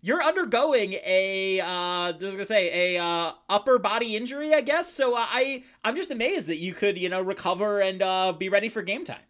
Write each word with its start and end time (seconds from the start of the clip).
you're 0.00 0.22
undergoing 0.22 0.94
a 1.04 1.60
uh 1.60 1.66
I 1.66 2.12
was 2.12 2.32
gonna 2.32 2.44
say 2.44 2.96
a 2.96 3.02
uh 3.02 3.32
upper 3.48 3.78
body 3.78 4.16
injury, 4.16 4.54
I 4.54 4.60
guess. 4.60 4.92
So 4.92 5.14
uh, 5.14 5.26
I 5.26 5.64
I'm 5.84 5.96
just 5.96 6.10
amazed 6.10 6.48
that 6.48 6.58
you 6.58 6.74
could 6.74 6.98
you 6.98 7.08
know 7.08 7.20
recover 7.20 7.80
and 7.80 8.02
uh 8.02 8.32
be 8.32 8.48
ready 8.48 8.68
for 8.68 8.82
game 8.82 9.04
time. 9.04 9.20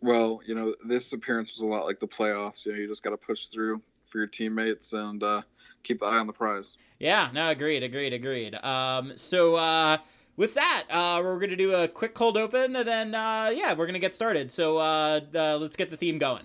Well, 0.00 0.40
you 0.46 0.54
know 0.54 0.74
this 0.86 1.12
appearance 1.12 1.54
was 1.54 1.62
a 1.62 1.66
lot 1.66 1.86
like 1.86 2.00
the 2.00 2.08
playoffs. 2.08 2.66
You 2.66 2.72
know 2.72 2.78
you 2.78 2.88
just 2.88 3.02
got 3.02 3.10
to 3.10 3.16
push 3.16 3.46
through 3.46 3.82
for 4.04 4.18
your 4.18 4.26
teammates 4.26 4.92
and 4.92 5.22
uh, 5.22 5.42
keep 5.82 5.98
the 5.98 6.06
eye 6.06 6.18
on 6.18 6.26
the 6.26 6.32
prize. 6.32 6.76
Yeah, 7.00 7.28
no, 7.32 7.50
agreed, 7.50 7.82
agreed, 7.82 8.12
agreed. 8.12 8.54
Um, 8.54 9.16
so 9.16 9.56
uh 9.56 9.98
with 10.36 10.54
that, 10.54 10.84
uh, 10.90 11.20
we're 11.22 11.38
going 11.38 11.50
to 11.50 11.56
do 11.56 11.74
a 11.74 11.88
quick 11.88 12.14
cold 12.14 12.36
open, 12.36 12.76
and 12.76 12.86
then, 12.86 13.14
uh, 13.14 13.50
yeah, 13.54 13.70
we're 13.70 13.86
going 13.86 13.94
to 13.94 13.98
get 14.00 14.14
started. 14.14 14.52
So 14.52 14.78
uh, 14.78 15.20
uh, 15.34 15.56
let's 15.56 15.76
get 15.76 15.90
the 15.90 15.96
theme 15.96 16.18
going. 16.18 16.44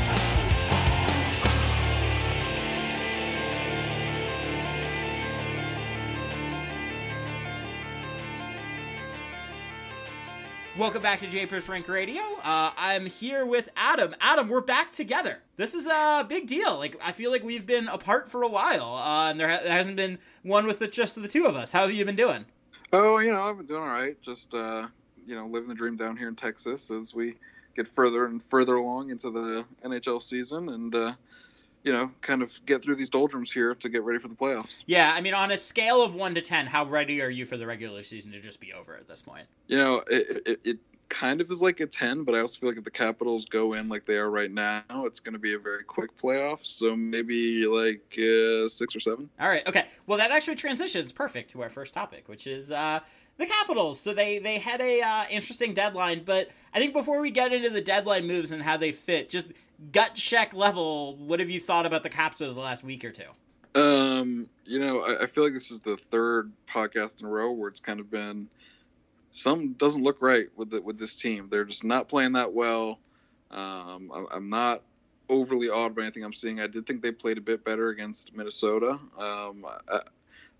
Welcome 10.81 11.03
back 11.03 11.19
to 11.19 11.27
Japers 11.27 11.69
Rink 11.69 11.87
Radio. 11.87 12.23
Uh, 12.43 12.71
I'm 12.75 13.05
here 13.05 13.45
with 13.45 13.69
Adam. 13.77 14.15
Adam, 14.19 14.49
we're 14.49 14.61
back 14.61 14.91
together. 14.91 15.37
This 15.55 15.75
is 15.75 15.85
a 15.85 16.25
big 16.27 16.47
deal. 16.47 16.75
Like 16.75 16.99
I 17.05 17.11
feel 17.11 17.29
like 17.29 17.43
we've 17.43 17.67
been 17.67 17.87
apart 17.87 18.31
for 18.31 18.41
a 18.41 18.47
while, 18.47 18.95
uh, 18.95 19.29
and 19.29 19.39
there, 19.39 19.47
ha- 19.47 19.59
there 19.61 19.73
hasn't 19.73 19.95
been 19.95 20.17
one 20.41 20.65
with 20.65 20.79
the, 20.79 20.87
just 20.87 21.21
the 21.21 21.27
two 21.27 21.45
of 21.45 21.55
us. 21.55 21.71
How 21.71 21.81
have 21.81 21.91
you 21.93 22.03
been 22.03 22.15
doing? 22.15 22.45
Oh, 22.91 23.19
you 23.19 23.31
know 23.31 23.43
I've 23.43 23.57
been 23.57 23.67
doing 23.67 23.83
all 23.83 23.89
right. 23.89 24.19
Just 24.23 24.55
uh, 24.55 24.87
you 25.27 25.35
know 25.35 25.45
living 25.45 25.69
the 25.69 25.75
dream 25.75 25.97
down 25.97 26.17
here 26.17 26.29
in 26.29 26.35
Texas 26.35 26.89
as 26.89 27.13
we 27.13 27.35
get 27.75 27.87
further 27.87 28.25
and 28.25 28.41
further 28.41 28.77
along 28.77 29.11
into 29.11 29.29
the 29.29 29.63
NHL 29.85 30.19
season, 30.19 30.69
and 30.69 30.95
uh, 30.95 31.13
you 31.83 31.91
know 31.91 32.11
kind 32.21 32.41
of 32.41 32.59
get 32.65 32.83
through 32.83 32.95
these 32.95 33.09
doldrums 33.09 33.51
here 33.51 33.75
to 33.75 33.89
get 33.89 34.03
ready 34.03 34.19
for 34.19 34.27
the 34.27 34.35
playoffs. 34.35 34.79
Yeah, 34.85 35.13
I 35.13 35.21
mean, 35.21 35.33
on 35.33 35.51
a 35.51 35.57
scale 35.57 36.03
of 36.03 36.15
one 36.15 36.35
to 36.35 36.41
ten, 36.41 36.67
how 36.67 36.85
ready 36.85 37.21
are 37.21 37.29
you 37.29 37.45
for 37.45 37.57
the 37.57 37.67
regular 37.67 38.03
season 38.03 38.31
to 38.31 38.39
just 38.39 38.59
be 38.59 38.73
over 38.73 38.95
at 38.95 39.07
this 39.07 39.21
point? 39.21 39.47
You 39.67 39.77
know 39.77 40.03
it, 40.07 40.43
it, 40.45 40.59
it 40.63 40.77
kind 41.09 41.41
of 41.41 41.51
is 41.51 41.61
like 41.61 41.81
a 41.81 41.85
10 41.85 42.23
but 42.23 42.33
i 42.33 42.39
also 42.39 42.57
feel 42.57 42.69
like 42.69 42.77
if 42.77 42.85
the 42.85 42.89
capitals 42.89 43.43
go 43.43 43.73
in 43.73 43.89
like 43.89 44.05
they 44.05 44.15
are 44.15 44.31
right 44.31 44.49
now 44.49 44.81
it's 45.03 45.19
going 45.19 45.33
to 45.33 45.39
be 45.39 45.55
a 45.55 45.59
very 45.59 45.83
quick 45.83 46.09
playoff 46.17 46.65
so 46.65 46.95
maybe 46.95 47.65
like 47.65 48.17
uh, 48.17 48.69
six 48.69 48.95
or 48.95 49.01
seven 49.01 49.29
All 49.37 49.49
right, 49.49 49.65
okay. 49.67 49.85
Well, 50.07 50.17
that 50.17 50.31
actually 50.31 50.55
transitions 50.55 51.11
perfect 51.11 51.51
to 51.51 51.61
our 51.61 51.69
first 51.69 51.93
topic, 51.93 52.27
which 52.27 52.47
is 52.47 52.71
uh, 52.71 53.01
the 53.37 53.45
Capitals. 53.45 53.99
So 53.99 54.13
they 54.13 54.39
they 54.39 54.57
had 54.59 54.81
a 54.81 55.01
uh, 55.01 55.25
interesting 55.29 55.73
deadline, 55.73 56.23
but 56.23 56.49
I 56.73 56.79
think 56.79 56.93
before 56.93 57.19
we 57.21 57.31
get 57.31 57.53
into 57.53 57.69
the 57.69 57.81
deadline 57.81 58.27
moves 58.27 58.51
and 58.51 58.61
how 58.63 58.77
they 58.77 58.91
fit, 58.91 59.29
just 59.29 59.47
gut 59.91 60.15
check 60.15 60.53
level, 60.53 61.15
what 61.15 61.39
have 61.39 61.49
you 61.49 61.59
thought 61.59 61.85
about 61.85 62.03
the 62.03 62.09
Caps 62.09 62.41
over 62.41 62.53
the 62.53 62.59
last 62.59 62.83
week 62.83 63.03
or 63.03 63.11
two? 63.11 63.79
Um, 63.79 64.47
you 64.65 64.79
know, 64.79 65.01
I, 65.01 65.23
I 65.23 65.25
feel 65.25 65.43
like 65.43 65.53
this 65.53 65.71
is 65.71 65.81
the 65.81 65.97
third 66.11 66.51
podcast 66.69 67.21
in 67.21 67.27
a 67.27 67.29
row 67.29 67.51
where 67.51 67.69
it's 67.69 67.79
kind 67.79 67.99
of 67.99 68.11
been 68.11 68.47
something 69.31 69.73
doesn't 69.73 70.03
look 70.03 70.21
right 70.21 70.47
with 70.55 70.69
the, 70.71 70.81
with 70.81 70.99
this 70.99 71.15
team. 71.15 71.47
They're 71.49 71.65
just 71.65 71.83
not 71.83 72.09
playing 72.09 72.33
that 72.33 72.53
well. 72.53 72.99
Um, 73.49 74.11
I, 74.13 74.25
I'm 74.35 74.49
not 74.49 74.81
overly 75.29 75.69
awed 75.69 75.95
by 75.95 76.03
anything 76.03 76.23
I'm 76.23 76.33
seeing. 76.33 76.59
I 76.59 76.67
did 76.67 76.85
think 76.85 77.01
they 77.01 77.11
played 77.11 77.37
a 77.37 77.41
bit 77.41 77.63
better 77.63 77.89
against 77.89 78.35
Minnesota. 78.35 78.99
Um, 79.17 79.65
I, 79.89 79.99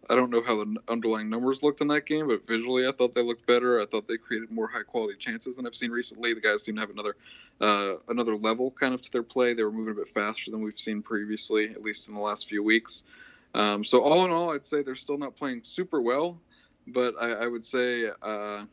I 0.10 0.16
don't 0.16 0.32
know 0.32 0.42
how 0.42 0.58
the 0.58 0.76
underlying 0.88 1.30
numbers 1.30 1.62
looked 1.62 1.82
in 1.82 1.88
that 1.90 2.06
game, 2.06 2.28
but 2.28 2.46
visually 2.46 2.88
I 2.88 2.92
thought 2.92 3.14
they 3.14 3.22
looked 3.22 3.46
better. 3.46 3.80
I 3.80 3.86
thought 3.86 4.08
they 4.08 4.18
created 4.18 4.52
more 4.52 4.68
high 4.68 4.84
quality 4.84 5.18
chances 5.18 5.56
than 5.58 5.68
I've 5.68 5.76
seen 5.76 5.92
recently. 5.92 6.34
The 6.34 6.42
guys 6.42 6.64
seem 6.64 6.76
to 6.76 6.82
have 6.82 6.90
another 6.90 7.16
uh, 7.62 7.96
another 8.10 8.36
level 8.36 8.72
kind 8.72 8.94
of 8.94 9.02
to 9.04 9.12
their 9.12 9.24
play. 9.24 9.54
They 9.54 9.64
were 9.64 9.72
moving 9.72 9.94
a 9.94 9.98
bit 9.98 10.10
faster 10.10 10.50
than 10.50 10.62
we've 10.62 10.78
seen 10.78 11.02
previously, 11.02 11.70
at 11.70 11.84
least 11.84 12.08
in 12.08 12.16
the 12.16 12.20
last 12.20 12.50
few 12.50 12.64
weeks. 12.64 13.04
Um, 13.54 13.84
so 13.84 14.02
all 14.02 14.26
in 14.26 14.32
all, 14.32 14.52
I'd 14.52 14.66
say 14.66 14.82
they're 14.82 14.96
still 14.96 15.18
not 15.18 15.36
playing 15.36 15.62
super 15.64 16.02
well, 16.02 16.40
but 16.88 17.16
I, 17.22 17.32
I 17.32 17.48
would 17.48 17.66
say 17.66 18.08
uh, 18.08 18.64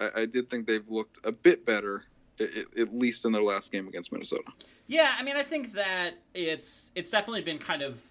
I, 0.00 0.10
I 0.16 0.26
did 0.26 0.50
think 0.50 0.66
they've 0.66 0.88
looked 0.88 1.18
a 1.24 1.32
bit 1.32 1.64
better, 1.64 2.04
at, 2.40 2.50
at 2.78 2.94
least 2.94 3.24
in 3.24 3.32
their 3.32 3.42
last 3.42 3.72
game 3.72 3.88
against 3.88 4.12
Minnesota. 4.12 4.50
Yeah, 4.86 5.14
I 5.18 5.22
mean, 5.22 5.36
I 5.36 5.42
think 5.42 5.72
that 5.74 6.14
it's 6.34 6.90
it's 6.94 7.10
definitely 7.10 7.42
been 7.42 7.58
kind 7.58 7.82
of 7.82 8.02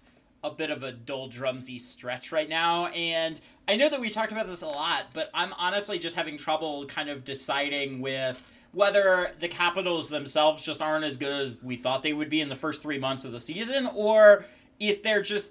a 0.42 0.50
bit 0.50 0.70
of 0.70 0.82
a 0.82 0.92
doldrumsy 0.92 1.80
stretch 1.80 2.30
right 2.32 2.48
now, 2.48 2.86
and 2.88 3.40
I 3.66 3.76
know 3.76 3.88
that 3.88 4.00
we 4.00 4.08
talked 4.08 4.32
about 4.32 4.46
this 4.46 4.62
a 4.62 4.66
lot, 4.66 5.06
but 5.12 5.30
I'm 5.34 5.52
honestly 5.54 5.98
just 5.98 6.16
having 6.16 6.38
trouble 6.38 6.86
kind 6.86 7.08
of 7.08 7.24
deciding 7.24 8.00
with 8.00 8.42
whether 8.72 9.32
the 9.40 9.48
Capitals 9.48 10.08
themselves 10.08 10.64
just 10.64 10.80
aren't 10.80 11.04
as 11.04 11.16
good 11.16 11.32
as 11.32 11.58
we 11.62 11.76
thought 11.76 12.02
they 12.02 12.12
would 12.12 12.30
be 12.30 12.40
in 12.40 12.48
the 12.48 12.56
first 12.56 12.82
three 12.82 12.98
months 12.98 13.24
of 13.24 13.32
the 13.32 13.40
season, 13.40 13.88
or 13.94 14.44
if 14.78 15.02
they're 15.02 15.22
just 15.22 15.50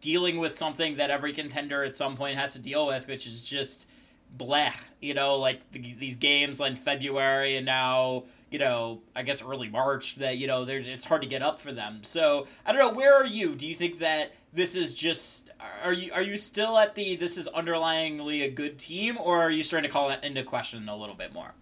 dealing 0.00 0.38
with 0.38 0.54
something 0.54 0.96
that 0.96 1.10
every 1.10 1.32
contender 1.32 1.82
at 1.82 1.96
some 1.96 2.16
point 2.16 2.38
has 2.38 2.52
to 2.52 2.60
deal 2.60 2.86
with, 2.86 3.08
which 3.08 3.26
is 3.26 3.40
just 3.40 3.88
bleh. 4.36 4.72
You 5.00 5.14
know, 5.14 5.36
like 5.36 5.72
the, 5.72 5.94
these 5.94 6.16
games 6.16 6.60
in 6.60 6.76
February 6.76 7.56
and 7.56 7.66
now, 7.66 8.24
you 8.50 8.58
know, 8.58 9.02
I 9.14 9.22
guess 9.22 9.42
early 9.42 9.68
March 9.68 10.16
that 10.16 10.38
you 10.38 10.46
know 10.46 10.64
there's 10.64 10.88
it's 10.88 11.04
hard 11.04 11.22
to 11.22 11.28
get 11.28 11.42
up 11.42 11.58
for 11.58 11.72
them. 11.72 12.00
So 12.02 12.46
I 12.64 12.72
don't 12.72 12.80
know. 12.80 12.98
Where 12.98 13.14
are 13.14 13.26
you? 13.26 13.54
Do 13.54 13.66
you 13.66 13.74
think 13.74 13.98
that 13.98 14.32
this 14.52 14.74
is 14.74 14.94
just 14.94 15.50
are 15.82 15.92
you 15.92 16.12
are 16.12 16.22
you 16.22 16.38
still 16.38 16.78
at 16.78 16.94
the 16.94 17.16
this 17.16 17.36
is 17.36 17.48
underlyingly 17.48 18.44
a 18.44 18.50
good 18.50 18.78
team, 18.78 19.18
or 19.18 19.40
are 19.40 19.50
you 19.50 19.62
starting 19.62 19.88
to 19.88 19.92
call 19.92 20.10
it 20.10 20.20
into 20.22 20.42
question 20.42 20.88
a 20.88 20.96
little 20.96 21.14
bit 21.14 21.32
more? 21.32 21.54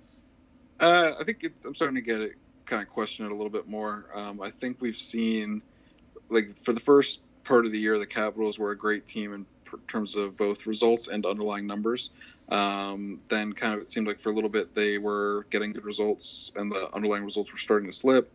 Uh, 0.79 1.13
I 1.19 1.25
think 1.25 1.43
it, 1.43 1.53
I'm 1.65 1.75
starting 1.75 1.97
to 1.97 2.03
get 2.03 2.21
it 2.21 2.35
kind 2.67 2.83
of 2.83 2.89
question 2.89 3.25
it 3.25 3.33
a 3.33 3.35
little 3.35 3.51
bit 3.51 3.67
more. 3.67 4.07
Um, 4.15 4.41
I 4.41 4.51
think 4.51 4.81
we've 4.81 4.97
seen 4.97 5.63
like 6.29 6.55
for 6.57 6.73
the 6.73 6.81
first 6.81 7.21
part 7.45 7.67
of 7.67 7.73
the 7.73 7.79
year, 7.79 7.99
the 7.99 8.07
Capitals 8.07 8.59
were 8.59 8.73
a 8.73 8.77
great 8.77 9.07
team 9.07 9.33
in 9.33 9.47
terms 9.89 10.17
of 10.17 10.37
both 10.37 10.67
results 10.67 11.09
and 11.09 11.25
underlying 11.25 11.67
numbers. 11.67 12.11
Um, 12.49 13.21
then 13.29 13.53
kind 13.53 13.75
of 13.75 13.81
it 13.81 13.91
seemed 13.91 14.07
like 14.07 14.21
for 14.21 14.31
a 14.31 14.35
little 14.35 14.51
bit 14.51 14.75
they 14.75 14.99
were 14.99 15.47
getting 15.51 15.73
good 15.73 15.85
results 15.85 16.53
and 16.55 16.71
the 16.71 16.89
underlying 16.95 17.25
results 17.25 17.53
were 17.53 17.59
starting 17.59 17.91
to 17.91 17.97
slip. 17.97 18.33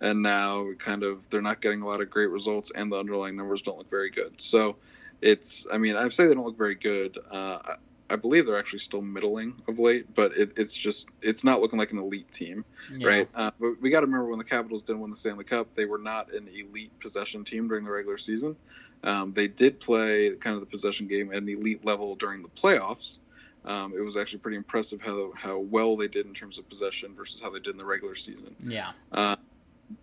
And 0.00 0.20
now 0.22 0.66
kind 0.78 1.04
of 1.04 1.28
they're 1.30 1.40
not 1.42 1.60
getting 1.60 1.82
a 1.82 1.86
lot 1.86 2.00
of 2.00 2.10
great 2.10 2.30
results 2.30 2.72
and 2.74 2.90
the 2.90 2.96
underlying 2.98 3.36
numbers 3.36 3.62
don't 3.62 3.78
look 3.78 3.88
very 3.88 4.10
good. 4.10 4.34
So 4.38 4.76
it's, 5.20 5.64
I 5.72 5.78
mean, 5.78 5.94
I 5.96 6.08
say 6.08 6.26
they 6.26 6.34
don't 6.34 6.44
look 6.44 6.58
very 6.58 6.74
good. 6.74 7.18
Uh, 7.30 7.58
I, 7.64 7.74
I 8.10 8.16
believe 8.16 8.44
they're 8.46 8.58
actually 8.58 8.80
still 8.80 9.00
middling 9.00 9.54
of 9.68 9.78
late, 9.78 10.12
but 10.14 10.36
it, 10.36 10.52
it's 10.56 10.76
just 10.76 11.08
it's 11.22 11.44
not 11.44 11.60
looking 11.60 11.78
like 11.78 11.92
an 11.92 11.98
elite 11.98 12.30
team, 12.32 12.64
Yeah. 12.92 13.08
right? 13.08 13.28
Uh, 13.34 13.52
but 13.60 13.80
we 13.80 13.90
got 13.90 14.00
to 14.00 14.06
remember 14.06 14.26
when 14.26 14.38
the 14.38 14.44
Capitals 14.44 14.82
didn't 14.82 15.00
win 15.00 15.10
the 15.10 15.16
Stanley 15.16 15.44
Cup, 15.44 15.72
they 15.74 15.86
were 15.86 15.98
not 15.98 16.32
an 16.34 16.48
elite 16.48 16.90
possession 17.00 17.44
team 17.44 17.68
during 17.68 17.84
the 17.84 17.90
regular 17.90 18.18
season. 18.18 18.56
Um, 19.04 19.32
they 19.32 19.48
did 19.48 19.80
play 19.80 20.30
kind 20.40 20.54
of 20.54 20.60
the 20.60 20.66
possession 20.66 21.06
game 21.06 21.30
at 21.30 21.38
an 21.38 21.48
elite 21.48 21.84
level 21.84 22.14
during 22.16 22.42
the 22.42 22.48
playoffs. 22.48 23.18
Um, 23.64 23.92
it 23.96 24.00
was 24.00 24.16
actually 24.16 24.40
pretty 24.40 24.56
impressive 24.56 25.00
how 25.00 25.32
how 25.36 25.58
well 25.60 25.96
they 25.96 26.08
did 26.08 26.26
in 26.26 26.34
terms 26.34 26.58
of 26.58 26.68
possession 26.68 27.14
versus 27.14 27.40
how 27.40 27.50
they 27.50 27.60
did 27.60 27.70
in 27.70 27.78
the 27.78 27.84
regular 27.84 28.14
season. 28.16 28.56
Yeah. 28.66 28.92
Uh, 29.12 29.36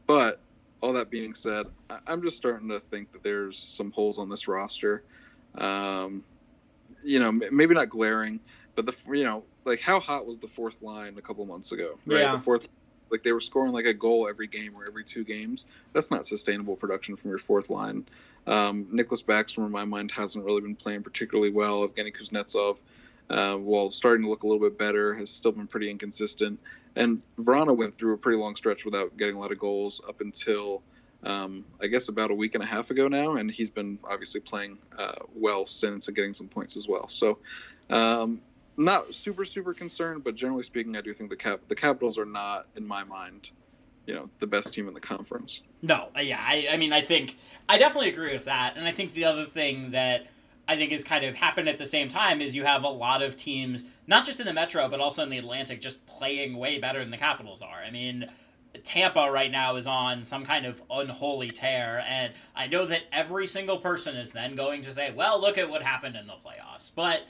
but 0.07 0.39
all 0.81 0.93
that 0.93 1.09
being 1.09 1.33
said, 1.33 1.65
I- 1.89 1.99
I'm 2.07 2.21
just 2.21 2.37
starting 2.37 2.69
to 2.69 2.79
think 2.79 3.11
that 3.11 3.21
there's 3.23 3.57
some 3.57 3.91
holes 3.91 4.17
on 4.17 4.29
this 4.29 4.47
roster. 4.47 5.03
Um, 5.55 6.23
you 7.03 7.19
know, 7.19 7.29
m- 7.29 7.41
maybe 7.51 7.73
not 7.75 7.89
glaring, 7.89 8.39
but 8.75 8.85
the 8.85 8.95
you 9.13 9.23
know, 9.25 9.43
like 9.65 9.81
how 9.81 9.99
hot 9.99 10.25
was 10.25 10.37
the 10.37 10.47
fourth 10.47 10.81
line 10.81 11.17
a 11.17 11.21
couple 11.21 11.45
months 11.45 11.71
ago? 11.71 11.99
Right, 12.05 12.21
Yeah. 12.21 12.31
the 12.33 12.41
fourth, 12.41 12.67
like 13.09 13.23
they 13.23 13.31
were 13.33 13.41
scoring 13.41 13.73
like 13.73 13.85
a 13.85 13.93
goal 13.93 14.27
every 14.29 14.47
game 14.47 14.73
or 14.75 14.85
every 14.87 15.03
two 15.03 15.23
games. 15.25 15.65
That's 15.93 16.11
not 16.11 16.25
sustainable 16.25 16.75
production 16.77 17.15
from 17.17 17.29
your 17.29 17.39
fourth 17.39 17.69
line. 17.69 18.05
Um, 18.47 18.87
Nicholas 18.91 19.21
Backstrom, 19.23 19.65
in 19.65 19.71
my 19.71 19.83
mind, 19.85 20.11
hasn't 20.11 20.45
really 20.45 20.61
been 20.61 20.75
playing 20.75 21.03
particularly 21.03 21.51
well. 21.51 21.87
Evgeny 21.87 22.15
Kuznetsov, 22.15 22.77
uh, 23.29 23.55
while 23.55 23.89
starting 23.91 24.23
to 24.23 24.29
look 24.29 24.43
a 24.43 24.47
little 24.47 24.61
bit 24.61 24.77
better, 24.77 25.13
has 25.13 25.29
still 25.29 25.51
been 25.51 25.67
pretty 25.67 25.89
inconsistent. 25.89 26.59
And 26.95 27.21
Vrana 27.39 27.75
went 27.75 27.95
through 27.95 28.13
a 28.13 28.17
pretty 28.17 28.37
long 28.37 28.55
stretch 28.55 28.85
without 28.85 29.15
getting 29.17 29.35
a 29.35 29.39
lot 29.39 29.51
of 29.51 29.59
goals 29.59 30.01
up 30.07 30.21
until 30.21 30.81
um, 31.23 31.65
I 31.81 31.87
guess 31.87 32.07
about 32.07 32.31
a 32.31 32.33
week 32.33 32.55
and 32.55 32.63
a 32.63 32.67
half 32.67 32.91
ago 32.91 33.07
now, 33.07 33.35
and 33.35 33.51
he's 33.51 33.69
been 33.69 33.99
obviously 34.09 34.39
playing 34.39 34.77
uh, 34.97 35.15
well 35.35 35.65
since 35.65 36.07
and 36.07 36.15
getting 36.15 36.33
some 36.33 36.47
points 36.47 36.77
as 36.77 36.87
well. 36.87 37.07
So, 37.09 37.39
um, 37.89 38.41
not 38.77 39.13
super 39.13 39.43
super 39.43 39.73
concerned, 39.73 40.23
but 40.23 40.35
generally 40.35 40.63
speaking, 40.63 40.95
I 40.95 41.01
do 41.01 41.13
think 41.13 41.29
the 41.29 41.35
cap 41.35 41.59
the 41.67 41.75
Capitals 41.75 42.17
are 42.17 42.25
not, 42.25 42.67
in 42.77 42.87
my 42.87 43.03
mind, 43.03 43.49
you 44.05 44.15
know, 44.15 44.29
the 44.39 44.47
best 44.47 44.73
team 44.73 44.87
in 44.87 44.93
the 44.93 45.01
conference. 45.01 45.61
No, 45.81 46.07
uh, 46.15 46.21
yeah, 46.21 46.41
I, 46.41 46.69
I 46.71 46.77
mean, 46.77 46.93
I 46.93 47.01
think 47.01 47.37
I 47.67 47.77
definitely 47.77 48.09
agree 48.09 48.33
with 48.33 48.45
that, 48.45 48.77
and 48.77 48.87
I 48.87 48.91
think 48.91 49.13
the 49.13 49.25
other 49.25 49.45
thing 49.45 49.91
that 49.91 50.27
I 50.69 50.75
think 50.75 50.91
has 50.91 51.03
kind 51.03 51.25
of 51.25 51.35
happened 51.35 51.67
at 51.67 51.79
the 51.79 51.85
same 51.85 52.09
time 52.09 52.41
is 52.41 52.55
you 52.55 52.63
have 52.63 52.83
a 52.83 52.89
lot 52.89 53.23
of 53.23 53.35
teams, 53.35 53.85
not 54.05 54.23
just 54.23 54.39
in 54.39 54.45
the 54.45 54.53
Metro 54.53 54.87
but 54.87 54.99
also 54.99 55.23
in 55.23 55.31
the 55.31 55.39
Atlantic, 55.39 55.81
just 55.81 56.05
playing 56.05 56.57
way 56.57 56.77
better 56.77 56.99
than 56.99 57.09
the 57.09 57.17
Capitals 57.17 57.63
are. 57.63 57.81
I 57.83 57.89
mean, 57.89 58.29
Tampa 58.83 59.31
right 59.31 59.49
now 59.49 59.77
is 59.77 59.87
on 59.87 60.23
some 60.23 60.45
kind 60.45 60.67
of 60.67 60.79
unholy 60.91 61.49
tear, 61.49 62.03
and 62.07 62.33
I 62.55 62.67
know 62.67 62.85
that 62.85 63.01
every 63.11 63.47
single 63.47 63.79
person 63.79 64.15
is 64.15 64.31
then 64.31 64.53
going 64.53 64.83
to 64.83 64.91
say, 64.93 65.11
"Well, 65.11 65.41
look 65.41 65.57
at 65.57 65.71
what 65.71 65.81
happened 65.81 66.15
in 66.15 66.27
the 66.27 66.33
playoffs," 66.33 66.91
but. 66.95 67.23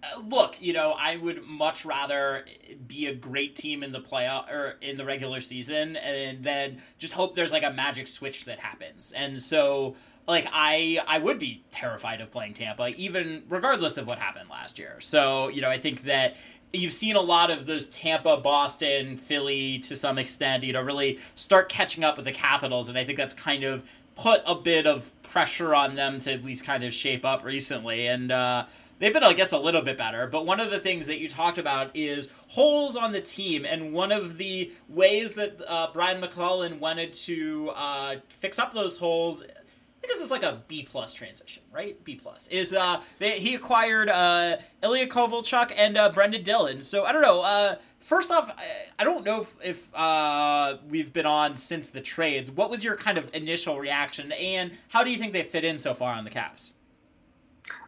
Uh, 0.00 0.20
look, 0.20 0.62
you 0.62 0.72
know, 0.72 0.92
I 0.92 1.16
would 1.16 1.42
much 1.44 1.84
rather 1.84 2.44
be 2.86 3.06
a 3.06 3.14
great 3.16 3.56
team 3.56 3.82
in 3.82 3.90
the 3.90 4.00
playoff 4.00 4.48
or 4.48 4.76
in 4.80 4.96
the 4.96 5.04
regular 5.04 5.40
season, 5.40 5.96
and 5.96 6.44
then 6.44 6.80
just 6.98 7.14
hope 7.14 7.34
there's 7.34 7.50
like 7.50 7.64
a 7.64 7.72
magic 7.72 8.06
switch 8.06 8.44
that 8.44 8.60
happens. 8.60 9.10
And 9.10 9.42
so, 9.42 9.96
like, 10.28 10.46
I 10.52 11.00
I 11.06 11.18
would 11.18 11.38
be 11.38 11.64
terrified 11.72 12.20
of 12.20 12.30
playing 12.30 12.54
Tampa, 12.54 12.88
even 12.96 13.44
regardless 13.48 13.96
of 13.96 14.06
what 14.06 14.18
happened 14.18 14.50
last 14.50 14.78
year. 14.78 15.00
So, 15.00 15.48
you 15.48 15.60
know, 15.60 15.70
I 15.70 15.78
think 15.78 16.02
that 16.02 16.36
you've 16.72 16.92
seen 16.92 17.16
a 17.16 17.20
lot 17.20 17.50
of 17.50 17.64
those 17.66 17.86
Tampa, 17.86 18.36
Boston, 18.36 19.16
Philly 19.16 19.78
to 19.80 19.96
some 19.96 20.18
extent, 20.18 20.64
you 20.64 20.72
know, 20.74 20.82
really 20.82 21.18
start 21.34 21.70
catching 21.70 22.04
up 22.04 22.16
with 22.16 22.26
the 22.26 22.32
Capitals, 22.32 22.88
and 22.90 22.98
I 22.98 23.04
think 23.04 23.16
that's 23.16 23.34
kind 23.34 23.64
of 23.64 23.84
put 24.16 24.42
a 24.46 24.54
bit 24.54 24.86
of 24.86 25.12
pressure 25.22 25.74
on 25.74 25.94
them 25.94 26.18
to 26.20 26.32
at 26.32 26.44
least 26.44 26.64
kind 26.64 26.84
of 26.84 26.92
shape 26.92 27.24
up 27.24 27.44
recently. 27.44 28.06
And 28.06 28.32
uh, 28.32 28.66
they've 28.98 29.12
been, 29.12 29.22
I 29.22 29.32
guess, 29.32 29.52
a 29.52 29.58
little 29.58 29.80
bit 29.80 29.96
better. 29.96 30.26
But 30.26 30.44
one 30.44 30.60
of 30.60 30.70
the 30.70 30.80
things 30.80 31.06
that 31.06 31.20
you 31.20 31.28
talked 31.28 31.56
about 31.56 31.92
is 31.94 32.28
holes 32.48 32.96
on 32.96 33.12
the 33.12 33.20
team, 33.20 33.64
and 33.64 33.92
one 33.92 34.12
of 34.12 34.36
the 34.36 34.72
ways 34.88 35.34
that 35.34 35.60
uh, 35.66 35.88
Brian 35.92 36.20
MacLellan 36.20 36.80
wanted 36.80 37.12
to 37.14 37.70
uh, 37.74 38.16
fix 38.28 38.58
up 38.58 38.74
those 38.74 38.98
holes. 38.98 39.42
I 40.08 40.10
think 40.10 40.20
this 40.20 40.24
is 40.24 40.30
like 40.30 40.42
a 40.42 40.62
B 40.68 40.86
plus 40.88 41.12
transition, 41.12 41.62
right? 41.70 42.02
B 42.02 42.14
plus 42.14 42.48
is 42.48 42.72
uh 42.72 43.02
they, 43.18 43.38
he 43.40 43.54
acquired 43.54 44.08
uh 44.08 44.56
Ilya 44.82 45.06
Kovalchuk 45.08 45.70
and 45.76 45.98
uh, 45.98 46.10
Brendan 46.10 46.42
Dillon. 46.42 46.80
So 46.80 47.04
I 47.04 47.12
don't 47.12 47.20
know. 47.20 47.42
Uh, 47.42 47.76
first 48.00 48.30
off, 48.30 48.48
I, 48.48 49.02
I 49.02 49.04
don't 49.04 49.22
know 49.22 49.42
if, 49.42 49.54
if 49.62 49.94
uh 49.94 50.78
we've 50.88 51.12
been 51.12 51.26
on 51.26 51.58
since 51.58 51.90
the 51.90 52.00
trades. 52.00 52.50
What 52.50 52.70
was 52.70 52.82
your 52.82 52.96
kind 52.96 53.18
of 53.18 53.28
initial 53.34 53.78
reaction, 53.78 54.32
and 54.32 54.78
how 54.88 55.04
do 55.04 55.10
you 55.10 55.18
think 55.18 55.34
they 55.34 55.42
fit 55.42 55.62
in 55.62 55.78
so 55.78 55.92
far 55.92 56.14
on 56.14 56.24
the 56.24 56.30
Caps? 56.30 56.72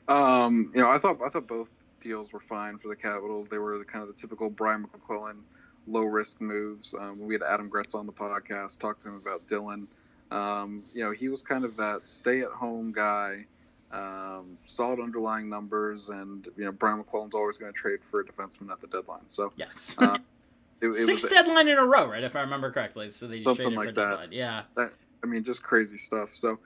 Um, 0.06 0.72
you 0.74 0.82
know, 0.82 0.90
I 0.90 0.98
thought 0.98 1.20
I 1.24 1.30
thought 1.30 1.46
both 1.46 1.72
deals 2.02 2.34
were 2.34 2.40
fine 2.40 2.76
for 2.76 2.88
the 2.88 2.96
Capitals. 2.96 3.48
They 3.48 3.56
were 3.56 3.78
the, 3.78 3.84
kind 3.86 4.02
of 4.02 4.08
the 4.08 4.20
typical 4.20 4.50
Brian 4.50 4.82
MacLellan 4.82 5.42
low 5.86 6.02
risk 6.02 6.42
moves. 6.42 6.94
Um, 7.00 7.18
we 7.18 7.32
had 7.32 7.42
Adam 7.42 7.70
Gretz 7.70 7.94
on 7.94 8.04
the 8.04 8.12
podcast, 8.12 8.78
talked 8.78 9.00
to 9.02 9.08
him 9.08 9.14
about 9.14 9.48
Dillon. 9.48 9.88
Um, 10.30 10.84
you 10.94 11.02
know, 11.02 11.10
he 11.10 11.28
was 11.28 11.42
kind 11.42 11.64
of 11.64 11.76
that 11.76 12.04
stay 12.04 12.40
at 12.40 12.50
home 12.50 12.92
guy, 12.92 13.46
um, 13.90 14.56
solid 14.64 15.00
underlying 15.00 15.48
numbers, 15.48 16.08
and 16.08 16.48
you 16.56 16.64
know, 16.64 16.72
Brian 16.72 16.98
MacLellan's 16.98 17.34
always 17.34 17.58
going 17.58 17.72
to 17.72 17.78
trade 17.78 18.04
for 18.04 18.20
a 18.20 18.24
defenseman 18.24 18.70
at 18.70 18.80
the 18.80 18.86
deadline. 18.86 19.28
So 19.28 19.52
Yes, 19.56 19.96
uh, 19.98 20.18
it, 20.80 20.88
it 20.88 20.94
six 20.94 21.24
deadline 21.26 21.68
in 21.68 21.78
a 21.78 21.84
row, 21.84 22.06
right? 22.06 22.22
If 22.22 22.36
I 22.36 22.40
remember 22.40 22.70
correctly, 22.70 23.10
so 23.12 23.26
they 23.26 23.42
just 23.42 23.56
Something 23.56 23.76
like 23.76 23.88
for 23.88 23.94
that. 23.94 24.10
deadline. 24.10 24.32
Yeah, 24.32 24.62
I 24.76 25.26
mean, 25.26 25.42
just 25.42 25.62
crazy 25.62 25.98
stuff. 25.98 26.34
So, 26.34 26.58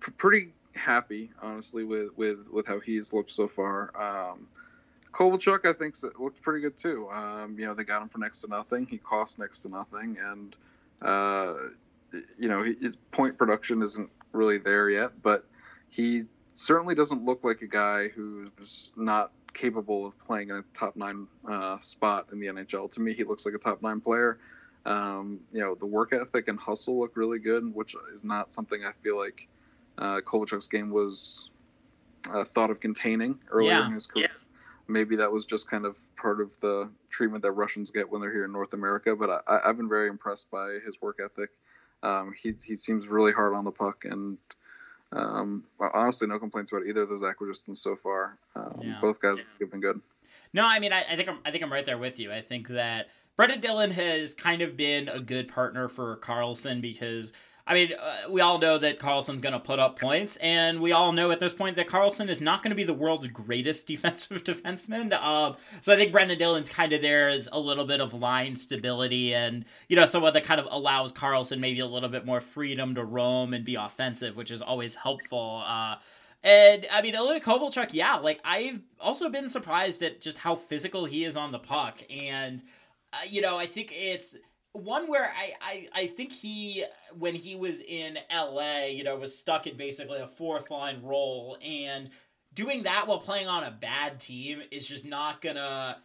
p- 0.00 0.12
pretty 0.12 0.52
happy, 0.74 1.30
honestly, 1.42 1.84
with 1.84 2.16
with 2.16 2.38
with 2.50 2.66
how 2.66 2.80
he's 2.80 3.12
looked 3.12 3.32
so 3.32 3.46
far. 3.46 3.92
Um, 4.00 4.48
Kovalchuk, 5.12 5.64
I 5.64 5.72
think, 5.72 5.94
looked 6.18 6.42
pretty 6.42 6.60
good 6.60 6.76
too. 6.76 7.08
Um, 7.10 7.56
you 7.58 7.66
know, 7.66 7.74
they 7.74 7.84
got 7.84 8.02
him 8.02 8.08
for 8.08 8.18
next 8.18 8.40
to 8.40 8.48
nothing. 8.48 8.86
He 8.86 8.98
cost 8.98 9.38
next 9.38 9.60
to 9.60 9.68
nothing, 9.68 10.16
and 10.20 10.56
uh, 11.02 11.54
you 12.38 12.48
know, 12.48 12.62
his 12.80 12.96
point 13.12 13.36
production 13.38 13.82
isn't 13.82 14.10
really 14.32 14.58
there 14.58 14.90
yet, 14.90 15.22
but 15.22 15.46
he 15.88 16.22
certainly 16.52 16.94
doesn't 16.94 17.24
look 17.24 17.44
like 17.44 17.62
a 17.62 17.66
guy 17.66 18.08
who's 18.08 18.92
not 18.96 19.32
capable 19.52 20.06
of 20.06 20.18
playing 20.18 20.50
in 20.50 20.56
a 20.56 20.64
top 20.74 20.96
nine 20.96 21.26
uh, 21.48 21.78
spot 21.80 22.26
in 22.32 22.40
the 22.40 22.46
NHL. 22.48 22.90
To 22.92 23.00
me, 23.00 23.12
he 23.14 23.24
looks 23.24 23.46
like 23.46 23.54
a 23.54 23.58
top 23.58 23.82
nine 23.82 24.00
player. 24.00 24.38
Um, 24.86 25.40
you 25.52 25.60
know, 25.60 25.74
the 25.74 25.86
work 25.86 26.12
ethic 26.12 26.48
and 26.48 26.58
hustle 26.58 26.98
look 27.00 27.16
really 27.16 27.38
good, 27.38 27.74
which 27.74 27.94
is 28.12 28.24
not 28.24 28.50
something 28.50 28.84
I 28.84 28.92
feel 29.02 29.18
like 29.18 29.48
uh, 29.98 30.20
Kovalchuk's 30.26 30.66
game 30.66 30.90
was 30.90 31.48
uh, 32.32 32.44
thought 32.44 32.70
of 32.70 32.80
containing 32.80 33.38
earlier 33.50 33.70
Yeah. 33.72 33.86
in 33.86 33.92
his 33.92 34.06
career. 34.06 34.28
Maybe 34.86 35.16
that 35.16 35.32
was 35.32 35.46
just 35.46 35.70
kind 35.70 35.86
of 35.86 35.98
part 36.16 36.42
of 36.42 36.58
the 36.60 36.90
treatment 37.08 37.42
that 37.44 37.52
Russians 37.52 37.90
get 37.90 38.10
when 38.10 38.20
they're 38.20 38.32
here 38.32 38.44
in 38.44 38.52
North 38.52 38.74
America. 38.74 39.16
But 39.16 39.42
I, 39.48 39.60
I've 39.64 39.78
been 39.78 39.88
very 39.88 40.08
impressed 40.08 40.50
by 40.50 40.78
his 40.84 41.00
work 41.00 41.20
ethic. 41.24 41.48
Um, 42.04 42.34
he 42.40 42.54
he 42.62 42.76
seems 42.76 43.06
really 43.06 43.32
hard 43.32 43.54
on 43.54 43.64
the 43.64 43.70
puck, 43.70 44.04
and 44.04 44.36
um, 45.12 45.64
honestly, 45.94 46.26
no 46.28 46.38
complaints 46.38 46.72
about 46.72 46.86
either 46.86 47.02
of 47.02 47.08
those 47.08 47.22
acquisitions 47.22 47.80
so 47.80 47.96
far. 47.96 48.38
Um, 48.54 48.80
Yeah. 48.82 48.98
Both 49.00 49.20
guys 49.20 49.38
have 49.60 49.70
been 49.70 49.80
good. 49.80 50.00
No, 50.52 50.66
I 50.66 50.78
mean, 50.78 50.92
I, 50.92 51.04
I 51.10 51.16
think 51.16 51.28
I'm, 51.28 51.38
I 51.44 51.50
think 51.50 51.64
I'm 51.64 51.72
right 51.72 51.84
there 51.84 51.98
with 51.98 52.18
you. 52.20 52.32
I 52.32 52.40
think 52.40 52.68
that 52.68 53.08
Brendan 53.36 53.60
Dillon 53.60 53.90
has 53.92 54.34
kind 54.34 54.62
of 54.62 54.76
been 54.76 55.08
a 55.08 55.20
good 55.20 55.48
partner 55.48 55.88
for 55.88 56.16
Carlson 56.16 56.80
because, 56.80 57.32
I 57.66 57.72
mean, 57.72 57.92
uh, 57.94 58.28
we 58.28 58.42
all 58.42 58.58
know 58.58 58.76
that 58.76 58.98
Carlson's 58.98 59.40
going 59.40 59.54
to 59.54 59.58
put 59.58 59.78
up 59.78 59.98
points, 59.98 60.36
and 60.36 60.80
we 60.80 60.92
all 60.92 61.12
know 61.12 61.30
at 61.30 61.40
this 61.40 61.54
point 61.54 61.76
that 61.76 61.88
Carlson 61.88 62.28
is 62.28 62.38
not 62.38 62.62
going 62.62 62.70
to 62.70 62.76
be 62.76 62.84
the 62.84 62.92
world's 62.92 63.26
greatest 63.28 63.86
defensive 63.88 64.44
defenseman. 64.44 65.14
Um, 65.14 65.56
so 65.80 65.92
I 65.92 65.96
think 65.96 66.12
Brendan 66.12 66.36
Dillon's 66.36 66.68
kind 66.68 66.92
of 66.92 67.00
there 67.00 67.30
as 67.30 67.48
a 67.50 67.58
little 67.58 67.86
bit 67.86 68.02
of 68.02 68.12
line 68.12 68.56
stability, 68.56 69.34
and 69.34 69.64
you 69.88 69.96
know, 69.96 70.04
someone 70.04 70.34
that 70.34 70.44
kind 70.44 70.60
of 70.60 70.68
allows 70.70 71.10
Carlson 71.10 71.58
maybe 71.60 71.80
a 71.80 71.86
little 71.86 72.10
bit 72.10 72.26
more 72.26 72.40
freedom 72.40 72.94
to 72.96 73.04
roam 73.04 73.54
and 73.54 73.64
be 73.64 73.76
offensive, 73.76 74.36
which 74.36 74.50
is 74.50 74.60
always 74.60 74.96
helpful. 74.96 75.62
Uh, 75.66 75.96
and 76.42 76.86
I 76.92 77.00
mean, 77.00 77.14
Ilya 77.14 77.40
Kovalchuk, 77.40 77.94
yeah, 77.94 78.16
like 78.16 78.40
I've 78.44 78.82
also 79.00 79.30
been 79.30 79.48
surprised 79.48 80.02
at 80.02 80.20
just 80.20 80.36
how 80.36 80.56
physical 80.56 81.06
he 81.06 81.24
is 81.24 81.34
on 81.34 81.50
the 81.50 81.58
puck, 81.58 82.02
and 82.10 82.62
uh, 83.14 83.18
you 83.26 83.40
know, 83.40 83.56
I 83.56 83.64
think 83.64 83.90
it's 83.94 84.36
one 84.74 85.06
where 85.06 85.24
I, 85.24 85.52
I 85.62 85.88
I 86.02 86.06
think 86.08 86.32
he 86.32 86.84
when 87.16 87.34
he 87.34 87.54
was 87.54 87.80
in 87.80 88.18
L.A., 88.28 88.92
you 88.92 89.04
know, 89.04 89.16
was 89.16 89.36
stuck 89.36 89.66
in 89.66 89.76
basically 89.76 90.18
a 90.18 90.26
fourth 90.26 90.70
line 90.70 91.00
role, 91.02 91.56
and 91.64 92.10
doing 92.52 92.82
that 92.82 93.06
while 93.06 93.20
playing 93.20 93.46
on 93.46 93.64
a 93.64 93.70
bad 93.70 94.20
team 94.20 94.60
is 94.70 94.86
just 94.86 95.04
not 95.04 95.40
gonna 95.40 95.98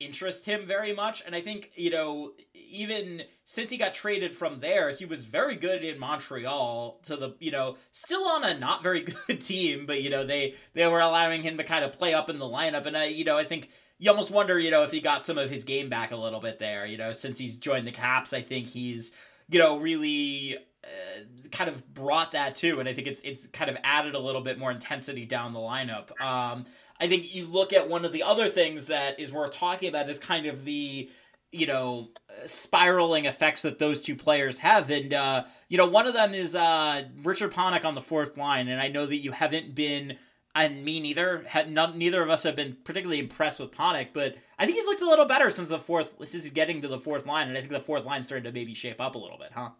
interest 0.00 0.44
him 0.44 0.66
very 0.66 0.92
much. 0.92 1.22
And 1.24 1.34
I 1.34 1.40
think, 1.40 1.70
you 1.74 1.90
know, 1.90 2.32
even 2.52 3.22
since 3.44 3.70
he 3.70 3.78
got 3.78 3.94
traded 3.94 4.34
from 4.34 4.60
there, 4.60 4.90
he 4.90 5.06
was 5.06 5.24
very 5.24 5.54
good 5.54 5.82
in 5.82 5.98
Montreal 5.98 7.00
to 7.04 7.16
the, 7.16 7.34
you 7.40 7.50
know, 7.50 7.76
still 7.92 8.26
on 8.26 8.44
a 8.44 8.58
not 8.58 8.82
very 8.82 9.00
good 9.26 9.40
team, 9.40 9.86
but 9.86 10.02
you 10.02 10.10
know, 10.10 10.24
they 10.24 10.54
they 10.74 10.86
were 10.86 11.00
allowing 11.00 11.42
him 11.42 11.56
to 11.58 11.64
kind 11.64 11.84
of 11.84 11.92
play 11.92 12.12
up 12.12 12.28
in 12.28 12.38
the 12.38 12.44
lineup 12.44 12.86
and 12.86 12.96
I, 12.96 13.06
you 13.06 13.24
know, 13.24 13.38
I 13.38 13.44
think 13.44 13.70
you 13.98 14.10
almost 14.10 14.30
wonder, 14.30 14.58
you 14.58 14.70
know, 14.70 14.82
if 14.82 14.90
he 14.90 15.00
got 15.00 15.24
some 15.24 15.38
of 15.38 15.50
his 15.50 15.64
game 15.64 15.88
back 15.88 16.12
a 16.12 16.16
little 16.16 16.40
bit 16.40 16.58
there, 16.58 16.86
you 16.86 16.98
know, 16.98 17.12
since 17.12 17.38
he's 17.38 17.56
joined 17.56 17.86
the 17.86 17.92
Caps, 17.92 18.32
I 18.32 18.42
think 18.42 18.68
he's, 18.68 19.12
you 19.48 19.58
know, 19.58 19.78
really 19.78 20.56
uh, 20.84 21.20
kind 21.50 21.70
of 21.70 21.94
brought 21.94 22.32
that 22.32 22.56
too, 22.56 22.78
and 22.80 22.88
I 22.88 22.94
think 22.94 23.06
it's 23.06 23.20
it's 23.22 23.46
kind 23.48 23.70
of 23.70 23.76
added 23.82 24.14
a 24.14 24.18
little 24.18 24.42
bit 24.42 24.58
more 24.58 24.70
intensity 24.70 25.24
down 25.24 25.52
the 25.52 25.60
lineup. 25.60 26.20
Um, 26.20 26.66
I 27.00 27.08
think 27.08 27.34
you 27.34 27.46
look 27.46 27.72
at 27.72 27.88
one 27.88 28.04
of 28.04 28.12
the 28.12 28.22
other 28.22 28.48
things 28.48 28.86
that 28.86 29.18
is 29.18 29.32
worth 29.32 29.54
talking 29.54 29.88
about 29.88 30.08
is 30.08 30.18
kind 30.18 30.46
of 30.46 30.64
the 30.64 31.10
you 31.52 31.66
know 31.66 32.08
spiraling 32.46 33.24
effects 33.24 33.62
that 33.62 33.78
those 33.78 34.02
two 34.02 34.16
players 34.16 34.58
have 34.58 34.90
and 34.90 35.14
uh 35.14 35.44
you 35.68 35.78
know 35.78 35.86
one 35.86 36.06
of 36.06 36.12
them 36.12 36.34
is 36.34 36.56
uh 36.56 37.04
richard 37.22 37.52
Panik 37.52 37.84
on 37.84 37.94
the 37.94 38.00
fourth 38.00 38.36
line 38.36 38.66
and 38.66 38.80
i 38.80 38.88
know 38.88 39.06
that 39.06 39.18
you 39.18 39.30
haven't 39.30 39.74
been 39.74 40.18
and 40.64 40.84
me 40.84 41.00
neither 41.00 41.44
had 41.48 41.70
not, 41.70 41.96
neither 41.96 42.22
of 42.22 42.30
us 42.30 42.42
have 42.42 42.56
been 42.56 42.76
particularly 42.84 43.20
impressed 43.20 43.60
with 43.60 43.72
Panik, 43.72 44.08
but 44.12 44.36
I 44.58 44.64
think 44.64 44.76
he's 44.76 44.86
looked 44.86 45.02
a 45.02 45.08
little 45.08 45.26
better 45.26 45.50
since 45.50 45.68
the 45.68 45.78
fourth 45.78 46.16
since 46.26 46.44
he's 46.44 46.52
getting 46.52 46.82
to 46.82 46.88
the 46.88 46.98
fourth 46.98 47.26
line, 47.26 47.48
and 47.48 47.56
I 47.56 47.60
think 47.60 47.72
the 47.72 47.80
fourth 47.80 48.04
line 48.04 48.24
started 48.24 48.44
to 48.44 48.52
maybe 48.52 48.74
shape 48.74 49.00
up 49.00 49.14
a 49.14 49.18
little 49.18 49.38
bit, 49.38 49.52
huh? 49.52 49.70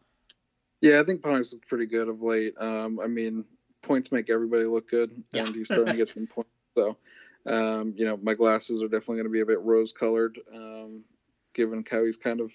Yeah, 0.80 1.00
I 1.00 1.04
think 1.04 1.22
Panik's 1.22 1.52
looked 1.52 1.68
pretty 1.68 1.86
good 1.86 2.08
of 2.08 2.22
late. 2.22 2.54
Um, 2.60 3.00
I 3.00 3.06
mean, 3.06 3.44
points 3.82 4.12
make 4.12 4.28
everybody 4.28 4.64
look 4.64 4.90
good, 4.90 5.10
and 5.10 5.24
yeah. 5.48 5.52
he's 5.52 5.66
starting 5.66 5.86
to 5.86 5.96
get 5.96 6.10
some 6.10 6.26
points. 6.26 6.50
So, 6.74 6.98
um, 7.46 7.94
you 7.96 8.04
know, 8.04 8.18
my 8.22 8.34
glasses 8.34 8.82
are 8.82 8.88
definitely 8.88 9.16
going 9.16 9.28
to 9.28 9.30
be 9.30 9.40
a 9.40 9.46
bit 9.46 9.60
rose-colored, 9.60 10.38
um, 10.54 11.04
given 11.54 11.82
how 11.90 12.04
he's 12.04 12.18
kind 12.18 12.40
of 12.40 12.52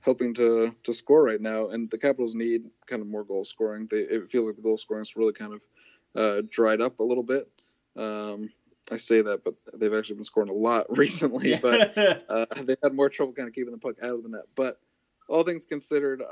helping 0.00 0.32
to 0.32 0.74
to 0.84 0.94
score 0.94 1.22
right 1.22 1.40
now. 1.40 1.68
And 1.68 1.90
the 1.90 1.98
Capitals 1.98 2.34
need 2.34 2.70
kind 2.86 3.02
of 3.02 3.08
more 3.08 3.24
goal 3.24 3.44
scoring. 3.44 3.88
They, 3.90 3.98
it 3.98 4.30
feels 4.30 4.46
like 4.46 4.56
the 4.56 4.62
goal 4.62 4.78
scoring 4.78 5.02
is 5.02 5.16
really 5.16 5.34
kind 5.34 5.52
of 5.52 5.66
uh, 6.14 6.42
dried 6.48 6.80
up 6.80 7.00
a 7.00 7.04
little 7.04 7.22
bit. 7.22 7.50
Um, 7.98 8.50
I 8.90 8.96
say 8.96 9.20
that, 9.22 9.44
but 9.44 9.54
they've 9.74 9.92
actually 9.92 10.16
been 10.16 10.24
scoring 10.24 10.50
a 10.50 10.54
lot 10.54 10.86
recently. 10.96 11.56
But 11.56 11.98
uh, 12.28 12.46
they 12.62 12.76
had 12.82 12.94
more 12.94 13.10
trouble 13.10 13.32
kind 13.32 13.48
of 13.48 13.54
keeping 13.54 13.72
the 13.72 13.78
puck 13.78 13.96
out 14.02 14.14
of 14.14 14.22
the 14.22 14.30
net. 14.30 14.46
But 14.54 14.80
all 15.28 15.42
things 15.42 15.66
considered, 15.66 16.22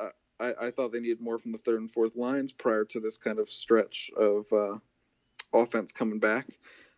I, 0.40 0.52
I, 0.60 0.70
thought 0.70 0.92
they 0.92 1.00
needed 1.00 1.20
more 1.20 1.38
from 1.38 1.52
the 1.52 1.58
third 1.58 1.80
and 1.80 1.90
fourth 1.90 2.16
lines 2.16 2.50
prior 2.50 2.84
to 2.86 3.00
this 3.00 3.18
kind 3.18 3.38
of 3.38 3.50
stretch 3.50 4.10
of 4.16 4.46
uh, 4.52 4.78
offense 5.52 5.92
coming 5.92 6.18
back. 6.18 6.46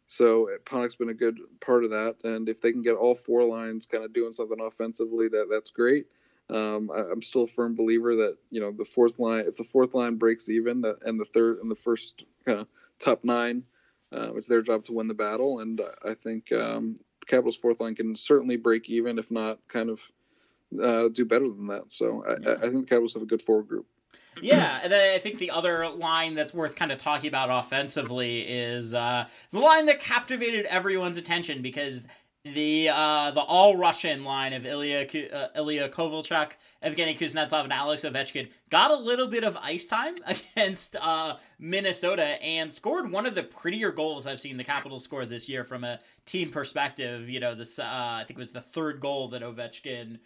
So 0.07 0.49
Panik's 0.65 0.95
been 0.95 1.11
a 1.11 1.15
good 1.15 1.39
part 1.61 1.85
of 1.85 1.91
that, 1.91 2.17
and 2.25 2.49
if 2.49 2.63
they 2.63 2.73
can 2.73 2.83
get 2.83 2.95
all 2.95 3.15
four 3.15 3.45
lines 3.45 3.85
kind 3.85 4.05
of 4.05 4.15
doing 4.15 4.33
something 4.33 4.59
offensively, 4.61 5.29
that 5.29 5.49
that's 5.51 5.71
great. 5.71 6.07
Um, 6.49 6.91
I, 6.91 7.01
am 7.13 7.21
still 7.21 7.43
a 7.43 7.47
firm 7.47 7.75
believer 7.75 8.17
that 8.17 8.39
you 8.51 8.61
know 8.61 8.73
the 8.73 8.87
fourth 8.87 9.19
line, 9.19 9.45
if 9.47 9.59
the 9.59 9.65
fourth 9.65 9.93
line 9.93 10.17
breaks 10.17 10.49
even, 10.49 10.81
that, 10.81 11.01
and 11.05 11.21
the 11.21 11.27
third 11.27 11.59
and 11.59 11.71
the 11.71 11.77
first 11.77 12.25
kind 12.47 12.61
of 12.61 12.69
top 12.99 13.23
nine 13.23 13.65
uh, 14.13 14.35
it's 14.35 14.47
their 14.47 14.63
job 14.63 14.85
to 14.87 14.93
win 14.93 15.09
the 15.09 15.15
battle, 15.15 15.61
and 15.61 15.81
I 16.05 16.15
think 16.15 16.53
um, 16.53 16.99
Capitals' 17.27 17.57
fourth 17.57 17.81
line 17.81 17.95
can 17.95 18.17
certainly 18.17 18.57
break 18.57 18.89
even, 18.89 19.19
if 19.19 19.31
not 19.31 19.59
kind 19.69 19.91
of 19.91 20.11
uh, 20.83 21.09
do 21.09 21.25
better 21.25 21.49
than 21.49 21.67
that. 21.69 21.93
So 21.93 22.25
I, 22.27 22.37
yeah. 22.41 22.55
I, 22.59 22.71
think 22.71 22.81
the 22.81 22.87
Capitals 22.87 23.15
have 23.15 23.23
a 23.23 23.27
good 23.27 23.43
forward 23.43 23.69
group. 23.69 23.87
Yeah, 24.41 24.81
and 24.83 24.95
I 24.95 25.19
think 25.19 25.39
the 25.39 25.51
other 25.51 25.89
line 25.89 26.35
that's 26.35 26.55
worth 26.55 26.77
kind 26.77 26.93
of 26.93 26.99
talking 26.99 27.29
about 27.29 27.51
offensively 27.51 28.41
is 28.41 28.95
uh, 28.95 29.27
the 29.51 29.59
line 29.59 29.87
that 29.87 30.01
captivated 30.01 30.65
everyone's 30.67 31.19
attention 31.19 31.61
because 31.61 32.05
the 32.45 32.89
uh, 32.93 33.31
the 33.33 33.41
all 33.41 33.77
Russian 33.77 34.25
line 34.25 34.53
of 34.53 34.65
Ilya 34.65 35.07
uh, 35.33 35.49
Ilya 35.57 35.89
Kovalchuk, 35.89 36.53
Evgeny 36.83 37.19
Kuznetsov, 37.19 37.65
and 37.65 37.73
Alex 37.73 38.03
Ovechkin 38.03 38.49
got 38.71 38.91
a 38.91 38.97
little 38.97 39.27
bit 39.27 39.45
of 39.45 39.57
ice 39.57 39.87
time 39.87 40.17
against 40.27 40.97
uh, 40.97 41.37
Minnesota 41.59 42.23
and 42.43 42.73
scored 42.73 43.11
one 43.11 43.27
of 43.27 43.35
the 43.35 43.43
prettier 43.43 43.91
goals 43.91 44.27
I've 44.27 44.41
seen 44.41 44.57
the 44.57 44.65
Capitals 44.65 45.05
score 45.05 45.27
this 45.27 45.49
year 45.49 45.65
from 45.65 45.85
a 45.85 46.01
team 46.27 46.51
perspective. 46.51 47.29
You 47.29 47.41
know, 47.41 47.55
this 47.55 47.79
uh, 47.79 47.85
I 47.85 48.25
think 48.27 48.39
it 48.39 48.43
was 48.43 48.53
the 48.53 48.61
third 48.61 49.01
goal 49.01 49.29
that 49.29 49.43
Ovechkin. 49.43 50.19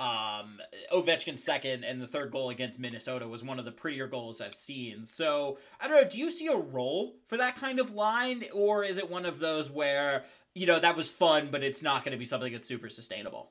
Um, 0.00 0.58
Ovechkin 0.90 1.38
second 1.38 1.84
and 1.84 2.00
the 2.00 2.06
third 2.06 2.32
goal 2.32 2.48
against 2.48 2.78
Minnesota 2.78 3.28
was 3.28 3.44
one 3.44 3.58
of 3.58 3.66
the 3.66 3.70
prettier 3.70 4.06
goals 4.06 4.40
I've 4.40 4.54
seen. 4.54 5.04
So 5.04 5.58
I 5.78 5.86
don't 5.86 6.02
know. 6.02 6.08
Do 6.08 6.18
you 6.18 6.30
see 6.30 6.46
a 6.46 6.56
role 6.56 7.16
for 7.26 7.36
that 7.36 7.56
kind 7.56 7.78
of 7.78 7.92
line, 7.92 8.44
or 8.54 8.82
is 8.82 8.96
it 8.96 9.10
one 9.10 9.26
of 9.26 9.40
those 9.40 9.70
where 9.70 10.24
you 10.54 10.66
know, 10.66 10.80
that 10.80 10.96
was 10.96 11.08
fun, 11.08 11.48
but 11.50 11.62
it's 11.62 11.82
not 11.82 12.04
going 12.04 12.12
to 12.12 12.18
be 12.18 12.24
something 12.24 12.52
that's 12.52 12.66
super 12.66 12.88
sustainable. 12.88 13.50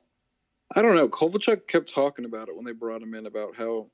I 0.75 0.81
don't 0.81 0.95
know. 0.95 1.07
Kovalchuk 1.07 1.67
kept 1.67 1.93
talking 1.93 2.25
about 2.25 2.49
it 2.49 2.55
when 2.55 2.65
they 2.65 2.73
brought 2.73 3.01
him 3.01 3.13
in 3.13 3.25
about 3.25 3.55
how 3.55 3.87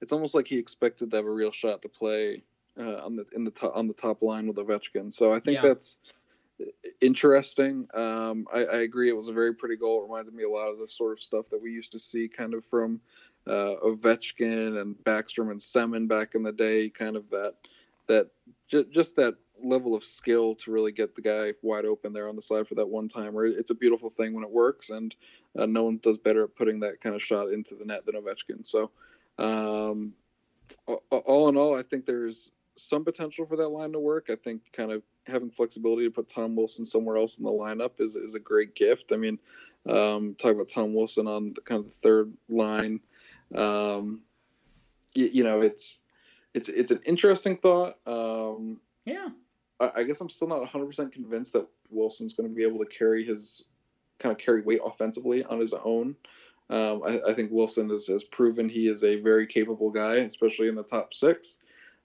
it's 0.00 0.12
almost 0.12 0.34
like 0.34 0.46
he 0.46 0.58
expected 0.58 1.10
to 1.10 1.16
have 1.16 1.26
a 1.26 1.30
real 1.30 1.50
shot 1.50 1.82
to 1.82 1.88
play 1.88 2.42
uh, 2.78 3.04
on 3.04 3.16
the 3.16 3.24
in 3.34 3.44
the 3.44 3.50
top, 3.50 3.74
on 3.74 3.88
the 3.88 3.94
top 3.94 4.22
line 4.22 4.46
with 4.46 4.56
Ovechkin. 4.56 5.12
So 5.12 5.32
I 5.32 5.40
think 5.40 5.56
yeah. 5.56 5.68
that's 5.68 5.98
interesting. 7.00 7.88
Um, 7.94 8.46
I, 8.52 8.64
I, 8.64 8.76
agree. 8.78 9.08
It 9.08 9.16
was 9.16 9.28
a 9.28 9.32
very 9.32 9.54
pretty 9.54 9.76
goal. 9.76 10.00
It 10.00 10.08
reminded 10.08 10.34
me 10.34 10.44
a 10.44 10.48
lot 10.48 10.68
of 10.68 10.78
the 10.78 10.88
sort 10.88 11.12
of 11.12 11.20
stuff 11.20 11.48
that 11.48 11.60
we 11.60 11.70
used 11.70 11.92
to 11.92 11.98
see 11.98 12.28
kind 12.28 12.54
of 12.54 12.64
from 12.64 13.00
uh, 13.46 13.76
Ovechkin 13.84 14.80
and 14.80 14.96
Backstrom 15.04 15.50
and 15.50 15.60
Semin 15.60 16.08
back 16.08 16.34
in 16.34 16.42
the 16.42 16.52
day. 16.52 16.88
Kind 16.88 17.16
of 17.16 17.28
that 17.30 17.54
that 18.06 18.28
j- 18.68 18.86
just 18.90 19.16
that 19.16 19.34
level 19.62 19.94
of 19.94 20.04
skill 20.04 20.54
to 20.56 20.70
really 20.70 20.92
get 20.92 21.14
the 21.14 21.22
guy 21.22 21.52
wide 21.62 21.84
open 21.84 22.12
there 22.12 22.28
on 22.28 22.36
the 22.36 22.42
side 22.42 22.66
for 22.66 22.74
that 22.74 22.88
one 22.88 23.08
timer. 23.08 23.46
It's 23.46 23.70
a 23.70 23.74
beautiful 23.74 24.10
thing 24.10 24.34
when 24.34 24.44
it 24.44 24.50
works, 24.50 24.90
and 24.90 25.14
uh, 25.58 25.66
no 25.66 25.84
one 25.84 25.98
does 26.02 26.18
better 26.18 26.44
at 26.44 26.56
putting 26.56 26.80
that 26.80 27.00
kind 27.00 27.14
of 27.14 27.22
shot 27.22 27.50
into 27.50 27.74
the 27.74 27.84
net 27.84 28.06
than 28.06 28.16
Ovechkin. 28.16 28.66
So, 28.66 28.90
um, 29.38 30.12
all 31.10 31.48
in 31.48 31.56
all, 31.56 31.76
I 31.76 31.82
think 31.82 32.06
there's 32.06 32.52
some 32.76 33.04
potential 33.04 33.46
for 33.46 33.56
that 33.56 33.68
line 33.68 33.92
to 33.92 34.00
work. 34.00 34.28
I 34.30 34.36
think 34.36 34.62
kind 34.72 34.92
of 34.92 35.02
having 35.26 35.50
flexibility 35.50 36.04
to 36.04 36.10
put 36.10 36.28
Tom 36.28 36.56
Wilson 36.56 36.84
somewhere 36.84 37.16
else 37.16 37.38
in 37.38 37.44
the 37.44 37.50
lineup 37.50 38.00
is 38.00 38.16
is 38.16 38.34
a 38.34 38.40
great 38.40 38.74
gift. 38.74 39.12
I 39.12 39.16
mean, 39.16 39.38
um, 39.88 40.34
talk 40.38 40.52
about 40.52 40.68
Tom 40.68 40.94
Wilson 40.94 41.26
on 41.26 41.52
the 41.54 41.60
kind 41.60 41.80
of 41.80 41.86
the 41.86 41.98
third 42.02 42.32
line. 42.48 43.00
Um, 43.54 44.20
you, 45.14 45.30
you 45.32 45.44
know, 45.44 45.60
it's 45.60 45.98
it's 46.54 46.68
it's 46.68 46.90
an 46.90 47.00
interesting 47.04 47.56
thought. 47.56 47.98
Um, 48.06 48.80
yeah. 49.04 49.28
I 49.80 50.04
guess 50.04 50.20
I'm 50.20 50.30
still 50.30 50.48
not 50.48 50.62
100% 50.62 51.12
convinced 51.12 51.52
that 51.54 51.66
Wilson's 51.90 52.32
going 52.32 52.48
to 52.48 52.54
be 52.54 52.62
able 52.62 52.78
to 52.78 52.86
carry 52.86 53.24
his 53.24 53.64
kind 54.18 54.32
of 54.32 54.38
carry 54.38 54.62
weight 54.62 54.80
offensively 54.84 55.44
on 55.44 55.60
his 55.60 55.72
own. 55.72 56.14
Um, 56.70 57.02
I, 57.04 57.20
I, 57.28 57.34
think 57.34 57.50
Wilson 57.50 57.90
has, 57.90 58.06
has, 58.06 58.24
proven 58.24 58.68
he 58.68 58.88
is 58.88 59.04
a 59.04 59.20
very 59.20 59.46
capable 59.46 59.90
guy, 59.90 60.16
especially 60.16 60.68
in 60.68 60.74
the 60.74 60.82
top 60.82 61.12
six. 61.12 61.56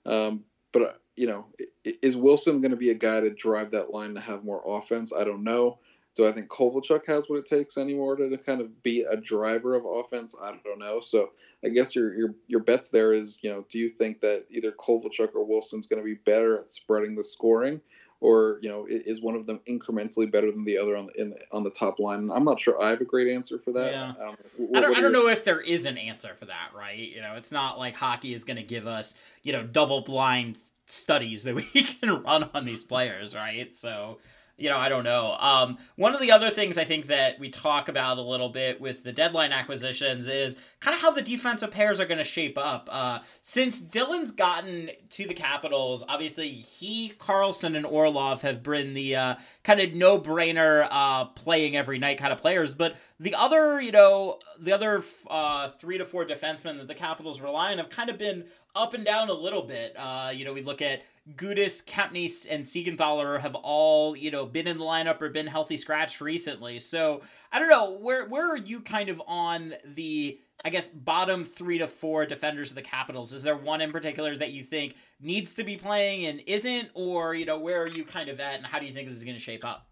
Um, 0.06 0.44
but 0.72 0.82
uh, 0.82 0.94
you 1.16 1.28
know, 1.28 1.48
is 1.84 2.16
Wilson 2.16 2.62
going 2.62 2.72
to 2.72 2.78
be 2.78 2.92
a 2.92 2.96
guy 2.96 3.20
to 3.20 3.30
drive 3.30 3.72
that 3.72 3.92
line 3.92 4.14
to 4.16 4.22
have 4.22 4.44
more 4.44 4.64
offense? 4.66 5.12
I 5.14 5.24
don't 5.24 5.44
know. 5.44 5.80
Do 6.16 6.28
I 6.28 6.32
think 6.32 6.50
Kovalchuk 6.50 7.06
has 7.08 7.30
what 7.30 7.40
it 7.40 7.46
takes 7.46 7.78
anymore 7.78 8.16
to, 8.16 8.38
kind 8.38 8.62
of 8.62 8.84
be 8.84 9.02
a 9.02 9.16
driver 9.16 9.76
of 9.76 9.86
offense? 9.86 10.36
I 10.42 10.54
don't 10.64 10.80
know. 10.80 11.00
So 11.00 11.30
I 11.64 11.70
guess 11.70 11.96
your 11.96 12.14
your 12.14 12.36
your 12.48 12.62
bets 12.62 12.90
there 12.90 13.14
is, 13.14 13.40
you 13.42 13.50
know, 13.50 13.66
do 13.70 13.80
you 13.80 13.90
think 13.90 14.22
that 14.22 14.46
either 14.50 14.72
Kovalchuk 14.72 15.36
or 15.36 15.46
Wilson's 15.46 15.88
going 15.88 16.02
to 16.02 16.06
be 16.06 16.16
better 16.26 16.60
at 16.60 16.72
spreading 16.72 17.16
the 17.16 17.24
scoring, 17.24 17.80
or 18.22 18.60
you 18.62 18.70
know, 18.70 18.86
is 18.90 19.22
one 19.22 19.36
of 19.36 19.46
them 19.46 19.60
incrementally 19.68 20.30
better 20.30 20.52
than 20.52 20.66
the 20.66 20.78
other 20.78 20.98
on 20.98 21.08
the 21.08 21.22
in, 21.22 21.34
on 21.52 21.64
the 21.64 21.70
top 21.70 22.00
line? 22.00 22.30
I'm 22.32 22.44
not 22.44 22.60
sure. 22.60 22.82
I 22.82 22.90
have 22.90 23.02
a 23.02 23.06
great 23.06 23.28
answer 23.28 23.58
for 23.58 23.72
that. 23.74 23.92
Yeah. 23.92 24.14
I 24.20 24.24
don't, 24.24 24.40
what, 24.58 24.78
I 24.78 24.82
don't, 24.82 24.98
I 24.98 25.02
don't 25.02 25.14
know 25.14 25.28
if 25.28 25.44
there 25.44 25.62
is 25.62 25.86
an 25.86 25.98
answer 25.98 26.34
for 26.36 26.46
that, 26.46 26.70
right? 26.76 26.98
You 26.98 27.22
know, 27.22 27.36
it's 27.36 27.52
not 27.52 27.80
like 27.80 27.96
hockey 27.96 28.34
is 28.34 28.44
going 28.44 28.58
to 28.58 28.64
give 28.64 28.88
us, 28.88 29.16
you 29.44 29.54
know, 29.54 29.64
double 29.64 30.02
blind 30.02 30.60
studies 30.88 31.44
that 31.44 31.56
we 31.56 31.64
can 31.64 32.24
run 32.24 32.50
on 32.54 32.66
these 32.66 32.84
players, 32.84 33.36
right? 33.36 33.74
So 33.74 34.20
you 34.60 34.70
know, 34.70 34.78
I 34.78 34.90
don't 34.90 35.04
know. 35.04 35.36
Um, 35.40 35.78
one 35.96 36.14
of 36.14 36.22
the 36.22 36.32
other 36.32 36.50
things 36.50 36.78
I 36.78 36.84
think 36.84 37.08
that 37.08 37.40
we 37.40 37.50
talk 37.50 37.88
about 37.88 38.18
a 38.18 38.22
little 38.22 38.50
bit 38.50 38.82
with 38.82 39.04
the 39.04 39.12
deadline 39.12 39.52
acquisitions 39.52 40.28
is 40.28 40.58
kind 40.80 40.94
of 40.94 41.02
how 41.02 41.12
the 41.12 41.22
defensive 41.22 41.72
pairs 41.72 42.00
are 42.00 42.06
going 42.06 42.18
to 42.18 42.24
shape 42.24 42.58
up. 42.58 42.90
Uh, 42.92 43.20
since 43.42 43.82
Dillon's 43.82 44.32
gotten 44.32 44.92
to 45.12 45.28
the 45.28 45.34
Capitals, 45.34 46.04
obviously 46.08 46.50
he, 46.50 47.10
Carlson, 47.18 47.76
and 47.76 47.86
Orlov 47.86 48.42
have 48.42 48.62
been 48.62 48.94
the 48.94 49.16
uh, 49.16 49.36
kind 49.64 49.80
of 49.80 49.94
no 49.94 50.20
brainer 50.20 50.88
uh, 50.92 51.26
playing 51.26 51.76
every 51.76 51.98
night 51.98 52.18
kind 52.18 52.34
of 52.34 52.40
players. 52.40 52.76
But 52.76 52.98
the 53.20 53.36
other, 53.36 53.80
you 53.82 53.92
know, 53.92 54.40
the 54.60 54.74
other 54.74 55.04
uh, 55.30 55.70
three 55.70 55.98
to 55.98 56.06
four 56.06 56.26
defensemen 56.26 56.78
that 56.78 56.88
the 56.88 56.96
Capitals 56.96 57.42
rely 57.42 57.72
on 57.72 57.78
have 57.78 57.90
kind 57.90 58.10
of 58.10 58.18
been 58.18 58.46
up 58.76 58.94
and 58.94 59.06
down 59.06 59.30
a 59.30 59.34
little 59.34 59.64
bit. 59.64 59.96
Uh, 59.98 60.32
you 60.34 60.46
know, 60.46 60.54
we 60.54 60.62
look 60.62 60.82
at 60.82 61.02
Gudas, 61.36 61.84
Kempny, 61.84 62.48
and 62.50 62.66
Siegenthaler 62.66 63.40
have 63.40 63.56
all, 63.56 64.16
you 64.16 64.32
know, 64.32 64.46
been 64.46 64.68
in 64.68 64.78
the 64.78 64.84
lineup 64.84 65.22
or 65.22 65.30
been 65.30 65.48
healthy 65.48 65.78
scratched 65.78 66.22
recently. 66.22 66.80
So 66.80 67.22
I 67.52 67.60
don't 67.60 67.70
know, 67.70 67.98
where 68.00 68.28
where 68.28 68.50
are 68.52 68.58
you 68.58 68.82
kind 68.82 69.10
of 69.10 69.22
on 69.28 69.74
the 69.86 70.40
I 70.64 70.70
guess 70.70 70.90
bottom 70.90 71.46
three 71.46 71.78
to 71.78 71.88
four 71.88 72.26
defenders 72.26 72.70
of 72.70 72.76
the 72.76 72.82
Capitals? 72.82 73.32
Is 73.34 73.44
there 73.44 73.56
one 73.56 73.82
in 73.82 73.92
particular 73.92 74.36
that 74.38 74.52
you 74.52 74.64
think 74.64 74.96
needs 75.22 75.54
to 75.56 75.64
be 75.64 75.78
playing 75.78 76.26
and 76.26 76.42
isn't, 76.46 76.90
or 76.94 77.34
you 77.36 77.46
know, 77.46 77.60
where 77.60 77.82
are 77.84 77.88
you 77.88 78.04
kind 78.04 78.30
of 78.30 78.40
at, 78.40 78.56
and 78.56 78.66
how 78.66 78.80
do 78.80 78.86
you 78.86 78.94
think 78.94 79.08
this 79.08 79.18
is 79.18 79.24
going 79.24 79.38
to 79.38 79.44
shape 79.44 79.66
up? 79.66 79.88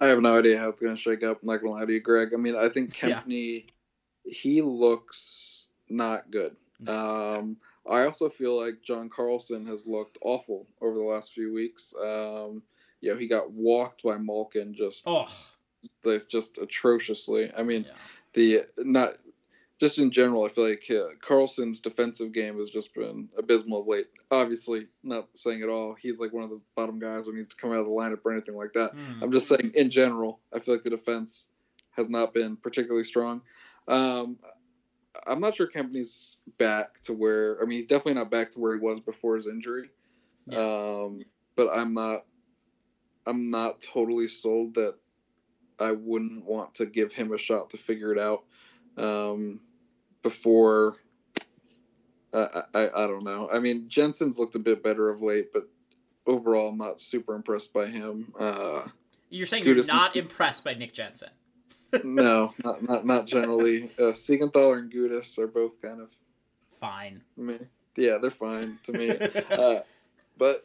I 0.00 0.06
have 0.06 0.20
no 0.20 0.38
idea 0.38 0.58
how 0.58 0.70
it's 0.70 0.80
going 0.80 0.96
to 0.96 1.00
shake 1.00 1.22
up. 1.22 1.40
I'm 1.42 1.48
not 1.48 1.60
to 1.60 1.70
lie 1.70 1.84
to 1.84 1.92
you, 1.92 2.00
Greg. 2.00 2.30
I 2.32 2.38
mean, 2.38 2.56
I 2.56 2.70
think 2.70 2.96
Kempny, 2.96 3.64
yeah. 4.24 4.32
he 4.32 4.62
looks 4.62 5.66
not 5.90 6.30
good. 6.30 6.56
Um, 6.88 7.58
I 7.88 8.04
also 8.04 8.28
feel 8.28 8.60
like 8.60 8.82
John 8.82 9.08
Carlson 9.08 9.66
has 9.66 9.86
looked 9.86 10.18
awful 10.22 10.66
over 10.80 10.94
the 10.94 11.02
last 11.02 11.32
few 11.32 11.52
weeks. 11.52 11.94
Um, 11.98 12.62
you 13.00 13.12
know, 13.12 13.18
he 13.18 13.26
got 13.26 13.50
walked 13.50 14.02
by 14.02 14.18
Malkin 14.18 14.74
just, 14.74 15.04
oh. 15.06 15.26
just 16.04 16.58
atrociously. 16.58 17.50
I 17.56 17.62
mean, 17.62 17.84
yeah. 17.84 17.92
the 18.34 18.60
not 18.78 19.14
just 19.80 19.98
in 19.98 20.10
general, 20.10 20.44
I 20.44 20.48
feel 20.48 20.68
like 20.68 20.84
uh, 20.90 21.14
Carlson's 21.26 21.80
defensive 21.80 22.32
game 22.32 22.58
has 22.58 22.68
just 22.68 22.94
been 22.94 23.30
abysmal 23.38 23.80
of 23.80 23.86
late. 23.86 24.08
Obviously, 24.30 24.86
not 25.02 25.28
saying 25.34 25.62
at 25.62 25.70
all 25.70 25.94
he's 25.94 26.20
like 26.20 26.34
one 26.34 26.44
of 26.44 26.50
the 26.50 26.60
bottom 26.76 26.98
guys 26.98 27.26
when 27.26 27.36
he's 27.36 27.48
to 27.48 27.56
come 27.56 27.72
out 27.72 27.78
of 27.78 27.86
the 27.86 27.90
lineup 27.90 28.20
or 28.24 28.32
anything 28.32 28.56
like 28.56 28.74
that. 28.74 28.94
Mm. 28.94 29.22
I'm 29.22 29.32
just 29.32 29.48
saying 29.48 29.72
in 29.74 29.90
general, 29.90 30.38
I 30.54 30.58
feel 30.58 30.74
like 30.74 30.84
the 30.84 30.90
defense 30.90 31.46
has 31.92 32.10
not 32.10 32.34
been 32.34 32.56
particularly 32.56 33.04
strong. 33.04 33.40
Um, 33.88 34.36
I'm 35.26 35.40
not 35.40 35.56
sure 35.56 35.66
Kempny's 35.66 36.36
back 36.58 37.02
to 37.02 37.12
where. 37.12 37.60
I 37.60 37.66
mean, 37.66 37.78
he's 37.78 37.86
definitely 37.86 38.14
not 38.14 38.30
back 38.30 38.52
to 38.52 38.60
where 38.60 38.74
he 38.74 38.80
was 38.80 39.00
before 39.00 39.36
his 39.36 39.46
injury. 39.46 39.90
Yeah. 40.46 40.58
Um, 40.58 41.24
but 41.56 41.68
I'm 41.76 41.94
not. 41.94 42.24
I'm 43.26 43.50
not 43.50 43.80
totally 43.80 44.28
sold 44.28 44.74
that 44.74 44.94
I 45.78 45.92
wouldn't 45.92 46.44
want 46.44 46.74
to 46.76 46.86
give 46.86 47.12
him 47.12 47.32
a 47.32 47.38
shot 47.38 47.70
to 47.70 47.76
figure 47.76 48.12
it 48.12 48.18
out 48.18 48.44
um, 48.96 49.60
before. 50.22 50.96
Uh, 52.32 52.62
I 52.74 52.88
I 52.88 53.06
don't 53.06 53.24
know. 53.24 53.48
I 53.52 53.58
mean, 53.58 53.88
Jensen's 53.88 54.38
looked 54.38 54.54
a 54.54 54.60
bit 54.60 54.82
better 54.82 55.10
of 55.10 55.22
late, 55.22 55.52
but 55.52 55.68
overall, 56.26 56.68
I'm 56.68 56.78
not 56.78 57.00
super 57.00 57.34
impressed 57.34 57.72
by 57.72 57.86
him. 57.86 58.32
Uh, 58.38 58.86
you're 59.28 59.46
saying 59.46 59.64
you're 59.64 59.84
not 59.86 60.16
impressed 60.16 60.64
by 60.64 60.74
Nick 60.74 60.92
Jensen? 60.92 61.30
No, 62.04 62.52
not 62.64 62.82
not 62.82 63.06
not 63.06 63.26
generally. 63.26 63.90
Uh, 63.98 64.12
Siegenthaler 64.12 64.78
and 64.78 64.92
Gudas 64.92 65.38
are 65.38 65.46
both 65.46 65.80
kind 65.80 66.00
of 66.00 66.10
fine. 66.78 67.22
Me, 67.36 67.58
yeah, 67.96 68.18
they're 68.18 68.30
fine 68.30 68.78
to 68.84 68.92
me. 68.92 69.10
uh, 69.50 69.80
but 70.38 70.64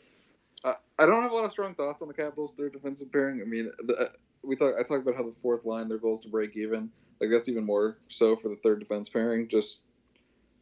I, 0.64 0.76
I 1.00 1.06
don't 1.06 1.22
have 1.22 1.32
a 1.32 1.36
lot 1.36 1.46
of 1.46 1.52
strong 1.52 1.76
thoughts 1.76 2.02
on 2.02 2.08
the 2.08 2.14
Capitals' 2.14 2.54
third 2.54 2.74
defensive 2.74 3.12
pairing. 3.12 3.42
I 3.42 3.46
mean, 3.46 3.72
the, 3.84 3.96
uh, 3.96 4.08
we 4.44 4.56
talk 4.56 4.76
I 4.80 4.84
talked 4.84 5.02
about 5.02 5.16
how 5.16 5.24
the 5.24 5.32
fourth 5.32 5.66
line 5.66 5.88
their 5.88 5.98
goal 5.98 6.14
is 6.14 6.20
to 6.22 6.30
break 6.30 6.56
even. 6.56 6.90
Like 7.20 7.30
that's 7.32 7.48
even 7.48 7.66
more 7.66 7.98
so 8.10 8.36
for 8.36 8.50
the 8.50 8.58
third 8.58 8.80
defense 8.80 9.10
pairing. 9.10 9.48
Just 9.48 9.82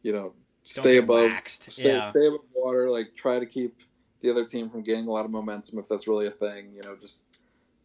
you 0.02 0.12
know, 0.12 0.34
stay 0.62 0.98
above, 0.98 1.32
stay, 1.46 1.88
yeah. 1.88 2.10
stay 2.10 2.26
above 2.26 2.40
water. 2.54 2.90
Like 2.90 3.14
try 3.14 3.38
to 3.38 3.46
keep 3.46 3.82
the 4.20 4.30
other 4.30 4.44
team 4.44 4.70
from 4.70 4.82
gaining 4.82 5.06
a 5.06 5.10
lot 5.10 5.24
of 5.24 5.30
momentum 5.30 5.78
if 5.78 5.88
that's 5.88 6.08
really 6.08 6.26
a 6.26 6.30
thing. 6.30 6.72
You 6.74 6.82
know, 6.82 6.96
just 7.00 7.24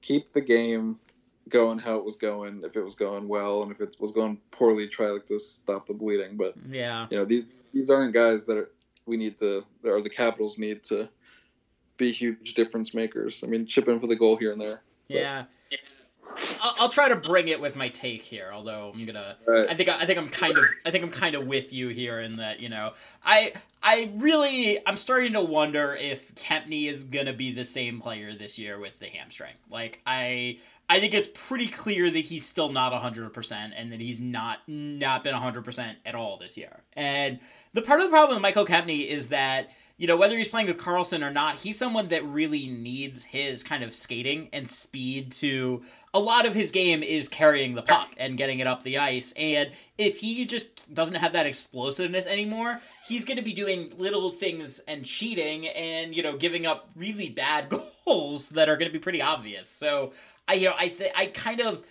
keep 0.02 0.32
the 0.34 0.42
game 0.42 1.00
going 1.50 1.80
how 1.80 1.98
it 1.98 2.06
was 2.06 2.16
going. 2.16 2.62
If 2.64 2.76
it 2.76 2.84
was 2.84 2.96
going 2.96 3.28
well, 3.28 3.64
and 3.64 3.72
if 3.72 3.82
it 3.82 3.96
was 4.00 4.12
going 4.12 4.38
poorly, 4.52 4.88
try 4.88 5.08
like 5.08 5.28
to 5.28 5.40
stop 5.40 5.88
the 5.88 5.94
bleeding. 5.94 6.38
But 6.38 6.56
yeah, 6.70 7.08
you 7.10 7.18
know 7.18 7.26
these 7.26 7.46
these 7.74 7.90
aren't 7.90 8.14
guys 8.14 8.46
that 8.46 8.58
are, 8.58 8.72
we 9.06 9.18
need 9.18 9.38
to 9.40 9.66
or 9.84 10.02
the 10.02 10.10
Capitals 10.10 10.58
need 10.58 10.84
to 10.86 11.10
be 11.98 12.12
huge 12.12 12.54
difference 12.54 12.94
makers. 12.94 13.44
I 13.44 13.48
mean, 13.48 13.66
chip 13.66 13.88
in 13.88 14.00
for 14.00 14.08
the 14.08 14.16
goal 14.16 14.38
here 14.38 14.52
and 14.52 14.62
there. 14.62 14.82
Yeah. 15.08 15.46
I'll, 16.62 16.76
I'll, 16.80 16.90
try 16.90 17.10
to 17.10 17.16
bring 17.16 17.48
it 17.48 17.60
with 17.60 17.76
my 17.76 17.90
take 17.90 18.24
here. 18.24 18.52
Although 18.54 18.92
I'm 18.94 19.06
gonna, 19.06 19.38
right. 19.48 19.68
I 19.70 19.74
think 19.74 19.90
I 19.90 20.06
think 20.06 20.20
I'm 20.20 20.30
kind 20.30 20.58
of, 20.58 20.66
I 20.86 20.92
think 20.92 21.04
I'm 21.04 21.12
kind 21.12 21.36
of 21.36 21.48
with 21.48 21.74
you 21.74 21.90
here 21.90 22.20
in 22.20 22.38
that 22.38 22.60
you 22.60 22.70
know, 22.70 22.94
I 23.24 23.54
I 23.82 24.12
really 24.16 24.80
I'm 24.86 24.98
starting 24.98 25.34
to 25.34 25.42
wonder 25.42 25.96
if 25.96 26.36
Kempny 26.36 26.86
is 26.86 27.04
gonna 27.04 27.34
be 27.34 27.52
the 27.52 27.66
same 27.66 28.00
player 28.00 28.34
this 28.34 28.60
year 28.60 28.80
with 28.80 29.00
the 29.00 29.08
hamstring. 29.08 29.56
Like 29.70 30.02
I 30.06 30.60
I 30.90 31.00
think 31.00 31.14
it's 31.14 31.30
pretty 31.34 31.68
clear 31.68 32.10
that 32.10 32.20
he's 32.20 32.46
still 32.46 32.72
not 32.72 32.92
100% 32.92 33.72
and 33.76 33.92
that 33.92 34.02
he's 34.02 34.20
not 34.20 34.60
not 34.68 35.24
been 35.24 35.36
100% 35.36 35.96
at 36.06 36.16
all 36.16 36.38
this 36.38 36.58
year. 36.58 36.82
And 36.94 37.40
the 37.74 37.82
part 37.84 38.00
of 38.00 38.08
the 38.08 38.12
problem 38.12 38.38
with 38.38 38.42
Michael 38.42 38.66
Kempny 38.66 39.08
is 39.08 39.28
that 39.28 39.70
you 40.00 40.08
know, 40.08 40.16
whether 40.16 40.38
he's 40.38 40.48
playing 40.48 40.68
with 40.68 40.78
Carlson 40.78 41.26
or 41.26 41.30
not, 41.30 41.58
he's 41.58 41.78
someone 41.78 42.08
that 42.08 42.24
really 42.24 42.68
needs 42.68 43.26
his 43.26 43.64
kind 43.64 43.84
of 43.84 43.94
skating 43.94 44.48
and 44.54 44.70
speed 44.70 45.34
to. 45.34 45.84
A 46.14 46.20
lot 46.20 46.46
of 46.46 46.56
his 46.56 46.72
game 46.72 47.04
is 47.04 47.28
carrying 47.28 47.76
the 47.76 47.82
puck 47.82 48.14
and 48.16 48.38
getting 48.38 48.60
it 48.60 48.66
up 48.66 48.84
the 48.84 48.98
ice. 48.98 49.34
And 49.36 49.72
if 49.98 50.20
he 50.20 50.46
just 50.46 50.94
doesn't 50.94 51.16
have 51.16 51.34
that 51.34 51.46
explosiveness 51.46 52.28
anymore, 52.28 52.80
he's 53.06 53.26
going 53.26 53.38
to 53.38 53.44
be 53.44 53.52
doing 53.52 53.92
little 53.98 54.32
things 54.32 54.80
and 54.88 55.04
cheating 55.04 55.68
and, 55.68 56.16
you 56.16 56.24
know, 56.24 56.38
giving 56.38 56.66
up 56.66 56.90
really 56.96 57.28
bad 57.28 57.68
goals 58.06 58.50
that 58.52 58.70
are 58.70 58.78
going 58.78 58.90
to 58.90 58.98
be 58.98 59.04
pretty 59.04 59.22
obvious. 59.22 59.70
So, 59.70 60.14
I, 60.50 60.54
you 60.56 60.68
know, 60.68 60.76
I, 60.78 61.12
I 61.16 61.26
kind 61.28 61.62
of. 61.62 61.86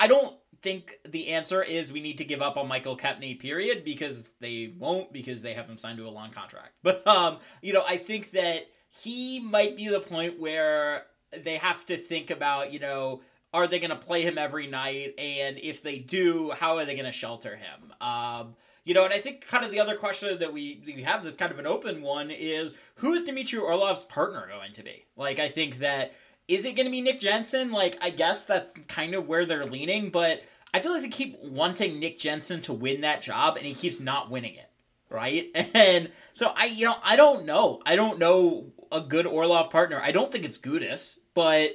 I 0.00 0.06
don't 0.06 0.36
think 0.62 0.98
the 1.08 1.28
answer 1.28 1.62
is 1.62 1.92
we 1.92 2.00
need 2.00 2.18
to 2.18 2.24
give 2.24 2.42
up 2.42 2.56
on 2.56 2.68
Michael 2.68 2.96
Kempny, 2.96 3.38
period, 3.38 3.84
because 3.84 4.28
they 4.40 4.72
won't 4.76 5.12
because 5.12 5.42
they 5.42 5.54
have 5.54 5.68
him 5.68 5.78
signed 5.78 5.98
to 5.98 6.06
a 6.06 6.10
long 6.10 6.30
contract. 6.30 6.72
But 6.82 7.06
um, 7.06 7.38
you 7.62 7.72
know, 7.72 7.84
I 7.86 7.96
think 7.98 8.32
that 8.32 8.66
he 8.90 9.40
might 9.40 9.76
be 9.76 9.88
the 9.88 10.00
point 10.00 10.40
where 10.40 11.04
they 11.36 11.58
have 11.58 11.84
to 11.86 11.96
think 11.96 12.30
about, 12.30 12.72
you 12.72 12.78
know, 12.78 13.20
are 13.52 13.66
they 13.66 13.78
going 13.78 13.90
to 13.90 13.96
play 13.96 14.22
him 14.22 14.38
every 14.38 14.66
night, 14.66 15.14
and 15.18 15.58
if 15.58 15.82
they 15.82 15.98
do, 15.98 16.50
how 16.50 16.76
are 16.76 16.84
they 16.84 16.94
going 16.94 17.06
to 17.06 17.12
shelter 17.12 17.56
him? 17.56 17.92
Um, 18.00 18.56
you 18.84 18.94
know, 18.94 19.04
and 19.04 19.12
I 19.12 19.20
think 19.20 19.46
kind 19.46 19.64
of 19.64 19.70
the 19.70 19.80
other 19.80 19.96
question 19.96 20.38
that 20.38 20.52
we 20.52 20.82
we 20.86 21.02
have 21.02 21.22
that's 21.22 21.36
kind 21.36 21.52
of 21.52 21.58
an 21.58 21.66
open 21.66 22.02
one 22.02 22.30
is 22.30 22.74
who 22.96 23.12
is 23.12 23.24
Dmitry 23.24 23.58
Orlov's 23.58 24.04
partner 24.04 24.48
going 24.48 24.72
to 24.72 24.82
be? 24.82 25.04
Like, 25.16 25.38
I 25.38 25.48
think 25.48 25.80
that 25.80 26.14
is 26.48 26.64
it 26.64 26.74
going 26.74 26.86
to 26.86 26.90
be 26.90 27.02
Nick 27.02 27.20
Jensen? 27.20 27.70
Like, 27.70 27.98
I 28.00 28.10
guess 28.10 28.46
that's 28.46 28.72
kind 28.88 29.14
of 29.14 29.28
where 29.28 29.44
they're 29.44 29.66
leaning, 29.66 30.10
but 30.10 30.42
I 30.72 30.80
feel 30.80 30.92
like 30.92 31.02
they 31.02 31.08
keep 31.08 31.38
wanting 31.42 32.00
Nick 32.00 32.18
Jensen 32.18 32.62
to 32.62 32.72
win 32.72 33.02
that 33.02 33.22
job, 33.22 33.56
and 33.56 33.66
he 33.66 33.74
keeps 33.74 34.00
not 34.00 34.30
winning 34.30 34.54
it, 34.54 34.70
right? 35.10 35.50
And 35.74 36.10
so 36.32 36.52
I, 36.56 36.66
you 36.66 36.86
know, 36.86 36.96
I 37.04 37.16
don't 37.16 37.44
know. 37.44 37.80
I 37.84 37.96
don't 37.96 38.18
know 38.18 38.72
a 38.90 39.00
good 39.00 39.26
Orlov 39.26 39.70
partner. 39.70 40.00
I 40.00 40.10
don't 40.10 40.32
think 40.32 40.44
it's 40.44 40.58
Gudas, 40.58 41.18
but 41.34 41.72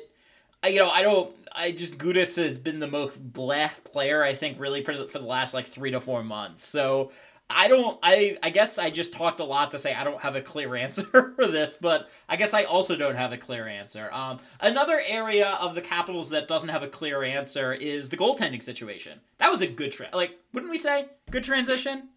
I, 0.64 0.70
you 0.70 0.80
know, 0.80 0.90
I 0.90 1.02
don't. 1.02 1.32
I 1.56 1.72
just 1.72 2.00
Gudas 2.00 2.36
has 2.38 2.58
been 2.58 2.80
the 2.80 2.88
most 2.88 3.18
black 3.22 3.84
player 3.84 4.24
I 4.24 4.34
think 4.34 4.60
really 4.60 4.84
for 4.84 4.98
the, 4.98 5.08
for 5.08 5.20
the 5.20 5.26
last 5.26 5.54
like 5.54 5.68
three 5.68 5.92
to 5.92 6.00
four 6.00 6.24
months. 6.24 6.66
So 6.66 7.12
I 7.50 7.68
don't 7.68 8.00
I 8.02 8.38
I 8.42 8.50
guess 8.50 8.78
I 8.78 8.90
just 8.90 9.14
talked 9.14 9.40
a 9.40 9.44
lot 9.44 9.72
to 9.72 9.80
say 9.80 9.94
I 9.94 10.04
don't 10.04 10.22
have 10.22 10.36
a 10.36 10.42
clear 10.42 10.76
answer 10.84 11.34
for 11.36 11.48
this, 11.48 11.78
but 11.80 12.10
I 12.28 12.36
guess 12.36 12.54
I 12.54 12.64
also 12.64 12.96
don't 12.96 13.16
have 13.16 13.32
a 13.32 13.38
clear 13.38 13.68
answer. 13.68 14.12
Um, 14.12 14.40
another 14.60 15.02
area 15.06 15.50
of 15.62 15.76
the 15.76 15.82
Capitals 15.82 16.30
that 16.30 16.48
doesn't 16.48 16.70
have 16.70 16.84
a 16.84 16.88
clear 16.88 17.24
answer 17.24 17.74
is 17.74 18.10
the 18.10 18.18
goaltending 18.18 18.64
situation. 18.64 19.20
That 19.38 19.52
was 19.52 19.62
a 19.62 19.68
good 19.68 19.92
tra- 19.92 20.10
like 20.14 20.40
wouldn't 20.54 20.72
we 20.72 20.78
say 20.78 21.08
good 21.32 21.44
transition? 21.44 22.10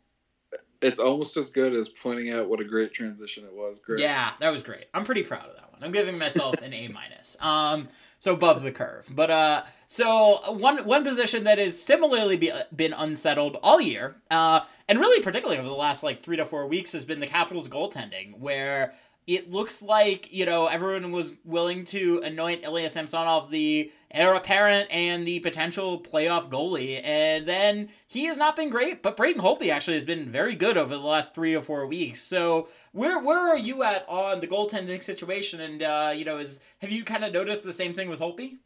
It's 0.83 1.01
almost 1.01 1.37
as 1.37 1.49
good 1.49 1.75
as 1.75 1.89
pointing 1.89 2.33
out 2.33 2.49
what 2.49 2.61
a 2.61 2.65
great 2.65 2.93
transition 2.93 3.45
it 3.45 3.53
was. 3.53 3.81
Great. 3.81 4.01
Yeah, 4.01 4.33
that 4.41 4.51
was 4.51 4.62
great. 4.62 4.87
I'm 4.93 5.05
pretty 5.05 5.23
proud 5.23 5.49
of 5.49 5.55
that 5.57 5.73
one. 5.73 5.83
I'm 5.83 5.93
giving 5.93 6.19
myself 6.19 6.61
an 6.62 6.73
A 6.73 6.89
minus. 6.89 7.37
Um, 7.41 7.89
so 8.27 8.33
above 8.33 8.62
the 8.62 8.73
curve. 8.73 9.09
But 9.15 9.31
uh, 9.31 9.62
so 9.87 10.53
one 10.55 10.85
one 10.85 11.05
position 11.05 11.45
that 11.45 11.59
has 11.59 11.81
similarly 11.81 12.37
be, 12.37 12.51
been 12.75 12.93
unsettled 12.93 13.57
all 13.62 13.81
year, 13.81 14.17
uh, 14.33 14.62
and 14.89 14.99
really 14.99 15.23
particularly 15.23 15.61
over 15.61 15.69
the 15.69 15.75
last 15.75 16.03
like 16.03 16.25
three 16.25 16.37
to 16.37 16.45
four 16.45 16.67
weeks, 16.67 16.91
has 16.91 17.05
been 17.05 17.21
the 17.21 17.29
Capitals' 17.29 17.69
goaltending, 17.69 18.37
where 18.41 18.95
it 19.27 19.51
looks 19.51 19.83
like 19.83 20.33
you 20.33 20.47
know 20.47 20.67
everyone 20.67 21.11
was 21.12 21.35
willing 21.45 21.85
to 21.87 22.21
anoint 22.25 22.65
Ilya 22.65 22.91
Samsonov 22.91 23.51
the 23.51 23.91
heir 24.11 24.35
apparent 24.35 24.89
and 24.91 25.27
the 25.27 25.41
potential 25.41 26.01
playoff 26.01 26.49
goalie, 26.49 27.01
and 27.05 27.47
then 27.47 27.89
he 28.07 28.27
has 28.27 28.39
not 28.39 28.57
been 28.57 28.71
great. 28.71 29.03
But 29.03 29.17
Braden 29.17 29.43
Holtby 29.43 29.69
actually 29.69 29.95
has 29.95 30.05
been 30.05 30.29
very 30.29 30.55
good 30.55 30.77
over 30.77 30.95
the 30.95 31.03
last 31.03 31.35
three 31.35 31.55
or 31.55 31.62
four 31.62 31.87
weeks. 31.87 32.23
So 32.23 32.69
where 32.93 33.19
where 33.23 33.49
are 33.49 33.59
you 33.59 33.83
at 33.83 34.09
on 34.09 34.41
the 34.41 34.47
goaltending 34.47 35.03
situation? 35.03 35.61
And 35.61 35.83
uh, 35.83 36.12
you 36.15 36.25
know, 36.25 36.39
is 36.39 36.61
have 36.79 36.91
you 36.91 37.05
kind 37.05 37.25
of 37.25 37.33
noticed 37.33 37.65
the 37.65 37.73
same 37.73 37.93
thing 37.93 38.09
with 38.09 38.21
Holtby? 38.21 38.59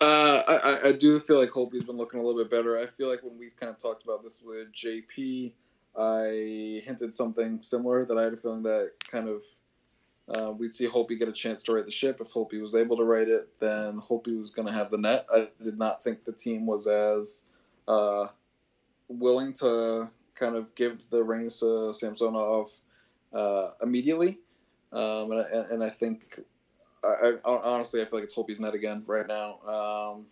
Uh, 0.00 0.42
I, 0.48 0.88
I 0.88 0.92
do 0.92 1.20
feel 1.20 1.38
like 1.38 1.50
Holtby's 1.50 1.84
been 1.84 1.98
looking 1.98 2.20
a 2.20 2.22
little 2.22 2.42
bit 2.42 2.50
better. 2.50 2.78
I 2.78 2.86
feel 2.86 3.10
like 3.10 3.22
when 3.22 3.38
we've 3.38 3.54
kind 3.54 3.70
of 3.70 3.78
talked 3.78 4.02
about 4.02 4.22
this 4.22 4.40
with 4.42 4.72
JP 4.72 5.52
I 5.96 6.82
hinted 6.84 7.16
something 7.16 7.62
similar 7.62 8.04
that 8.04 8.16
I 8.16 8.24
had 8.24 8.32
a 8.32 8.36
feeling 8.36 8.62
that 8.62 8.92
kind 9.10 9.28
of 9.28 9.42
uh, 10.28 10.52
we'd 10.52 10.72
see 10.72 10.88
Holtby 10.88 11.18
get 11.18 11.28
a 11.28 11.32
chance 11.32 11.62
to 11.62 11.72
right 11.72 11.84
the 11.84 11.90
ship. 11.90 12.20
If 12.20 12.32
Holtby 12.32 12.60
was 12.60 12.74
able 12.74 12.96
to 12.98 13.04
right 13.04 13.26
it, 13.26 13.58
then 13.58 14.00
Holtby 14.00 14.38
was 14.38 14.50
going 14.50 14.68
to 14.68 14.74
have 14.74 14.90
the 14.90 14.98
net. 14.98 15.26
I 15.32 15.48
did 15.62 15.76
not 15.76 16.04
think 16.04 16.24
the 16.24 16.32
team 16.32 16.66
was 16.66 16.86
as 16.86 17.44
uh, 17.88 18.28
willing 19.08 19.52
to 19.54 20.08
kind 20.36 20.54
of 20.54 20.72
give 20.76 21.08
the 21.10 21.22
reins 21.22 21.56
to 21.56 21.92
Samsonov 21.92 22.70
uh, 23.32 23.70
immediately. 23.82 24.38
Um, 24.92 25.32
and, 25.32 25.40
I, 25.40 25.44
and, 25.72 25.84
I 25.84 25.90
think, 25.90 26.40
I, 27.04 27.32
I, 27.44 27.50
honestly, 27.50 28.00
I 28.00 28.04
feel 28.04 28.20
like 28.20 28.24
it's 28.24 28.34
Holtby's 28.34 28.60
net 28.60 28.74
again 28.74 29.02
right 29.06 29.26
now. 29.26 29.58
Um, 29.66 30.26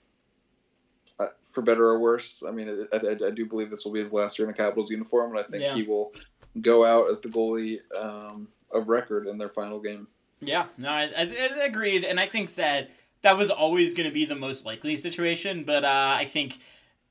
for 1.51 1.63
better 1.63 1.85
or 1.85 1.99
worse. 1.99 2.43
I 2.47 2.51
mean, 2.51 2.87
I, 2.93 2.97
I, 2.97 3.11
I, 3.27 3.31
do 3.31 3.47
believe 3.47 3.71
this 3.71 3.85
will 3.85 3.93
be 3.93 4.01
his 4.01 4.13
last 4.13 4.39
year 4.39 4.47
in 4.47 4.55
a 4.55 4.57
Capitals 4.57 4.91
uniform, 4.91 5.31
and 5.31 5.41
I 5.41 5.43
think 5.43 5.65
yeah. 5.65 5.75
he 5.75 5.83
will 5.83 6.13
go 6.61 6.85
out 6.85 7.11
as 7.11 7.21
the 7.21 7.29
goalie 7.29 7.81
um, 7.99 8.49
of 8.73 8.89
record 8.89 9.27
in 9.27 9.39
their 9.39 9.49
final 9.49 9.81
game. 9.81 10.07
Yeah, 10.41 10.67
no, 10.77 10.91
I, 10.91 11.11
I, 11.17 11.51
I 11.57 11.65
agreed, 11.65 12.05
and 12.05 12.21
I 12.21 12.27
think 12.27 12.55
that 12.55 12.91
that 13.23 13.37
was 13.37 13.51
always 13.51 13.95
going 13.95 14.09
to 14.09 14.15
be 14.15 14.25
the 14.25 14.37
most 14.37 14.65
likely 14.65 14.97
situation. 14.97 15.65
But 15.65 15.85
uh, 15.85 16.17
I 16.17 16.27
think 16.27 16.59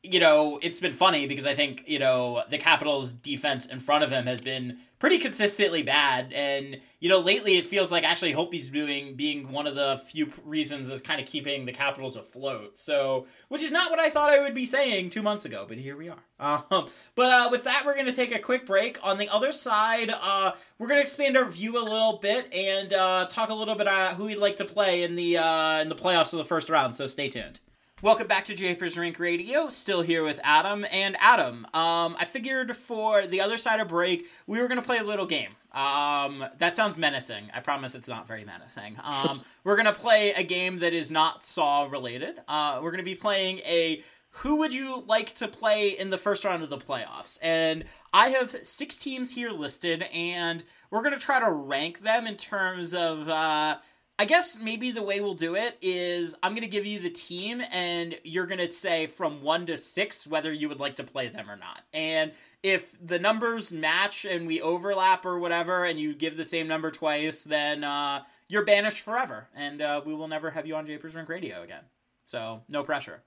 you 0.03 0.19
know 0.19 0.59
it's 0.61 0.79
been 0.79 0.93
funny 0.93 1.27
because 1.27 1.45
I 1.45 1.53
think 1.53 1.83
you 1.87 1.99
know 1.99 2.43
the 2.49 2.57
Capitals' 2.57 3.11
defense 3.11 3.65
in 3.65 3.79
front 3.79 4.03
of 4.03 4.11
him 4.11 4.27
has 4.27 4.39
been 4.39 4.79
pretty 4.99 5.19
consistently 5.19 5.83
bad. 5.83 6.33
And 6.33 6.79
you 6.99 7.09
know, 7.09 7.19
lately 7.19 7.57
it 7.57 7.67
feels 7.67 7.91
like 7.91 8.03
actually 8.03 8.33
Holtby's 8.33 8.69
doing 8.69 9.15
being 9.15 9.51
one 9.51 9.67
of 9.67 9.75
the 9.75 10.01
few 10.05 10.31
reasons 10.43 10.89
is 10.89 11.01
kind 11.01 11.21
of 11.21 11.27
keeping 11.27 11.65
the 11.65 11.71
Capitals 11.71 12.15
afloat. 12.15 12.79
So, 12.79 13.27
which 13.49 13.61
is 13.61 13.71
not 13.71 13.91
what 13.91 13.99
I 13.99 14.09
thought 14.09 14.31
I 14.31 14.39
would 14.39 14.55
be 14.55 14.65
saying 14.65 15.11
two 15.11 15.21
months 15.21 15.45
ago, 15.45 15.65
but 15.67 15.77
here 15.77 15.95
we 15.97 16.09
are. 16.09 16.19
Um, 16.39 16.87
but 17.15 17.31
uh, 17.31 17.47
with 17.49 17.63
that, 17.63 17.81
we're 17.83 17.95
going 17.95 18.05
to 18.05 18.13
take 18.13 18.31
a 18.31 18.37
quick 18.37 18.67
break. 18.67 18.99
On 19.01 19.17
the 19.17 19.27
other 19.29 19.51
side, 19.51 20.11
uh, 20.11 20.51
we're 20.77 20.87
going 20.87 20.99
to 20.99 21.01
expand 21.01 21.35
our 21.35 21.45
view 21.45 21.79
a 21.79 21.81
little 21.81 22.19
bit 22.21 22.53
and 22.53 22.93
uh, 22.93 23.25
talk 23.27 23.49
a 23.49 23.55
little 23.55 23.73
bit 23.73 23.87
about 23.87 24.17
who 24.17 24.25
we'd 24.25 24.35
like 24.35 24.57
to 24.57 24.65
play 24.65 25.01
in 25.01 25.15
the 25.15 25.37
uh, 25.37 25.81
in 25.81 25.89
the 25.89 25.95
playoffs 25.95 26.33
of 26.33 26.37
the 26.37 26.45
first 26.45 26.69
round. 26.69 26.95
So 26.95 27.07
stay 27.07 27.29
tuned. 27.29 27.59
Welcome 28.03 28.27
back 28.27 28.45
to 28.45 28.53
Japers 28.53 28.95
Rink 28.95 29.17
Radio. 29.17 29.69
Still 29.69 30.03
here 30.03 30.23
with 30.23 30.39
Adam. 30.43 30.85
And 30.91 31.17
Adam, 31.19 31.65
um, 31.73 32.15
I 32.19 32.25
figured 32.25 32.77
for 32.77 33.25
the 33.25 33.41
other 33.41 33.57
side 33.57 33.79
of 33.79 33.87
break, 33.87 34.27
we 34.45 34.61
were 34.61 34.67
going 34.67 34.79
to 34.79 34.85
play 34.85 34.99
a 34.99 35.03
little 35.03 35.25
game. 35.25 35.49
Um, 35.73 36.45
that 36.59 36.75
sounds 36.75 36.95
menacing. 36.95 37.49
I 37.55 37.59
promise 37.59 37.95
it's 37.95 38.07
not 38.07 38.27
very 38.27 38.45
menacing. 38.45 38.97
Um, 39.03 39.41
we're 39.63 39.75
going 39.75 39.87
to 39.87 39.99
play 39.99 40.31
a 40.33 40.43
game 40.43 40.77
that 40.79 40.93
is 40.93 41.09
not 41.09 41.43
Saw 41.43 41.85
related. 41.85 42.39
Uh, 42.47 42.81
we're 42.83 42.91
going 42.91 43.03
to 43.03 43.03
be 43.03 43.15
playing 43.15 43.59
a 43.59 44.03
who 44.29 44.57
would 44.57 44.75
you 44.75 45.03
like 45.07 45.33
to 45.35 45.47
play 45.47 45.89
in 45.89 46.11
the 46.11 46.19
first 46.19 46.45
round 46.45 46.61
of 46.61 46.69
the 46.69 46.77
playoffs? 46.77 47.39
And 47.41 47.85
I 48.13 48.29
have 48.29 48.55
six 48.61 48.95
teams 48.95 49.31
here 49.31 49.49
listed, 49.49 50.03
and 50.13 50.63
we're 50.91 51.01
going 51.01 51.15
to 51.15 51.19
try 51.19 51.39
to 51.39 51.49
rank 51.49 52.01
them 52.01 52.27
in 52.27 52.35
terms 52.35 52.93
of. 52.93 53.27
Uh, 53.27 53.77
I 54.19 54.25
guess 54.25 54.57
maybe 54.59 54.89
the 54.89 55.03
way 55.03 55.21
we'll 55.21 55.35
do 55.35 55.53
it 55.53 55.77
is 55.79 56.33
I'm 56.41 56.53
going 56.53 56.63
to 56.63 56.67
give 56.67 56.87
you 56.87 56.99
the 56.99 57.09
team 57.09 57.61
and 57.71 58.17
you're 58.23 58.47
going 58.47 58.57
to 58.57 58.69
say 58.69 59.05
from 59.05 59.43
1 59.43 59.67
to 59.67 59.77
6 59.77 60.27
whether 60.27 60.51
you 60.51 60.67
would 60.69 60.79
like 60.79 60.95
to 60.95 61.03
play 61.03 61.27
them 61.27 61.51
or 61.51 61.55
not. 61.55 61.83
And 61.93 62.31
if 62.63 62.95
the 62.99 63.19
numbers 63.19 63.71
match 63.71 64.25
and 64.25 64.47
we 64.47 64.59
overlap 64.59 65.23
or 65.23 65.37
whatever 65.37 65.85
and 65.85 65.99
you 65.99 66.15
give 66.15 66.35
the 66.35 66.43
same 66.43 66.67
number 66.67 66.89
twice, 66.89 67.43
then 67.43 67.83
uh, 67.83 68.23
you're 68.47 68.65
banished 68.65 69.03
forever 69.03 69.49
and 69.55 69.83
uh, 69.83 70.01
we 70.03 70.15
will 70.15 70.27
never 70.27 70.49
have 70.49 70.65
you 70.65 70.75
on 70.75 70.87
Japers 70.87 71.13
Rink 71.13 71.29
Radio 71.29 71.61
again. 71.61 71.83
So, 72.25 72.63
no 72.67 72.83
pressure. 72.83 73.21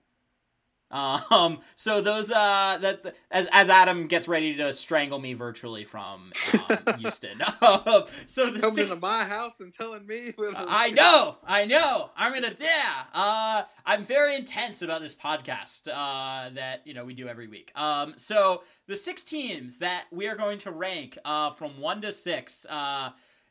Um, 0.90 1.60
so 1.76 2.00
those 2.00 2.30
uh 2.32 2.78
that 2.80 3.14
as 3.30 3.48
as 3.52 3.70
Adam 3.70 4.06
gets 4.08 4.26
ready 4.26 4.56
to 4.56 4.72
strangle 4.72 5.18
me 5.18 5.34
virtually 5.34 5.84
from 5.84 6.32
um, 6.68 6.94
Houston. 6.98 7.40
so 8.26 8.50
the 8.50 8.58
Coming 8.60 8.76
six- 8.76 8.90
into 8.90 8.96
my 8.96 9.24
house 9.24 9.60
and 9.60 9.72
telling 9.72 10.06
me. 10.06 10.34
I 10.56 10.90
know, 10.90 11.36
I 11.46 11.64
know. 11.64 12.10
I'm 12.16 12.32
gonna 12.34 12.54
yeah. 12.60 13.04
Uh, 13.14 13.62
I'm 13.86 14.04
very 14.04 14.34
intense 14.34 14.82
about 14.82 15.00
this 15.00 15.14
podcast 15.14 15.88
uh, 15.88 16.50
that 16.54 16.82
you 16.84 16.94
know 16.94 17.04
we 17.04 17.14
do 17.14 17.28
every 17.28 17.46
week. 17.46 17.70
Um, 17.76 18.14
so 18.16 18.62
the 18.86 18.96
six 18.96 19.22
teams 19.22 19.78
that 19.78 20.04
we 20.10 20.26
are 20.26 20.36
going 20.36 20.58
to 20.60 20.70
rank 20.72 21.16
uh, 21.24 21.50
from 21.50 21.80
one 21.80 22.00
to 22.02 22.12
six 22.12 22.66
uh, 22.68 23.10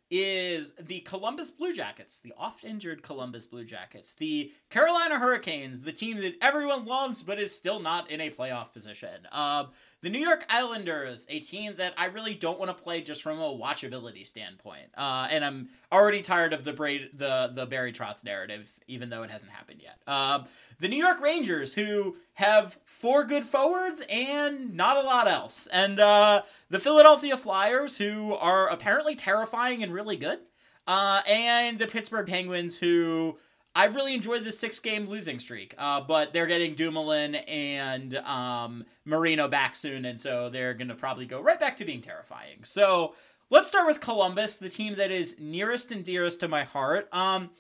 is 0.10 0.74
the 0.80 1.02
Columbus 1.02 1.52
Blue 1.52 1.74
Jackets, 1.74 2.18
the 2.18 2.34
oft 2.38 2.64
injured 2.64 3.04
Columbus 3.04 3.46
Blue 3.46 3.66
Jackets, 3.66 4.14
the 4.14 4.52
Carolina 4.70 5.20
Hurricanes, 5.20 5.84
the 5.84 5.92
team 5.92 6.18
that 6.18 6.36
everyone 6.42 6.86
loves 6.86 7.22
but 7.24 7.40
is 7.40 7.56
still 7.56 7.80
not 7.80 8.10
in 8.10 8.22
a 8.22 8.32
playoff 8.32 8.74
position. 8.74 9.28
Um, 9.32 9.68
the 10.02 10.10
New 10.10 10.20
York 10.20 10.46
Islanders, 10.50 11.26
a 11.30 11.40
team 11.40 11.76
that 11.78 11.94
I 11.98 12.06
really 12.06 12.34
don't 12.34 12.58
want 12.58 12.76
to 12.76 12.84
play 12.84 13.02
just 13.02 13.22
from 13.22 13.40
a 13.40 13.44
watchability 13.44 14.26
standpoint. 14.26 14.88
Uh, 14.98 15.28
and 15.30 15.44
I'm 15.44 15.70
already 15.92 16.22
tired 16.22 16.54
of 16.54 16.64
the 16.64 16.74
Bra- 16.74 17.10
the 17.14 17.52
the 17.54 17.66
Barry 17.66 17.92
Trotz 17.92 18.24
narrative, 18.24 18.70
even 18.88 19.10
though 19.10 19.24
it 19.24 19.30
hasn't 19.30 19.52
happened 19.52 19.82
yet. 19.84 20.00
Um, 20.08 20.46
the 20.80 20.88
New 20.88 20.98
York 20.98 21.20
Rangers, 21.20 21.74
who 21.74 22.16
have 22.36 22.78
four 22.86 23.26
good 23.26 23.44
forwards 23.44 24.02
and 24.10 24.74
not 24.74 24.96
a 24.96 25.02
lot 25.02 25.28
else, 25.28 25.68
and 25.72 26.00
uh, 26.00 26.44
the 26.70 26.80
Philadelphia 26.80 27.36
Flyers, 27.36 27.98
who 27.98 28.34
are 28.36 28.70
apparently 28.70 29.16
terrifying 29.16 29.84
and 29.84 29.94
really 29.94 30.16
good, 30.16 30.40
uh, 30.88 31.22
and 31.28 31.78
the 31.78 31.88
Pittsburgh 31.88 32.28
Penguins, 32.28 32.78
who 32.78 33.38
I've 33.76 33.96
really 33.96 34.14
enjoyed 34.14 34.44
the 34.44 34.52
six 34.52 34.80
game 34.80 35.06
losing 35.06 35.40
streak, 35.40 35.76
uh, 35.78 36.02
but 36.02 36.34
they're 36.34 36.48
getting 36.48 36.76
Dumoulin 36.76 37.36
and 37.36 38.16
um, 38.16 38.86
Marino 39.06 39.48
back 39.48 39.76
soon, 39.76 40.06
and 40.06 40.20
so 40.20 40.50
they're 40.50 40.74
going 40.74 40.88
to 40.88 40.96
probably 40.96 41.26
go 41.26 41.40
right 41.40 41.60
back 41.60 41.78
to 41.78 41.86
being 41.86 42.02
terrifying. 42.02 42.64
So 42.64 43.14
let's 43.50 43.68
start 43.68 43.88
with 43.88 44.02
Columbus, 44.02 44.58
the 44.58 44.70
team 44.70 44.96
that 44.96 45.12
is 45.12 45.36
nearest 45.40 45.92
and 45.92 46.04
dearest 46.04 46.40
to 46.42 46.48
my 46.48 46.64
heart. 46.64 47.08
Um, 47.14 47.52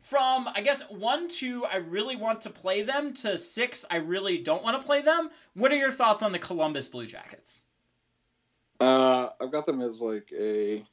from, 0.00 0.48
I 0.54 0.60
guess, 0.60 0.82
one 0.88 1.28
to 1.40 1.64
I 1.64 1.76
really 1.76 2.14
want 2.14 2.42
to 2.42 2.50
play 2.50 2.82
them 2.82 3.12
to 3.14 3.36
six, 3.36 3.84
I 3.90 3.96
really 3.96 4.38
don't 4.38 4.62
want 4.62 4.80
to 4.80 4.86
play 4.86 5.02
them. 5.02 5.30
What 5.54 5.72
are 5.72 5.76
your 5.76 5.90
thoughts 5.90 6.22
on 6.22 6.30
the 6.30 6.38
Columbus 6.38 6.88
Blue 6.88 7.06
Jackets? 7.06 7.64
Uh, 8.78 9.30
I've 9.40 9.50
got 9.50 9.66
them 9.66 9.80
as 9.80 10.00
like 10.00 10.30
a. 10.38 10.84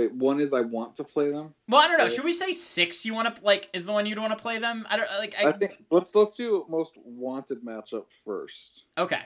Wait, 0.00 0.14
one 0.14 0.40
is 0.40 0.52
I 0.54 0.62
want 0.62 0.96
to 0.96 1.04
play 1.04 1.30
them. 1.30 1.52
Well, 1.68 1.82
I 1.82 1.88
don't 1.88 1.98
know. 1.98 2.08
Should 2.08 2.24
we 2.24 2.32
say 2.32 2.52
six? 2.54 3.04
You 3.04 3.12
want 3.12 3.36
to 3.36 3.44
like 3.44 3.68
is 3.74 3.84
the 3.84 3.92
one 3.92 4.06
you'd 4.06 4.18
want 4.18 4.32
to 4.32 4.38
play 4.42 4.58
them? 4.58 4.86
I 4.88 4.96
don't 4.96 5.08
like. 5.18 5.34
I, 5.38 5.48
I 5.48 5.52
think 5.52 5.76
let's 5.90 6.14
let's 6.14 6.32
do 6.32 6.64
most 6.70 6.94
wanted 7.04 7.62
matchup 7.62 8.04
first. 8.24 8.84
okay. 8.96 9.22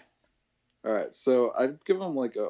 All 0.85 0.93
right, 0.93 1.15
so 1.15 1.53
I'd 1.59 1.83
give 1.85 1.99
them 2.01 2.15
like 2.17 2.37
a 2.37 2.49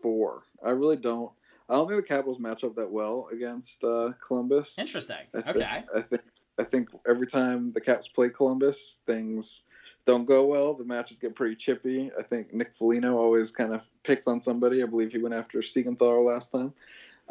four. 0.00 0.44
I 0.64 0.70
really 0.70 0.96
don't. 0.96 1.30
I 1.68 1.74
don't 1.74 1.88
think 1.88 2.00
the 2.00 2.06
Capitals 2.06 2.38
match 2.38 2.64
up 2.64 2.74
that 2.76 2.90
well 2.90 3.28
against 3.32 3.84
uh, 3.84 4.12
Columbus. 4.26 4.78
Interesting. 4.78 5.16
I 5.34 5.40
think, 5.40 5.56
Okay. 5.56 5.84
I 5.96 6.00
think 6.00 6.22
I 6.58 6.64
think 6.64 6.88
every 7.08 7.26
time 7.26 7.72
the 7.72 7.80
Caps 7.80 8.06
play 8.08 8.28
Columbus, 8.30 8.98
things 9.06 9.62
don't 10.06 10.24
go 10.24 10.46
well. 10.46 10.72
The 10.74 10.84
matches 10.84 11.18
get 11.18 11.34
pretty 11.34 11.54
chippy. 11.56 12.10
I 12.18 12.22
think 12.22 12.54
Nick 12.54 12.74
Foligno 12.74 13.18
always 13.18 13.50
kind 13.50 13.74
of 13.74 13.82
picks 14.04 14.26
on 14.26 14.40
somebody. 14.40 14.82
I 14.82 14.86
believe 14.86 15.12
he 15.12 15.18
went 15.18 15.34
after 15.34 15.58
Siegenthaler 15.58 16.24
last 16.24 16.50
time, 16.52 16.72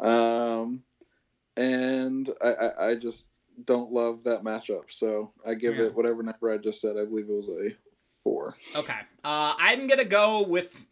um, 0.00 0.82
and 1.56 2.30
I, 2.42 2.48
I, 2.48 2.86
I 2.90 2.94
just 2.94 3.26
don't 3.64 3.92
love 3.92 4.24
that 4.24 4.42
matchup. 4.42 4.84
So 4.90 5.32
I 5.46 5.54
give 5.54 5.76
Yeah. 5.76 5.84
it 5.86 5.94
whatever 5.94 6.22
number 6.22 6.50
I 6.50 6.56
just 6.58 6.80
said. 6.80 6.96
I 6.96 7.04
believe 7.04 7.28
it 7.28 7.32
was 7.32 7.48
a 7.48 7.74
four. 8.24 8.54
Okay. 8.74 8.98
Uh, 9.24 9.54
I'm 9.58 9.86
gonna 9.86 10.04
go 10.04 10.42
with. 10.42 10.86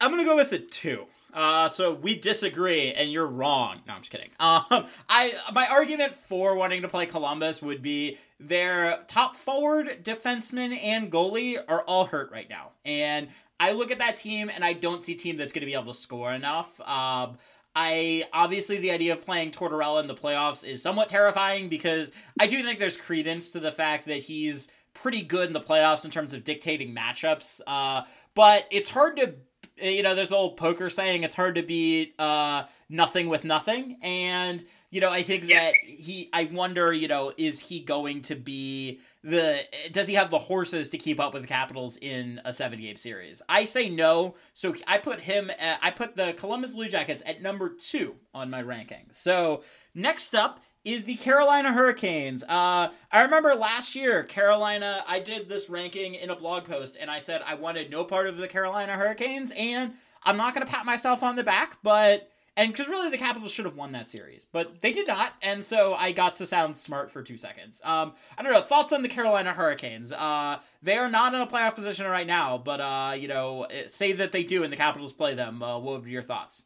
I'm 0.00 0.10
gonna 0.10 0.24
go 0.24 0.36
with 0.36 0.52
a 0.52 0.58
two. 0.58 1.06
Uh, 1.32 1.68
so 1.68 1.94
we 1.94 2.18
disagree, 2.18 2.92
and 2.92 3.12
you're 3.12 3.26
wrong. 3.26 3.80
No, 3.86 3.94
I'm 3.94 4.00
just 4.00 4.10
kidding. 4.10 4.30
Um, 4.40 4.86
I 5.08 5.34
my 5.52 5.66
argument 5.68 6.12
for 6.12 6.54
wanting 6.56 6.82
to 6.82 6.88
play 6.88 7.06
Columbus 7.06 7.62
would 7.62 7.82
be 7.82 8.18
their 8.40 9.04
top 9.06 9.36
forward, 9.36 10.02
defenseman, 10.02 10.76
and 10.82 11.12
goalie 11.12 11.62
are 11.68 11.82
all 11.82 12.06
hurt 12.06 12.32
right 12.32 12.48
now, 12.48 12.70
and 12.84 13.28
I 13.60 13.72
look 13.72 13.92
at 13.92 13.98
that 13.98 14.16
team 14.16 14.50
and 14.52 14.64
I 14.64 14.72
don't 14.72 15.04
see 15.04 15.12
a 15.12 15.16
team 15.16 15.36
that's 15.36 15.52
going 15.52 15.60
to 15.60 15.66
be 15.66 15.74
able 15.74 15.92
to 15.92 15.98
score 15.98 16.32
enough. 16.32 16.80
Um, 16.80 17.36
I 17.76 18.24
obviously 18.32 18.78
the 18.78 18.90
idea 18.90 19.12
of 19.12 19.24
playing 19.24 19.52
Tortorella 19.52 20.00
in 20.00 20.08
the 20.08 20.14
playoffs 20.14 20.66
is 20.66 20.82
somewhat 20.82 21.08
terrifying 21.08 21.68
because 21.68 22.10
I 22.40 22.46
do 22.46 22.62
think 22.64 22.78
there's 22.78 22.96
credence 22.96 23.52
to 23.52 23.60
the 23.60 23.70
fact 23.70 24.06
that 24.06 24.16
he's 24.16 24.68
pretty 24.94 25.22
good 25.22 25.46
in 25.46 25.52
the 25.52 25.60
playoffs 25.60 26.04
in 26.04 26.10
terms 26.10 26.34
of 26.34 26.42
dictating 26.42 26.94
matchups. 26.94 27.60
Uh, 27.66 28.02
but 28.34 28.66
it's 28.70 28.90
hard 28.90 29.18
to, 29.18 29.34
you 29.76 30.02
know, 30.02 30.14
there's 30.14 30.30
the 30.30 30.36
old 30.36 30.56
poker 30.56 30.90
saying 30.90 31.22
it's 31.22 31.36
hard 31.36 31.54
to 31.54 31.62
beat 31.62 32.14
uh, 32.18 32.64
nothing 32.88 33.28
with 33.28 33.44
nothing, 33.44 33.98
and 34.02 34.64
you 34.90 35.00
know, 35.00 35.10
I 35.10 35.22
think 35.22 35.48
that 35.48 35.74
he, 35.82 36.28
I 36.32 36.44
wonder, 36.44 36.92
you 36.92 37.06
know, 37.06 37.32
is 37.36 37.60
he 37.60 37.80
going 37.80 38.22
to 38.22 38.34
be 38.34 39.00
the, 39.22 39.60
does 39.92 40.08
he 40.08 40.14
have 40.14 40.30
the 40.30 40.38
horses 40.38 40.88
to 40.90 40.98
keep 40.98 41.20
up 41.20 41.32
with 41.32 41.42
the 41.42 41.48
Capitals 41.48 41.96
in 41.98 42.40
a 42.44 42.52
seven 42.52 42.80
game 42.80 42.96
series? 42.96 43.40
I 43.48 43.64
say 43.64 43.88
no. 43.88 44.34
So 44.52 44.74
I 44.88 44.98
put 44.98 45.20
him, 45.20 45.50
at, 45.58 45.78
I 45.80 45.92
put 45.92 46.16
the 46.16 46.32
Columbus 46.32 46.74
Blue 46.74 46.88
Jackets 46.88 47.22
at 47.24 47.40
number 47.40 47.68
two 47.68 48.16
on 48.34 48.50
my 48.50 48.62
ranking. 48.62 49.06
So 49.12 49.62
next 49.94 50.34
up 50.34 50.60
is 50.84 51.04
the 51.04 51.16
Carolina 51.16 51.72
Hurricanes. 51.72 52.42
Uh, 52.42 52.88
I 53.12 53.22
remember 53.22 53.54
last 53.54 53.94
year, 53.94 54.24
Carolina, 54.24 55.04
I 55.06 55.20
did 55.20 55.48
this 55.48 55.70
ranking 55.70 56.14
in 56.14 56.30
a 56.30 56.36
blog 56.36 56.64
post 56.64 56.96
and 57.00 57.10
I 57.10 57.20
said 57.20 57.42
I 57.46 57.54
wanted 57.54 57.90
no 57.90 58.02
part 58.02 58.26
of 58.26 58.38
the 58.38 58.48
Carolina 58.48 58.94
Hurricanes 58.94 59.52
and 59.56 59.92
I'm 60.24 60.36
not 60.36 60.52
going 60.52 60.66
to 60.66 60.70
pat 60.70 60.84
myself 60.84 61.22
on 61.22 61.36
the 61.36 61.44
back, 61.44 61.78
but 61.82 62.30
and 62.56 62.72
because 62.72 62.88
really 62.88 63.10
the 63.10 63.18
Capitals 63.18 63.52
should 63.52 63.64
have 63.64 63.76
won 63.76 63.92
that 63.92 64.08
series, 64.08 64.44
but 64.44 64.80
they 64.82 64.92
did 64.92 65.06
not, 65.06 65.34
and 65.42 65.64
so 65.64 65.94
I 65.94 66.12
got 66.12 66.36
to 66.36 66.46
sound 66.46 66.76
smart 66.76 67.10
for 67.10 67.22
two 67.22 67.36
seconds. 67.36 67.80
Um, 67.84 68.14
I 68.36 68.42
don't 68.42 68.52
know 68.52 68.60
thoughts 68.60 68.92
on 68.92 69.02
the 69.02 69.08
Carolina 69.08 69.52
Hurricanes. 69.52 70.12
Uh, 70.12 70.58
they 70.82 70.96
are 70.96 71.10
not 71.10 71.34
in 71.34 71.40
a 71.40 71.46
playoff 71.46 71.74
position 71.74 72.06
right 72.06 72.26
now, 72.26 72.58
but 72.58 72.80
uh, 72.80 73.14
you 73.16 73.28
know, 73.28 73.66
say 73.86 74.12
that 74.12 74.32
they 74.32 74.42
do, 74.42 74.62
and 74.62 74.72
the 74.72 74.76
Capitals 74.76 75.12
play 75.12 75.34
them. 75.34 75.62
Uh, 75.62 75.78
what 75.78 75.94
would 75.94 76.04
be 76.04 76.10
your 76.10 76.22
thoughts? 76.22 76.64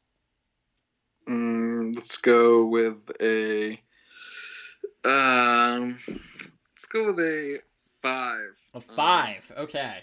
Mm, 1.29 1.95
let's 1.95 2.17
go 2.19 2.67
with 2.67 3.11
a. 3.21 3.79
Um, 5.05 5.99
let's 6.09 6.87
go 6.91 7.07
with 7.07 7.21
a 7.21 7.59
five. 8.03 8.57
A 8.75 8.81
five. 8.81 9.53
Okay. 9.57 9.99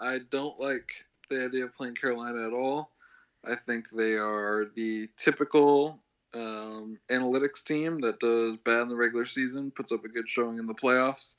I 0.00 0.18
don't 0.30 0.58
like 0.58 0.90
the 1.28 1.44
idea 1.44 1.64
of 1.64 1.74
playing 1.74 1.94
Carolina 1.94 2.46
at 2.46 2.52
all. 2.52 2.90
I 3.44 3.54
think 3.56 3.86
they 3.92 4.14
are 4.14 4.66
the 4.74 5.08
typical 5.16 5.98
um, 6.34 6.98
analytics 7.10 7.64
team 7.64 8.00
that 8.00 8.20
does 8.20 8.56
bad 8.64 8.82
in 8.82 8.88
the 8.88 8.96
regular 8.96 9.26
season, 9.26 9.70
puts 9.70 9.92
up 9.92 10.04
a 10.04 10.08
good 10.08 10.28
showing 10.28 10.58
in 10.58 10.66
the 10.66 10.74
playoffs. 10.74 11.34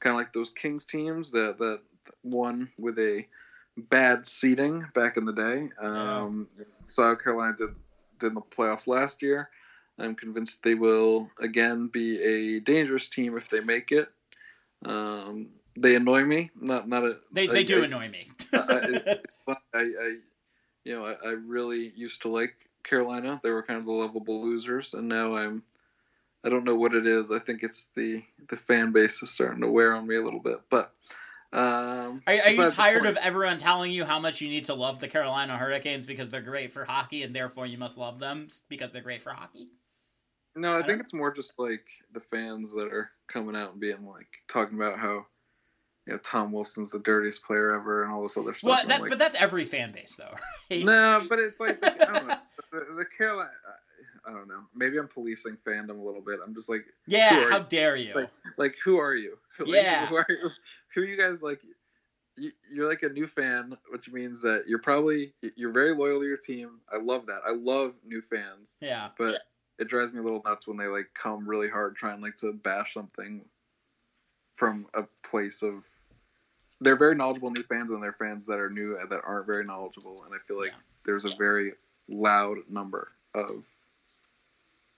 Kind 0.00 0.14
of 0.14 0.18
like 0.18 0.32
those 0.32 0.50
Kings 0.50 0.84
teams 0.84 1.30
that 1.30 1.58
that 1.58 1.80
won 2.22 2.68
with 2.78 2.98
a 2.98 3.26
bad 3.90 4.26
seeding 4.26 4.84
back 4.94 5.16
in 5.16 5.24
the 5.24 5.32
day. 5.32 5.68
Um, 5.80 6.48
Saw 6.86 7.08
how 7.08 7.14
Carolina 7.16 7.56
did 7.56 7.70
did 8.18 8.28
in 8.28 8.34
the 8.34 8.40
playoffs 8.42 8.86
last 8.86 9.22
year. 9.22 9.50
I'm 9.98 10.14
convinced 10.14 10.62
they 10.62 10.74
will 10.74 11.30
again 11.40 11.88
be 11.88 12.22
a 12.22 12.60
dangerous 12.60 13.08
team 13.08 13.36
if 13.36 13.48
they 13.48 13.60
make 13.60 13.92
it. 13.92 14.08
Um, 14.84 15.48
they 15.78 15.94
annoy 15.96 16.24
me. 16.24 16.50
Not 16.60 16.88
not 16.88 17.04
a. 17.04 17.18
They 17.32 17.48
I- 17.48 17.52
they 17.52 17.64
do 17.64 17.82
I- 17.82 17.86
annoy 17.86 18.08
me. 18.10 18.30
I, 18.52 19.00
I 19.74 20.16
you 20.86 20.92
know, 20.92 21.04
I, 21.04 21.30
I 21.30 21.32
really 21.32 21.92
used 21.96 22.22
to 22.22 22.28
like 22.28 22.54
Carolina. 22.84 23.40
They 23.42 23.50
were 23.50 23.64
kind 23.64 23.80
of 23.80 23.86
the 23.86 23.92
lovable 23.92 24.40
losers, 24.40 24.94
and 24.94 25.08
now 25.08 25.36
I'm, 25.36 25.64
I 26.44 26.48
don't 26.48 26.62
know 26.62 26.76
what 26.76 26.94
it 26.94 27.08
is. 27.08 27.32
I 27.32 27.40
think 27.40 27.64
it's 27.64 27.88
the 27.96 28.22
the 28.48 28.56
fan 28.56 28.92
base 28.92 29.20
is 29.20 29.30
starting 29.30 29.62
to 29.62 29.68
wear 29.68 29.94
on 29.94 30.06
me 30.06 30.14
a 30.14 30.22
little 30.22 30.38
bit. 30.38 30.60
But 30.70 30.92
um, 31.52 32.22
Are, 32.28 32.34
are 32.34 32.50
you 32.50 32.70
tired 32.70 33.04
of 33.04 33.16
everyone 33.16 33.58
telling 33.58 33.90
you 33.90 34.04
how 34.04 34.20
much 34.20 34.40
you 34.40 34.48
need 34.48 34.66
to 34.66 34.74
love 34.74 35.00
the 35.00 35.08
Carolina 35.08 35.58
Hurricanes 35.58 36.06
because 36.06 36.28
they're 36.28 36.40
great 36.40 36.72
for 36.72 36.84
hockey 36.84 37.24
and 37.24 37.34
therefore 37.34 37.66
you 37.66 37.78
must 37.78 37.98
love 37.98 38.20
them 38.20 38.48
because 38.68 38.92
they're 38.92 39.02
great 39.02 39.22
for 39.22 39.32
hockey? 39.32 39.66
No, 40.54 40.76
I, 40.76 40.78
I 40.78 40.82
think 40.84 41.00
it's 41.00 41.12
more 41.12 41.32
just 41.32 41.54
like 41.58 41.86
the 42.12 42.20
fans 42.20 42.72
that 42.74 42.92
are 42.92 43.10
coming 43.26 43.56
out 43.56 43.72
and 43.72 43.80
being 43.80 44.06
like 44.06 44.28
talking 44.46 44.76
about 44.76 45.00
how 45.00 45.26
you 46.06 46.12
know 46.12 46.18
Tom 46.18 46.52
Wilson's 46.52 46.90
the 46.90 46.98
dirtiest 47.00 47.42
player 47.44 47.72
ever 47.72 48.04
and 48.04 48.12
all 48.12 48.22
this 48.22 48.36
other 48.36 48.54
stuff. 48.54 48.68
Well, 48.68 48.86
that, 48.86 49.00
like, 49.00 49.10
but 49.10 49.18
that's 49.18 49.36
every 49.36 49.64
fan 49.64 49.92
base 49.92 50.16
though. 50.16 50.34
Right? 50.70 50.84
no, 50.84 51.20
but 51.28 51.38
it's 51.38 51.60
like 51.60 51.78
I 51.84 52.12
don't 52.12 52.26
know 52.26 52.36
the, 52.72 52.94
the 52.98 53.04
Carolina. 53.16 53.50
I 54.26 54.32
don't 54.32 54.48
know. 54.48 54.62
Maybe 54.74 54.98
I'm 54.98 55.06
policing 55.06 55.56
fandom 55.64 56.00
a 56.00 56.02
little 56.02 56.20
bit. 56.20 56.40
I'm 56.44 56.52
just 56.52 56.68
like, 56.68 56.84
yeah, 57.06 57.48
how 57.48 57.58
you? 57.58 57.66
dare 57.68 57.94
you? 57.94 58.12
Like- 58.14 58.30
like, 58.56 58.74
who 58.84 58.98
are 58.98 59.14
you? 59.14 59.38
Like, 59.58 59.68
Yeah. 59.68 60.06
who 60.06 60.16
are 60.16 60.26
you? 60.28 60.50
Who 60.94 61.00
are 61.00 61.04
you 61.04 61.16
guys? 61.16 61.40
Like, 61.42 61.60
you, 62.36 62.50
you're 62.70 62.88
like 62.88 63.02
a 63.04 63.08
new 63.08 63.26
fan, 63.26 63.74
which 63.90 64.10
means 64.10 64.42
that 64.42 64.64
you're 64.66 64.80
probably 64.80 65.32
you're 65.54 65.72
very 65.72 65.94
loyal 65.94 66.20
to 66.20 66.26
your 66.26 66.36
team. 66.36 66.80
I 66.92 66.98
love 67.00 67.24
that. 67.26 67.40
I 67.46 67.52
love 67.52 67.94
new 68.04 68.20
fans, 68.20 68.76
yeah. 68.80 69.08
but 69.16 69.40
it 69.78 69.88
drives 69.88 70.12
me 70.12 70.18
a 70.18 70.22
little 70.22 70.42
nuts 70.44 70.66
when 70.66 70.76
they 70.76 70.86
like 70.88 71.06
come 71.14 71.48
really 71.48 71.68
hard 71.68 71.96
trying 71.96 72.20
like 72.20 72.36
to 72.36 72.52
bash 72.52 72.92
something 72.94 73.44
from 74.56 74.86
a 74.94 75.04
place 75.26 75.62
of. 75.62 75.84
They're 76.80 76.96
very 76.96 77.14
knowledgeable 77.14 77.50
new 77.50 77.62
fans, 77.62 77.90
and 77.90 78.02
they're 78.02 78.12
fans 78.12 78.46
that 78.46 78.58
are 78.58 78.68
new 78.70 78.98
and 78.98 79.08
that 79.10 79.22
aren't 79.24 79.46
very 79.46 79.64
knowledgeable. 79.64 80.24
And 80.24 80.34
I 80.34 80.38
feel 80.46 80.58
like 80.58 80.72
Yeah. 80.72 80.78
there's 81.04 81.24
a 81.24 81.34
very 81.36 81.72
loud 82.08 82.58
number 82.68 83.12
of 83.34 83.64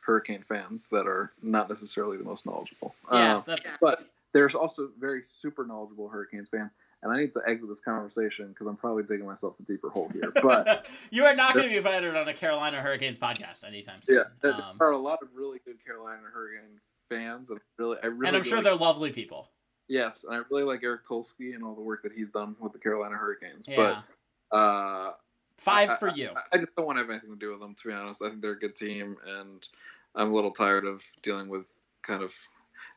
Hurricane 0.00 0.42
fans 0.48 0.88
that 0.88 1.06
are 1.06 1.32
not 1.42 1.68
necessarily 1.68 2.16
the 2.16 2.24
most 2.24 2.46
knowledgeable. 2.46 2.94
Yeah, 3.12 3.36
Um, 3.36 3.42
that- 3.46 3.78
but 3.80 4.10
there's 4.32 4.54
also 4.54 4.88
very 4.98 5.22
super 5.22 5.64
knowledgeable 5.66 6.08
Hurricanes 6.08 6.48
fans, 6.48 6.70
and 7.02 7.12
I 7.12 7.18
need 7.18 7.32
to 7.34 7.42
exit 7.46 7.68
this 7.68 7.80
conversation 7.80 8.48
because 8.48 8.66
I'm 8.66 8.76
probably 8.76 9.02
digging 9.02 9.26
myself 9.26 9.54
a 9.60 9.62
deeper 9.64 9.90
hole 9.90 10.08
here. 10.08 10.32
But 10.42 10.86
you 11.10 11.24
are 11.26 11.34
not 11.36 11.52
going 11.54 11.64
to 11.66 11.70
be 11.70 11.76
invited 11.76 12.16
on 12.16 12.26
a 12.26 12.34
Carolina 12.34 12.80
Hurricanes 12.80 13.18
podcast 13.18 13.64
anytime 13.64 14.02
soon. 14.02 14.16
yeah, 14.16 14.24
there 14.40 14.54
Um, 14.54 14.78
are 14.80 14.92
a 14.92 14.98
lot 14.98 15.22
of 15.22 15.28
really 15.34 15.58
good 15.64 15.82
Carolina 15.84 16.22
Hurricane 16.32 16.80
fans, 17.10 17.50
and 17.50 17.60
really, 17.76 17.98
I 18.02 18.06
really, 18.06 18.28
and 18.28 18.36
I'm 18.36 18.42
sure 18.42 18.62
they're 18.62 18.74
lovely 18.74 19.12
people. 19.12 19.50
Yes, 19.88 20.24
and 20.24 20.34
I 20.34 20.42
really 20.50 20.64
like 20.64 20.80
Eric 20.84 21.04
Tulsky 21.06 21.54
and 21.54 21.64
all 21.64 21.74
the 21.74 21.80
work 21.80 22.02
that 22.02 22.12
he's 22.12 22.30
done 22.30 22.54
with 22.60 22.72
the 22.72 22.78
Carolina 22.78 23.16
Hurricanes. 23.16 23.66
Yeah. 23.66 24.02
But 24.50 24.56
uh, 24.56 25.12
Five 25.56 25.90
I- 25.90 25.96
for 25.96 26.08
you. 26.10 26.30
I- 26.36 26.56
I 26.56 26.58
just 26.58 26.74
don't 26.76 26.86
want 26.86 26.96
to 26.98 27.02
have 27.02 27.10
anything 27.10 27.30
to 27.30 27.36
do 27.36 27.50
with 27.50 27.60
them, 27.60 27.74
to 27.74 27.88
be 27.88 27.94
honest. 27.94 28.22
I 28.22 28.28
think 28.28 28.42
they're 28.42 28.52
a 28.52 28.58
good 28.58 28.76
team, 28.76 29.16
and 29.26 29.66
I'm 30.14 30.30
a 30.30 30.34
little 30.34 30.52
tired 30.52 30.84
of 30.84 31.02
dealing 31.22 31.48
with 31.48 31.68
kind 32.02 32.22
of 32.22 32.32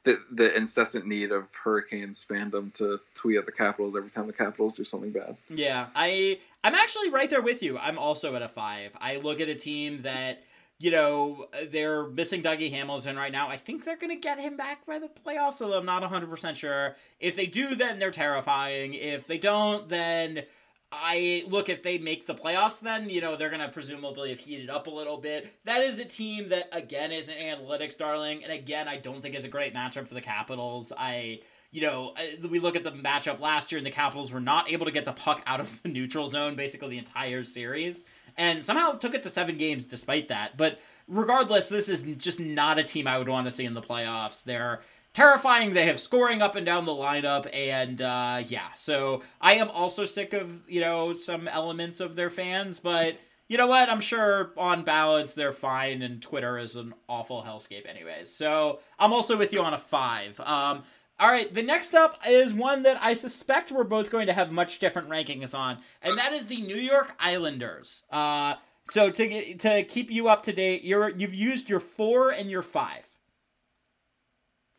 the 0.04 0.20
the 0.32 0.56
incessant 0.56 1.08
need 1.08 1.32
of 1.32 1.54
Hurricanes 1.56 2.24
fandom 2.30 2.74
to 2.76 3.00
tweet 3.16 3.38
at 3.38 3.46
the 3.46 3.52
Capitals 3.52 3.96
every 3.96 4.10
time 4.12 4.28
the 4.28 4.34
Capitals 4.34 4.74
do 4.74 4.84
something 4.84 5.12
bad. 5.12 5.36
Yeah, 5.50 5.88
I 5.96 6.40
I'm 6.64 6.76
actually 6.76 7.10
right 7.10 7.30
there 7.30 7.42
with 7.42 7.64
you. 7.64 7.78
I'm 7.78 7.98
also 7.98 8.36
at 8.36 8.42
a 8.42 8.48
five. 8.48 8.92
I 9.00 9.18
look 9.18 9.40
at 9.42 9.50
a 9.50 9.56
team 9.56 10.02
that 10.04 10.44
you 10.82 10.90
know 10.90 11.48
they're 11.70 12.08
missing 12.08 12.42
Dougie 12.42 12.72
Hamilton 12.72 13.16
right 13.16 13.32
now. 13.32 13.48
I 13.48 13.58
think 13.58 13.86
they're 13.86 13.98
going 13.98 14.16
to 14.16 14.20
get 14.20 14.40
him 14.40 14.58
back 14.58 14.86
by 14.86 14.98
the 14.98 15.08
playoffs, 15.08 15.62
although 15.62 15.78
I'm 15.78 15.86
not 15.86 16.02
100 16.02 16.30
percent 16.30 16.58
sure. 16.58 16.96
If 17.20 17.36
they 17.36 17.46
do, 17.46 17.76
then 17.76 18.00
they're 18.00 18.12
terrifying. 18.12 18.96
If 18.96 19.28
they 19.28 19.38
don't, 19.38 19.88
then 19.88 20.44
I 20.92 21.46
look 21.48 21.70
if 21.70 21.84
they 21.84 22.00
make 22.00 22.26
the 22.26 22.36
playoffs, 22.36 22.82
then 22.82 23.10
you 23.10 23.22
know 23.22 23.38
they're 23.38 23.50
gonna 23.50 23.70
presumably 23.70 24.32
have 24.32 24.40
heated 24.40 24.70
up 24.70 24.88
a 24.88 24.90
little 24.90 25.18
bit. 25.18 25.54
That 25.64 25.82
is 25.82 26.00
a 26.00 26.06
team 26.06 26.50
that 26.50 26.68
again 26.74 27.12
is 27.12 27.30
an 27.30 27.36
analytics 27.36 27.98
darling, 27.98 28.44
and 28.44 28.52
again 28.52 28.88
I 28.88 28.98
don't 28.98 29.22
think 29.22 29.36
is 29.36 29.46
a 29.46 29.50
great 29.50 29.74
matchup 29.74 30.08
for 30.08 30.16
the 30.16 30.22
Capitals. 30.22 30.92
I 30.98 31.42
you 31.72 31.82
know 31.82 32.14
we 32.50 32.60
look 32.60 32.76
at 32.76 32.84
the 32.84 32.92
matchup 32.92 33.40
last 33.40 33.72
year, 33.72 33.78
and 33.78 33.86
the 33.86 33.92
Capitals 33.92 34.32
were 34.32 34.42
not 34.42 34.70
able 34.70 34.86
to 34.86 34.92
get 34.92 35.06
the 35.06 35.14
puck 35.14 35.42
out 35.46 35.62
of 35.62 35.82
the 35.84 35.90
neutral 35.90 36.28
zone 36.28 36.56
basically 36.56 36.90
the 36.90 36.98
entire 36.98 37.46
series, 37.46 38.04
and 38.38 38.66
somehow 38.66 38.94
took 38.94 39.14
it 39.14 39.24
to 39.24 39.30
seven 39.30 39.58
games 39.58 39.86
despite 39.86 40.28
that. 40.30 40.58
But 40.58 40.80
regardless, 41.08 41.68
this 41.68 41.90
is 41.90 42.04
just 42.18 42.40
not 42.40 42.80
a 42.80 42.84
team 42.84 43.08
I 43.08 43.18
would 43.18 43.30
want 43.30 43.46
to 43.46 43.52
see 43.52 43.66
in 43.66 43.74
the 43.74 43.82
playoffs. 43.82 44.44
They're 44.44 44.82
terrifying. 45.14 45.74
They 45.74 45.86
have 45.86 46.00
scoring 46.00 46.42
up 46.42 46.56
and 46.56 46.66
down 46.66 46.86
the 46.86 46.92
lineup, 46.92 47.50
and 47.54 48.02
uh, 48.02 48.44
yeah. 48.48 48.74
So 48.76 49.22
I 49.40 49.56
am 49.56 49.70
also 49.70 50.06
sick 50.06 50.34
of 50.34 50.62
you 50.68 50.82
know 50.82 51.16
some 51.16 51.48
elements 51.48 52.00
of 52.00 52.16
their 52.16 52.30
fans, 52.30 52.80
but 52.80 53.18
you 53.48 53.58
know 53.58 53.68
what? 53.68 53.90
I'm 53.90 54.02
sure 54.02 54.52
on 54.58 54.84
balance 54.84 55.34
they're 55.34 55.52
fine, 55.52 56.02
and 56.02 56.22
Twitter 56.22 56.58
is 56.58 56.76
an 56.76 56.94
awful 57.10 57.44
hellscape, 57.44 57.88
anyways. 57.88 58.34
So 58.34 58.80
I'm 58.98 59.12
also 59.12 59.38
with 59.38 59.52
you 59.52 59.62
on 59.62 59.74
a 59.74 59.78
five. 59.78 60.40
Um, 60.40 60.84
all 61.22 61.28
right, 61.28 61.54
the 61.54 61.62
next 61.62 61.94
up 61.94 62.20
is 62.28 62.52
one 62.52 62.82
that 62.82 62.98
I 63.00 63.14
suspect 63.14 63.72
we're 63.72 63.84
both 63.84 64.10
going 64.10 64.26
to 64.26 64.34
have 64.34 64.52
much 64.52 64.80
different 64.80 65.08
rankings 65.08 65.54
on, 65.54 65.78
and 66.02 66.18
that 66.18 66.34
is 66.34 66.48
the 66.48 66.60
New 66.60 66.76
York 66.76 67.14
Islanders. 67.20 68.04
Uh, 68.12 68.56
so 68.90 69.12
to 69.12 69.54
to 69.58 69.84
keep 69.84 70.10
you 70.10 70.28
up 70.28 70.42
to 70.44 70.52
date, 70.52 70.84
you're 70.84 71.10
you've 71.10 71.36
used 71.36 71.70
your 71.70 71.80
four 71.80 72.32
and 72.32 72.50
your 72.50 72.64
five. 72.64 73.08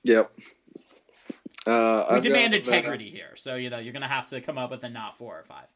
Yep. 0.02 0.32
Uh, 1.64 2.06
We 2.10 2.16
I've 2.16 2.22
demand 2.24 2.54
integrity 2.54 3.08
here, 3.08 3.36
so 3.36 3.54
you 3.54 3.70
know 3.70 3.78
you're 3.78 3.92
gonna 3.92 4.08
have 4.08 4.26
to 4.30 4.40
come 4.40 4.58
up 4.58 4.72
with 4.72 4.82
a 4.82 4.88
not 4.88 5.16
four 5.16 5.38
or 5.38 5.44
five. 5.44 5.68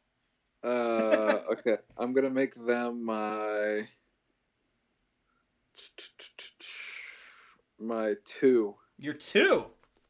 Uh, 0.64 1.42
okay, 1.52 1.76
I'm 1.96 2.12
gonna 2.12 2.28
make 2.28 2.56
them 2.56 3.04
my 3.04 3.82
my 7.78 8.14
two. 8.24 8.74
You're 8.98 9.14
two. 9.14 9.66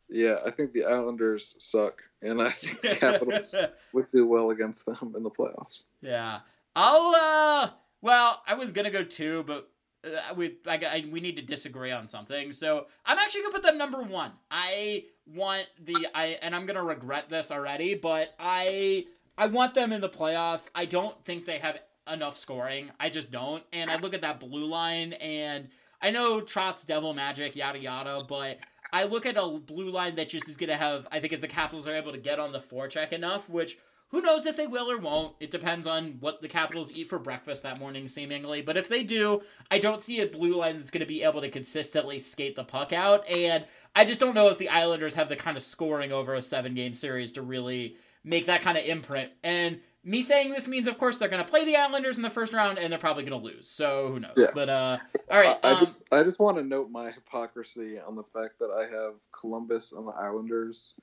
Yeah, 0.08 0.36
I 0.46 0.50
think 0.50 0.72
the 0.72 0.84
Islanders 0.84 1.56
suck, 1.58 2.02
and 2.22 2.40
I 2.40 2.50
think 2.52 2.80
the 2.80 2.96
Capitals 2.96 3.54
would 3.92 4.08
do 4.10 4.26
well 4.26 4.50
against 4.50 4.86
them 4.86 5.14
in 5.16 5.22
the 5.22 5.30
playoffs. 5.30 5.84
yeah, 6.00 6.40
I'll. 6.74 7.14
uh 7.14 7.70
Well, 8.02 8.42
I 8.46 8.54
was 8.54 8.72
gonna 8.72 8.90
go 8.90 9.02
two, 9.02 9.42
but 9.44 9.68
uh, 10.04 10.34
we 10.34 10.58
I, 10.66 10.74
I 10.76 11.04
we 11.10 11.20
need 11.20 11.36
to 11.36 11.42
disagree 11.42 11.90
on 11.90 12.06
something. 12.06 12.52
So 12.52 12.86
I'm 13.04 13.18
actually 13.18 13.42
gonna 13.42 13.54
put 13.54 13.62
them 13.62 13.78
number 13.78 14.02
one. 14.02 14.32
I 14.50 15.04
want 15.26 15.66
the 15.84 16.06
I 16.14 16.38
and 16.42 16.54
I'm 16.54 16.66
gonna 16.66 16.84
regret 16.84 17.28
this 17.28 17.50
already, 17.50 17.94
but 17.94 18.34
I 18.38 19.06
I 19.36 19.46
want 19.48 19.74
them 19.74 19.92
in 19.92 20.00
the 20.00 20.08
playoffs. 20.08 20.68
I 20.74 20.84
don't 20.84 21.22
think 21.24 21.44
they 21.44 21.58
have 21.58 21.78
enough 22.10 22.36
scoring. 22.36 22.90
I 23.00 23.10
just 23.10 23.30
don't. 23.32 23.64
And 23.72 23.90
I 23.90 23.96
look 23.96 24.14
at 24.14 24.20
that 24.20 24.38
blue 24.38 24.66
line, 24.66 25.14
and 25.14 25.68
I 26.00 26.10
know 26.10 26.40
Trotz 26.40 26.86
Devil 26.86 27.12
Magic, 27.14 27.56
yada 27.56 27.78
yada, 27.78 28.22
but 28.28 28.58
I 28.92 29.04
look 29.04 29.26
at 29.26 29.36
a 29.36 29.48
blue 29.48 29.90
line 29.90 30.16
that 30.16 30.28
just 30.28 30.48
is 30.48 30.56
gonna 30.56 30.76
have. 30.76 31.06
I 31.10 31.20
think 31.20 31.32
if 31.32 31.40
the 31.40 31.48
Capitals 31.48 31.86
are 31.86 31.96
able 31.96 32.12
to 32.12 32.18
get 32.18 32.38
on 32.38 32.52
the 32.52 32.60
forecheck 32.60 33.12
enough, 33.12 33.48
which 33.48 33.78
who 34.10 34.20
knows 34.20 34.46
if 34.46 34.56
they 34.56 34.66
will 34.66 34.90
or 34.90 34.98
won't. 34.98 35.34
It 35.40 35.50
depends 35.50 35.86
on 35.86 36.18
what 36.20 36.40
the 36.40 36.48
Capitals 36.48 36.92
eat 36.92 37.08
for 37.08 37.18
breakfast 37.18 37.64
that 37.64 37.80
morning, 37.80 38.06
seemingly. 38.06 38.62
But 38.62 38.76
if 38.76 38.88
they 38.88 39.02
do, 39.02 39.42
I 39.70 39.78
don't 39.78 40.02
see 40.02 40.20
a 40.20 40.26
blue 40.26 40.56
line 40.56 40.78
that's 40.78 40.90
going 40.90 41.00
to 41.00 41.06
be 41.06 41.24
able 41.24 41.40
to 41.40 41.50
consistently 41.50 42.20
skate 42.20 42.54
the 42.54 42.64
puck 42.64 42.92
out. 42.92 43.28
And 43.28 43.66
I 43.96 44.04
just 44.04 44.20
don't 44.20 44.34
know 44.34 44.48
if 44.48 44.58
the 44.58 44.68
Islanders 44.68 45.14
have 45.14 45.28
the 45.28 45.36
kind 45.36 45.56
of 45.56 45.62
scoring 45.62 46.12
over 46.12 46.34
a 46.34 46.42
seven 46.42 46.74
game 46.74 46.94
series 46.94 47.32
to 47.32 47.42
really 47.42 47.96
make 48.22 48.46
that 48.46 48.62
kind 48.62 48.78
of 48.78 48.84
imprint. 48.84 49.32
And 49.42 49.80
me 50.06 50.22
saying 50.22 50.52
this 50.52 50.68
means, 50.68 50.86
of 50.86 50.96
course, 50.98 51.18
they're 51.18 51.28
going 51.28 51.44
to 51.44 51.50
play 51.50 51.64
the 51.64 51.76
Islanders 51.76 52.16
in 52.16 52.22
the 52.22 52.30
first 52.30 52.52
round 52.52 52.78
and 52.78 52.92
they're 52.92 52.98
probably 52.98 53.24
going 53.24 53.38
to 53.38 53.44
lose. 53.44 53.68
So 53.68 54.08
who 54.08 54.20
knows? 54.20 54.34
Yeah. 54.36 54.46
But, 54.54 54.68
uh, 54.68 54.98
all 55.28 55.40
right. 55.40 55.58
I, 55.64 55.68
I 55.68 55.72
um, 55.72 55.84
just 55.84 56.04
I 56.12 56.22
just 56.22 56.38
want 56.38 56.56
to 56.58 56.62
note 56.62 56.90
my 56.90 57.10
hypocrisy 57.10 57.98
on 57.98 58.14
the 58.14 58.22
fact 58.22 58.60
that 58.60 58.70
I 58.70 58.82
have 58.82 59.14
Columbus 59.32 59.90
and 59.92 60.06
the 60.06 60.12
Islanders 60.12 60.94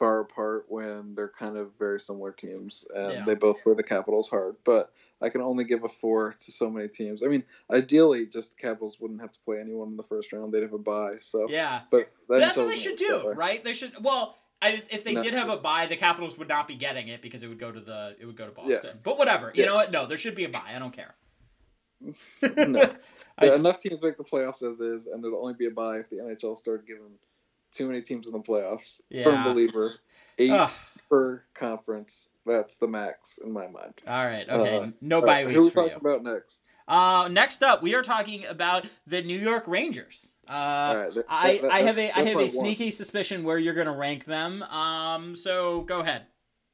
far 0.00 0.20
apart 0.20 0.64
when 0.68 1.14
they're 1.14 1.28
kind 1.28 1.56
of 1.56 1.70
very 1.78 2.00
similar 2.00 2.32
teams 2.32 2.84
and 2.92 3.12
Yeah. 3.12 3.24
they 3.24 3.34
both 3.34 3.62
play 3.62 3.74
the 3.74 3.84
Capitals 3.84 4.28
hard. 4.28 4.56
But 4.64 4.92
I 5.22 5.28
can 5.28 5.42
only 5.42 5.62
give 5.62 5.84
a 5.84 5.88
four 5.88 6.34
to 6.40 6.50
so 6.50 6.68
many 6.68 6.88
teams. 6.88 7.22
I 7.22 7.26
mean, 7.26 7.44
ideally, 7.70 8.26
just 8.26 8.56
the 8.56 8.62
Capitals 8.62 8.98
wouldn't 8.98 9.20
have 9.20 9.32
to 9.32 9.38
play 9.44 9.60
anyone 9.60 9.88
in 9.88 9.96
the 9.96 10.02
first 10.02 10.32
round; 10.32 10.52
they'd 10.52 10.62
have 10.62 10.72
a 10.72 10.78
bye. 10.78 11.18
So, 11.20 11.46
yeah. 11.48 11.82
but 11.90 12.10
So 12.28 12.38
that's 12.38 12.56
what 12.56 12.68
they 12.68 12.76
should 12.76 12.96
do, 12.96 13.30
right? 13.36 13.62
They 13.62 13.74
should. 13.74 14.02
Well, 14.02 14.38
I, 14.62 14.82
if 14.90 15.04
they 15.04 15.14
No, 15.14 15.22
did 15.22 15.32
have 15.34 15.48
a 15.48 15.56
bye, 15.60 15.86
the 15.86 15.96
Capitals 15.96 16.36
would 16.38 16.48
not 16.48 16.68
be 16.68 16.74
getting 16.74 17.08
it 17.08 17.22
because 17.22 17.42
it 17.42 17.48
would 17.48 17.58
go 17.58 17.72
to 17.72 17.80
the 17.80 18.14
it 18.20 18.26
would 18.26 18.36
go 18.36 18.46
to 18.46 18.52
Boston. 18.52 18.80
Yeah. 18.84 18.90
But 19.02 19.16
whatever. 19.18 19.52
You 19.54 19.62
Yeah. 19.62 19.66
know 19.70 19.74
what? 19.76 19.90
No, 19.90 20.06
there 20.06 20.16
should 20.18 20.34
be 20.34 20.44
a 20.44 20.48
bye. 20.50 20.72
I 20.74 20.78
don't 20.78 20.92
care. 20.92 21.14
No. 22.00 22.14
Just- 23.42 23.60
enough 23.64 23.78
teams 23.78 24.02
make 24.02 24.18
the 24.18 24.24
playoffs 24.24 24.62
as 24.62 24.80
is, 24.80 25.06
and 25.06 25.24
it'll 25.24 25.40
only 25.40 25.54
be 25.54 25.66
a 25.66 25.70
bye 25.70 25.98
if 25.98 26.10
the 26.10 26.16
NHL 26.16 26.58
started 26.58 26.86
giving 26.86 27.12
too 27.72 27.86
many 27.88 28.02
teams 28.02 28.26
in 28.26 28.32
the 28.34 28.38
playoffs. 28.40 29.00
Yeah. 29.08 29.24
Firm 29.24 29.44
believer. 29.44 29.92
Eight 30.38 30.50
Ugh. 30.50 30.70
per 31.08 31.42
conference. 31.54 32.28
That's 32.44 32.74
the 32.76 32.86
max 32.86 33.38
in 33.42 33.52
my 33.52 33.66
mind. 33.66 33.94
all 34.06 34.26
right. 34.26 34.46
Okay. 34.48 34.76
Uh, 34.78 34.86
no 35.00 35.20
bye 35.20 35.44
right, 35.44 35.54
who 35.54 35.60
are 35.60 35.64
we 35.64 35.70
talking 35.70 35.90
you. 35.92 35.96
about 35.96 36.22
next? 36.22 36.62
Uh, 36.90 37.28
next 37.28 37.62
up, 37.62 37.82
we 37.82 37.94
are 37.94 38.02
talking 38.02 38.44
about 38.44 38.84
the 39.06 39.22
New 39.22 39.38
York 39.38 39.64
Rangers. 39.68 40.32
Uh, 40.48 40.52
right, 40.52 41.14
that- 41.14 41.24
I, 41.28 41.58
that- 41.58 41.70
I 41.72 41.82
have 41.82 41.98
a 41.98 42.10
I 42.10 42.22
have 42.24 42.34
a 42.34 42.40
one. 42.40 42.50
sneaky 42.50 42.90
suspicion 42.90 43.44
where 43.44 43.58
you're 43.58 43.74
gonna 43.74 43.96
rank 43.96 44.24
them. 44.24 44.64
Um, 44.64 45.36
so 45.36 45.82
go 45.82 46.00
ahead. 46.00 46.22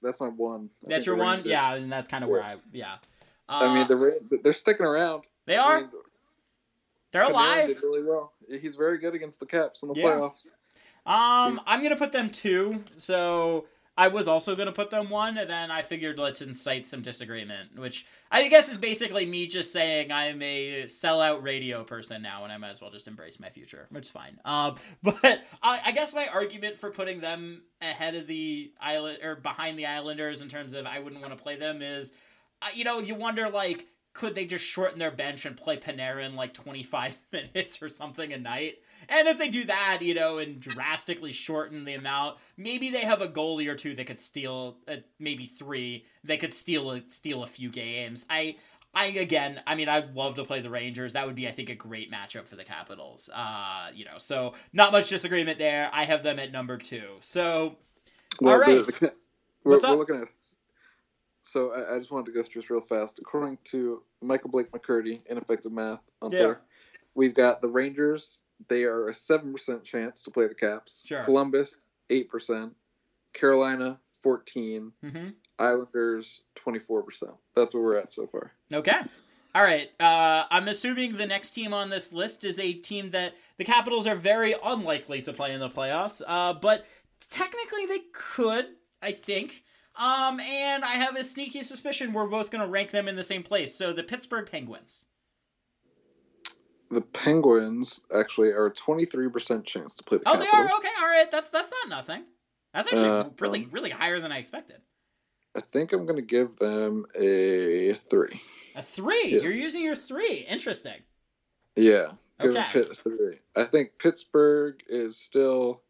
That's 0.03 0.19
my 0.19 0.29
one. 0.29 0.71
I 0.87 0.89
That's 0.89 1.05
your 1.07 1.17
one. 1.17 1.43
Yeah, 1.45 1.75
and 1.75 1.93
that's 1.93 2.09
kind 2.09 2.25
of 2.25 2.31
where 2.31 2.43
I 2.43 2.57
yeah. 2.73 2.95
Uh, 3.49 3.69
I 3.69 3.75
mean, 3.75 3.87
the 3.89 3.97
Ra- 3.97 4.39
they're 4.43 4.53
sticking 4.55 4.87
around. 4.87 5.25
they 5.45 5.57
I 5.59 5.63
are. 5.65 5.81
mean, 5.83 5.91
They're 7.13 7.23
alive. 7.23 7.69
Did 7.69 7.83
really 7.83 8.03
well. 8.03 8.33
He's 8.49 8.77
very 8.77 8.97
good 8.99 9.15
against 9.15 9.39
the 9.39 9.47
Caps 9.47 9.83
in 9.83 9.91
the 9.91 9.95
Yeah. 9.97 10.05
playoffs. 10.07 10.47
Um, 11.05 11.61
I'm 11.67 11.83
gonna 11.83 11.97
put 11.97 12.13
them 12.13 12.31
two. 12.31 12.83
So 12.97 13.67
I 13.99 14.09
was 14.09 14.29
also 14.29 14.55
gonna 14.55 14.73
put 14.73 14.91
them 14.91 15.09
one, 15.09 15.39
and 15.39 15.49
then 15.49 15.71
I 15.71 15.81
figured 15.81 16.19
let's 16.19 16.43
incite 16.43 16.87
some 16.87 17.01
disagreement, 17.01 17.79
which 17.79 18.05
I 18.31 18.47
guess 18.49 18.69
is 18.69 18.77
basically 18.77 19.25
me 19.25 19.47
just 19.47 19.73
saying 19.73 20.13
I'm 20.13 20.43
a 20.43 20.85
sellout 20.85 21.43
radio 21.43 21.83
person 21.83 22.21
now, 22.21 22.45
and 22.45 22.53
I 22.53 22.59
might 22.59 22.71
as 22.71 22.81
well 22.83 22.91
just 22.91 23.09
embrace 23.09 23.41
my 23.41 23.49
future, 23.49 23.87
which 23.91 24.05
is 24.05 24.11
fine. 24.11 24.39
Um, 24.45 24.77
but 25.03 25.43
I, 25.63 25.81
I 25.87 25.93
guess 25.93 26.15
my 26.15 26.27
argument 26.29 26.77
for 26.77 26.91
putting 26.91 27.21
them 27.21 27.63
ahead 27.81 28.15
of 28.15 28.27
the 28.27 28.73
island 28.81 29.19
or 29.23 29.37
behind 29.37 29.79
the 29.79 29.87
Islanders 29.87 30.43
in 30.43 30.49
terms 30.49 30.75
of 30.75 30.85
I 30.87 30.99
wouldn't 30.99 31.23
want 31.23 31.37
to 31.37 31.43
play 31.43 31.57
them 31.57 31.81
is, 31.81 32.13
uh, 32.61 32.69
you 32.75 32.85
know, 32.85 32.99
you 32.99 33.15
wonder 33.15 33.49
like. 33.49 33.87
Could 34.13 34.35
they 34.35 34.47
just 34.47 34.65
shorten 34.65 34.99
their 34.99 35.11
bench 35.11 35.45
and 35.45 35.59
play 35.59 35.77
Panarin 35.77 36.37
like 36.37 36.55
25 36.55 37.19
minutes 37.33 37.83
or 37.83 37.91
something 37.91 38.33
a 38.33 38.39
night? 38.39 38.77
And 39.09 39.29
if 39.29 39.39
they 39.39 39.49
do 39.49 39.65
that, 39.65 39.99
you 40.03 40.15
know, 40.15 40.39
and 40.39 40.61
drastically 40.61 41.33
shorten 41.33 41.85
the 41.85 41.95
amount, 41.95 42.39
maybe 42.57 42.91
they 42.91 43.01
have 43.03 43.21
a 43.21 43.29
goalie 43.29 43.69
or 43.69 43.75
two 43.75 43.95
that 43.97 44.07
could 44.07 44.21
steal, 44.21 44.77
uh, 44.89 44.97
maybe 45.19 45.47
three. 45.47 46.05
They 46.25 46.37
could 46.37 46.55
steal 46.55 46.91
a, 46.91 47.03
steal 47.09 47.43
a 47.43 47.47
few 47.47 47.71
games. 47.71 48.27
I, 48.29 48.57
I 48.95 49.07
again, 49.07 49.61
I 49.67 49.75
mean, 49.75 49.89
I'd 49.89 50.15
love 50.15 50.37
to 50.37 50.45
play 50.45 50.61
the 50.61 50.71
Rangers. 50.71 51.13
That 51.13 51.27
would 51.27 51.35
be, 51.37 51.47
I 51.47 51.53
think, 51.53 51.69
a 51.69 51.75
great 51.75 52.11
matchup 52.11 52.49
for 52.49 52.57
the 52.57 52.65
Capitals. 52.65 53.29
Uh, 53.33 53.89
you 53.95 54.05
know, 54.05 54.19
so 54.19 54.55
not 54.73 54.91
much 54.93 55.09
disagreement 55.09 55.59
there. 55.59 55.91
I 55.93 56.05
have 56.05 56.23
them 56.23 56.39
at 56.39 56.51
number 56.51 56.79
two. 56.79 57.17
So, 57.21 57.77
Well, 58.41 58.55
All 58.55 58.61
right. 58.61 58.87
the- 58.87 59.13
we're, 59.65 59.79
we're 59.81 59.97
looking 59.97 60.17
at. 60.23 60.29
So 61.43 61.71
I, 61.73 61.95
I 61.95 61.99
just 61.99 62.11
wanted 62.11 62.27
to 62.27 62.33
go 62.33 62.43
through 62.43 62.63
this 62.63 62.71
real 62.71 62.81
fast. 62.81 63.19
According 63.21 63.59
to 63.65 64.03
Micah 64.23 64.49
Blake 64.49 64.71
McCurdy, 64.73 65.23
ineffective 65.27 65.73
math 65.73 66.01
on 66.23 66.31
Yeah. 66.31 66.39
Twitter, 66.39 66.61
we've 67.15 67.35
got 67.35 67.61
the 67.61 67.69
Rangers. 67.69 68.39
They 68.69 68.85
are 68.85 69.09
a 69.09 69.15
seven 69.15 69.53
percent 69.53 69.85
chance 69.85 70.23
to 70.23 70.31
play 70.31 70.49
the 70.49 70.55
Caps. 70.55 71.05
Sure. 71.07 71.23
Columbus 71.23 71.79
eight 72.11 72.29
percent. 72.31 72.73
Carolina 73.33 73.99
fourteen. 74.23 74.93
mhm. 75.05 75.35
Islanders 75.59 76.43
twenty 76.55 76.79
four 76.79 77.03
percent. 77.03 77.33
That's 77.55 77.75
where 77.75 77.83
we're 77.83 77.97
at 77.99 78.13
so 78.13 78.27
far. 78.27 78.53
Okay. 78.73 78.99
All 79.55 79.63
right. 79.63 79.89
Uh, 79.99 80.45
I'm 80.51 80.69
assuming 80.69 81.17
the 81.17 81.27
next 81.27 81.53
team 81.53 81.73
on 81.73 81.89
this 81.89 82.13
list 82.13 82.45
is 82.45 82.59
a 82.59 82.75
team 82.75 83.11
that 83.13 83.33
the 83.57 83.65
Capitals 83.65 84.07
are 84.07 84.15
very 84.17 84.55
unlikely 84.63 85.23
to 85.23 85.33
play 85.33 85.53
in 85.55 85.61
the 85.61 85.71
playoffs. 85.71 86.21
Uh, 86.27 86.53
but 86.53 86.85
technically 87.31 87.87
they 87.87 88.01
could, 88.13 88.67
I 89.01 89.13
think. 89.13 89.63
Um, 89.99 90.41
and 90.41 90.85
I 90.85 90.97
have 90.97 91.17
a 91.17 91.25
sneaky 91.25 91.63
suspicion 91.63 92.13
we're 92.13 92.27
both 92.27 92.51
going 92.51 92.63
to 92.63 92.69
rank 92.71 92.91
them 92.91 93.09
in 93.09 93.17
the 93.17 93.23
same 93.23 93.43
place. 93.43 93.75
So 93.75 93.95
the 93.95 94.03
Pittsburgh 94.03 94.47
Penguins. 94.51 95.07
The 96.91 97.01
Penguins 97.01 98.01
actually 98.15 98.49
are 98.51 98.71
twenty 98.71 99.05
three 99.05 99.29
percent 99.29 99.65
chance 99.65 99.95
to 99.97 100.05
play 100.05 100.19
the 100.19 100.25
Oh, 100.29 100.37
they 100.39 100.47
are 100.47 100.65
okay. 100.65 100.89
All 101.01 101.07
right. 101.09 101.31
That's 101.31 101.51
that's 101.51 101.73
not 101.85 101.89
nothing. 101.97 102.25
That's 102.73 102.89
actually 102.89 103.09
Uh, 103.09 103.31
really 103.41 103.65
um, 103.65 103.71
really 103.73 103.91
higher 103.91 104.21
than 104.21 104.31
I 104.33 104.39
expected. 104.39 104.81
I 105.57 105.63
think 105.73 105.93
I'm 105.93 106.05
going 106.05 106.17
to 106.17 106.23
give 106.23 106.57
them 106.57 107.07
a 107.19 107.95
three. 108.11 108.41
A 108.75 108.83
three. 108.83 109.29
yeah. 109.35 109.41
You're 109.41 109.53
using 109.53 109.83
your 109.83 109.97
three. 109.97 110.45
Interesting. 110.49 111.01
Yeah, 111.77 112.13
give 112.41 112.51
Okay. 112.55 112.67
Pitt 112.73 112.91
a 112.91 112.95
three. 112.95 113.39
I 113.57 113.65
think 113.65 113.93
Pittsburgh 113.99 114.83
is 114.89 115.17
still 115.17 115.81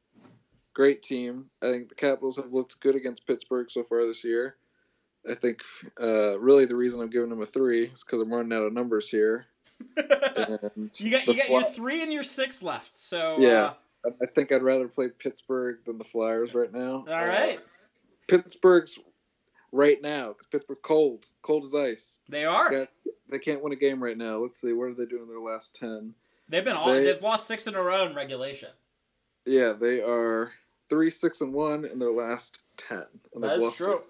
great 0.75 1.03
team. 1.03 1.47
I 1.63 1.71
think 1.73 1.89
the 1.89 1.95
Capitals 1.97 2.37
have 2.37 2.53
looked 2.53 2.79
good 2.81 2.95
against 2.95 3.27
Pittsburgh 3.27 3.71
so 3.71 3.83
far 3.83 4.07
this 4.07 4.23
year. 4.23 4.57
I 5.29 5.35
think 5.35 5.61
uh, 6.01 6.39
really 6.39 6.67
the 6.67 6.77
reason 6.77 7.01
I'm 7.01 7.11
giving 7.11 7.31
them 7.31 7.43
a 7.43 7.47
three 7.47 7.87
is 7.87 8.05
because 8.05 8.21
I'm 8.23 8.33
running 8.33 8.53
out 8.57 8.63
of 8.65 8.73
numbers 8.73 9.09
here. 9.09 9.47
You 9.97 11.11
got 11.11 11.27
you 11.27 11.35
got 11.37 11.49
your 11.49 11.65
three 11.65 12.03
and 12.03 12.13
your 12.13 12.23
six 12.23 12.63
left. 12.63 12.97
So 12.97 13.37
Yeah. 13.39 13.75
I 14.23 14.27
think 14.27 14.53
I'd 14.53 14.63
rather 14.63 14.87
play 14.87 15.09
Pittsburgh 15.09 15.79
than 15.85 15.99
the 15.99 16.05
Flyers 16.05 16.55
right 16.55 16.73
now. 16.73 17.05
Uh, 17.09 17.13
all 17.13 17.27
right. 17.27 17.59
Pittsburgh's 18.29 18.99
right 19.73 20.01
now 20.01 20.29
because 20.29 20.47
Pittsburgh 20.47 20.79
cold, 20.83 21.27
cold 21.43 21.65
as 21.65 21.75
ice. 21.75 22.19
They 22.29 22.45
are. 22.45 22.71
Got- 22.71 22.89
they 23.29 23.41
can't 23.41 23.61
win 23.61 23.73
a 23.73 23.77
game 23.77 24.01
right 24.01 24.17
now. 24.17 24.39
Let's 24.39 24.61
see, 24.61 24.73
what 24.73 24.85
are 24.85 24.95
they 24.95 25.07
doing 25.07 25.23
in 25.23 25.29
their 25.29 25.41
last 25.41 25.75
ten? 25.75 26.15
They've 26.49 26.65
been 26.65 26.77
all 26.77 26.93
They- 26.93 27.03
they, 27.03 27.09
have 27.09 27.23
lost 27.23 27.49
six 27.49 27.67
in 27.67 27.75
a 27.75 27.83
row 27.83 28.07
in 28.07 28.15
regulation. 28.15 28.71
Yeah, 29.45 29.73
they 29.73 30.01
are 30.01 30.53
three, 30.89 31.11
six, 31.11 31.41
and 31.41 31.53
one 31.53 31.85
in 31.85 31.99
their 31.99 32.13
last 32.13 32.61
ten. 32.77 33.05
And 33.35 33.43
they've 33.43 33.61
That's 33.61 33.77
true. 33.77 34.03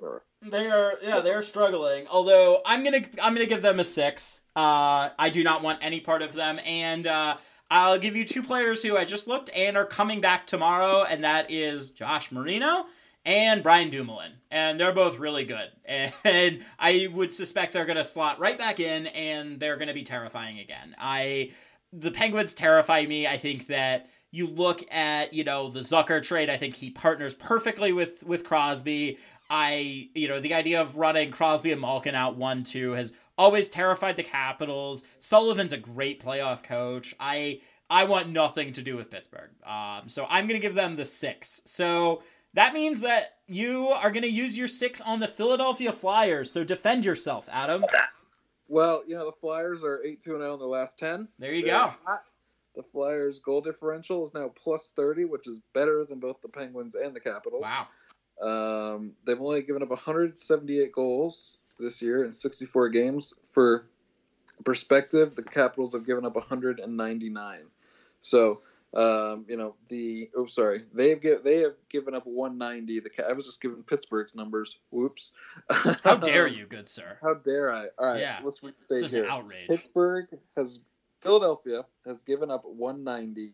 They 0.51 0.71
are 0.71 0.95
yeah, 1.03 1.21
they're 1.21 1.43
struggling. 1.43 2.07
Although 2.09 2.61
I'm 2.65 2.85
gonna 2.85 3.03
I'm 3.21 3.35
gonna 3.35 3.47
give 3.47 3.63
them 3.63 3.81
a 3.81 3.85
six. 3.85 4.41
Uh 4.55 5.11
I 5.19 5.31
do 5.31 5.43
not 5.43 5.63
want 5.63 5.81
any 5.83 6.01
part 6.01 6.23
of 6.23 6.35
them. 6.35 6.59
And 6.65 7.07
uh 7.07 7.37
I'll 7.71 7.99
give 7.99 8.17
you 8.17 8.25
two 8.25 8.43
players 8.43 8.83
who 8.83 8.97
I 8.97 9.05
just 9.05 9.27
looked 9.27 9.51
and 9.55 9.77
are 9.77 9.85
coming 9.85 10.21
back 10.21 10.47
tomorrow, 10.47 11.03
and 11.03 11.25
that 11.25 11.51
is 11.51 11.91
John 11.91 12.23
Marino 12.31 12.87
and 13.25 13.61
Brian 13.63 13.91
Dumoulin. 13.91 14.35
And 14.53 14.79
they're 14.79 14.93
both 14.93 15.19
really 15.19 15.45
good. 15.45 15.71
And 16.25 16.65
I 16.79 17.09
would 17.13 17.33
suspect 17.33 17.73
they're 17.73 17.85
gonna 17.85 18.05
slot 18.05 18.39
right 18.39 18.57
back 18.57 18.81
in 18.81 19.09
and 19.09 19.59
they're 19.59 19.77
gonna 19.77 19.95
be 19.95 20.05
terrifying 20.05 20.59
again. 20.59 20.95
I 20.99 21.53
the 21.93 22.11
Penguins 22.11 22.55
terrify 22.55 23.05
me. 23.07 23.27
I 23.27 23.39
think 23.39 23.69
that 23.69 24.09
you 24.31 24.47
look 24.47 24.85
at, 24.93 25.33
you 25.33 25.45
know, 25.45 25.71
the 25.71 25.81
Zucker 25.81 26.23
trade, 26.23 26.51
I 26.51 26.57
think 26.57 26.75
he 26.77 26.91
partners 26.91 27.35
perfectly 27.35 27.93
with 27.93 28.23
with 28.23 28.45
Crosby. 28.45 29.19
I, 29.49 30.09
you 30.15 30.29
know, 30.29 30.41
the 30.41 30.55
idea 30.55 30.81
of 30.81 30.97
running 30.97 31.31
Crosby 31.31 31.73
and 31.73 31.81
Malkin 31.81 32.15
out 32.15 32.37
1 32.37 32.65
2 32.65 32.93
has 32.93 33.13
always 33.39 33.69
terrified 33.69 34.17
the 34.17 34.23
Capitals. 34.23 35.05
Sullivan's 35.19 35.73
a 35.73 35.79
great 35.79 36.25
playoff 36.25 36.63
coach. 36.63 37.15
I 37.21 37.61
I 37.89 38.05
want 38.05 38.31
nothing 38.31 38.73
to 38.73 38.83
do 38.83 38.97
with 38.97 39.11
Pittsburgh. 39.11 39.51
Um, 39.65 40.09
so 40.09 40.27
I'm 40.29 40.47
going 40.49 40.61
to 40.61 40.67
give 40.67 40.75
them 40.75 40.97
the 40.97 41.05
6. 41.05 41.61
So 41.65 42.23
that 42.55 42.75
means 42.75 43.01
that 43.03 43.35
you 43.47 43.89
are 43.89 44.11
going 44.11 44.25
to 44.25 44.31
use 44.31 44.59
your 44.59 44.67
6 44.67 45.01
on 45.03 45.21
the 45.21 45.29
Philadelphia 45.29 45.93
Flyers. 45.93 46.51
So 46.51 46.65
defend 46.65 47.05
yourself, 47.05 47.49
Adam. 47.51 47.85
Well, 48.69 49.03
you 49.07 49.17
know 49.17 49.27
the 49.27 49.37
Flyers 49.41 49.85
are 49.85 50.03
eight 50.05 50.21
two 50.21 50.33
and 50.35 50.43
zero 50.43 50.55
in 50.55 50.59
their 50.59 50.69
last 50.69 50.99
ten. 50.99 51.29
There 51.39 51.55
you 51.55 51.65
They're 51.65 51.75
go. 51.75 51.95
hot. 52.05 52.23
The 52.75 52.83
Flyers' 52.83 53.39
goal 53.39 53.61
differential 53.61 54.25
is 54.25 54.35
now 54.35 54.49
plus 54.49 54.91
thirty, 54.95 55.25
which 55.25 55.47
is 55.47 55.61
better 55.73 56.05
than 56.05 56.19
both 56.19 56.41
the 56.43 56.49
Penguins 56.49 56.95
and 56.95 57.15
the 57.15 57.21
Capitals. 57.21 57.63
Wow. 57.63 57.87
Um, 58.43 59.13
they've 59.25 59.41
only 59.41 59.63
given 59.63 59.83
up 59.83 59.91
178 59.91 60.93
goals 60.93 61.59
this 61.79 62.01
year 62.03 62.25
in 62.25 62.33
64 62.33 62.89
games. 62.91 63.33
For 63.49 63.87
perspective, 64.65 65.35
the 65.35 65.43
Capitals 65.43 65.93
have 65.93 66.07
given 66.07 66.25
up 66.25 66.35
199. 66.35 67.59
So, 68.21 68.61
um, 68.95 69.45
you 69.49 69.57
know, 69.57 69.75
the 69.89 70.31
oh 70.37 70.47
sorry, 70.47 70.85
they've 70.95 71.21
give, 71.21 71.45
they 71.45 71.59
have 71.61 71.75
given 71.89 72.15
up 72.15 72.27
190. 72.27 73.01
The 73.01 73.29
I 73.29 73.33
was 73.33 73.45
just 73.47 73.61
giving 73.61 73.83
Pittsburgh's 73.83 74.35
numbers. 74.35 74.79
Whoops. 74.91 75.33
How 76.03 76.17
dare 76.17 76.47
you, 76.47 76.67
good 76.67 76.89
sir? 76.89 77.19
How 77.23 77.35
dare 77.35 77.73
I? 77.73 77.87
All 77.99 78.07
right, 78.07 78.21
Yeah. 78.21 78.41
let's 78.43 78.63
is 79.07 79.13
an 79.13 79.21
here. 79.23 79.31
outrage. 79.31 79.69
Pittsburgh 79.69 80.27
has 80.57 80.81
Philadelphia 81.21 81.85
has 82.07 82.23
given 82.23 82.51
up 82.51 82.65
190. 82.65 83.53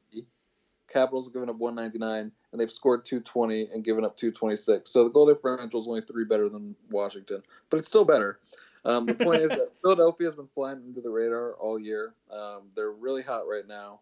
Capitals 0.92 1.26
have 1.26 1.32
given 1.32 1.48
up 1.48 1.56
199, 1.56 2.30
and 2.52 2.60
they've 2.60 2.70
scored 2.70 3.04
220 3.04 3.68
and 3.72 3.84
given 3.84 4.04
up 4.04 4.16
226. 4.16 4.90
So 4.90 5.04
the 5.04 5.10
goal 5.10 5.26
differential 5.26 5.80
is 5.80 5.88
only 5.88 6.02
three 6.02 6.24
better 6.24 6.48
than 6.48 6.76
Washington, 6.90 7.42
but 7.70 7.78
it's 7.78 7.88
still 7.88 8.04
better. 8.04 8.38
Um, 8.84 9.06
the 9.06 9.14
point 9.14 9.42
is 9.42 9.50
that 9.50 9.72
Philadelphia 9.82 10.26
has 10.26 10.34
been 10.34 10.48
flying 10.54 10.76
under 10.76 11.00
the 11.00 11.10
radar 11.10 11.54
all 11.54 11.78
year. 11.78 12.14
Um, 12.30 12.70
they're 12.74 12.92
really 12.92 13.22
hot 13.22 13.46
right 13.48 13.66
now, 13.66 14.00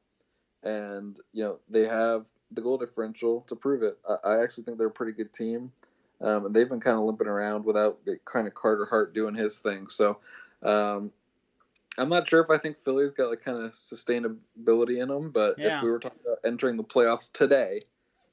and 0.62 1.18
you 1.32 1.44
know 1.44 1.58
they 1.68 1.86
have 1.86 2.28
the 2.50 2.62
goal 2.62 2.78
differential 2.78 3.42
to 3.42 3.54
prove 3.54 3.82
it. 3.82 3.98
I, 4.08 4.30
I 4.30 4.42
actually 4.42 4.64
think 4.64 4.78
they're 4.78 4.88
a 4.88 4.90
pretty 4.90 5.12
good 5.12 5.32
team, 5.32 5.70
um, 6.20 6.46
and 6.46 6.54
they've 6.54 6.68
been 6.68 6.80
kind 6.80 6.96
of 6.96 7.04
limping 7.04 7.28
around 7.28 7.64
without 7.64 7.98
kind 8.24 8.46
of 8.46 8.54
Carter 8.54 8.86
Hart 8.86 9.14
doing 9.14 9.34
his 9.34 9.58
thing. 9.58 9.88
So. 9.88 10.18
I'm 11.98 12.08
not 12.08 12.28
sure 12.28 12.40
if 12.40 12.50
I 12.50 12.58
think 12.58 12.78
Philly's 12.78 13.12
got 13.12 13.30
like 13.30 13.42
kind 13.42 13.58
of 13.58 13.72
sustainability 13.72 15.02
in 15.02 15.08
them, 15.08 15.30
but 15.30 15.58
Yeah. 15.58 15.78
if 15.78 15.82
we 15.82 15.90
were 15.90 15.98
talking 15.98 16.20
about 16.24 16.38
entering 16.44 16.76
the 16.76 16.84
playoffs 16.84 17.30
today, 17.32 17.80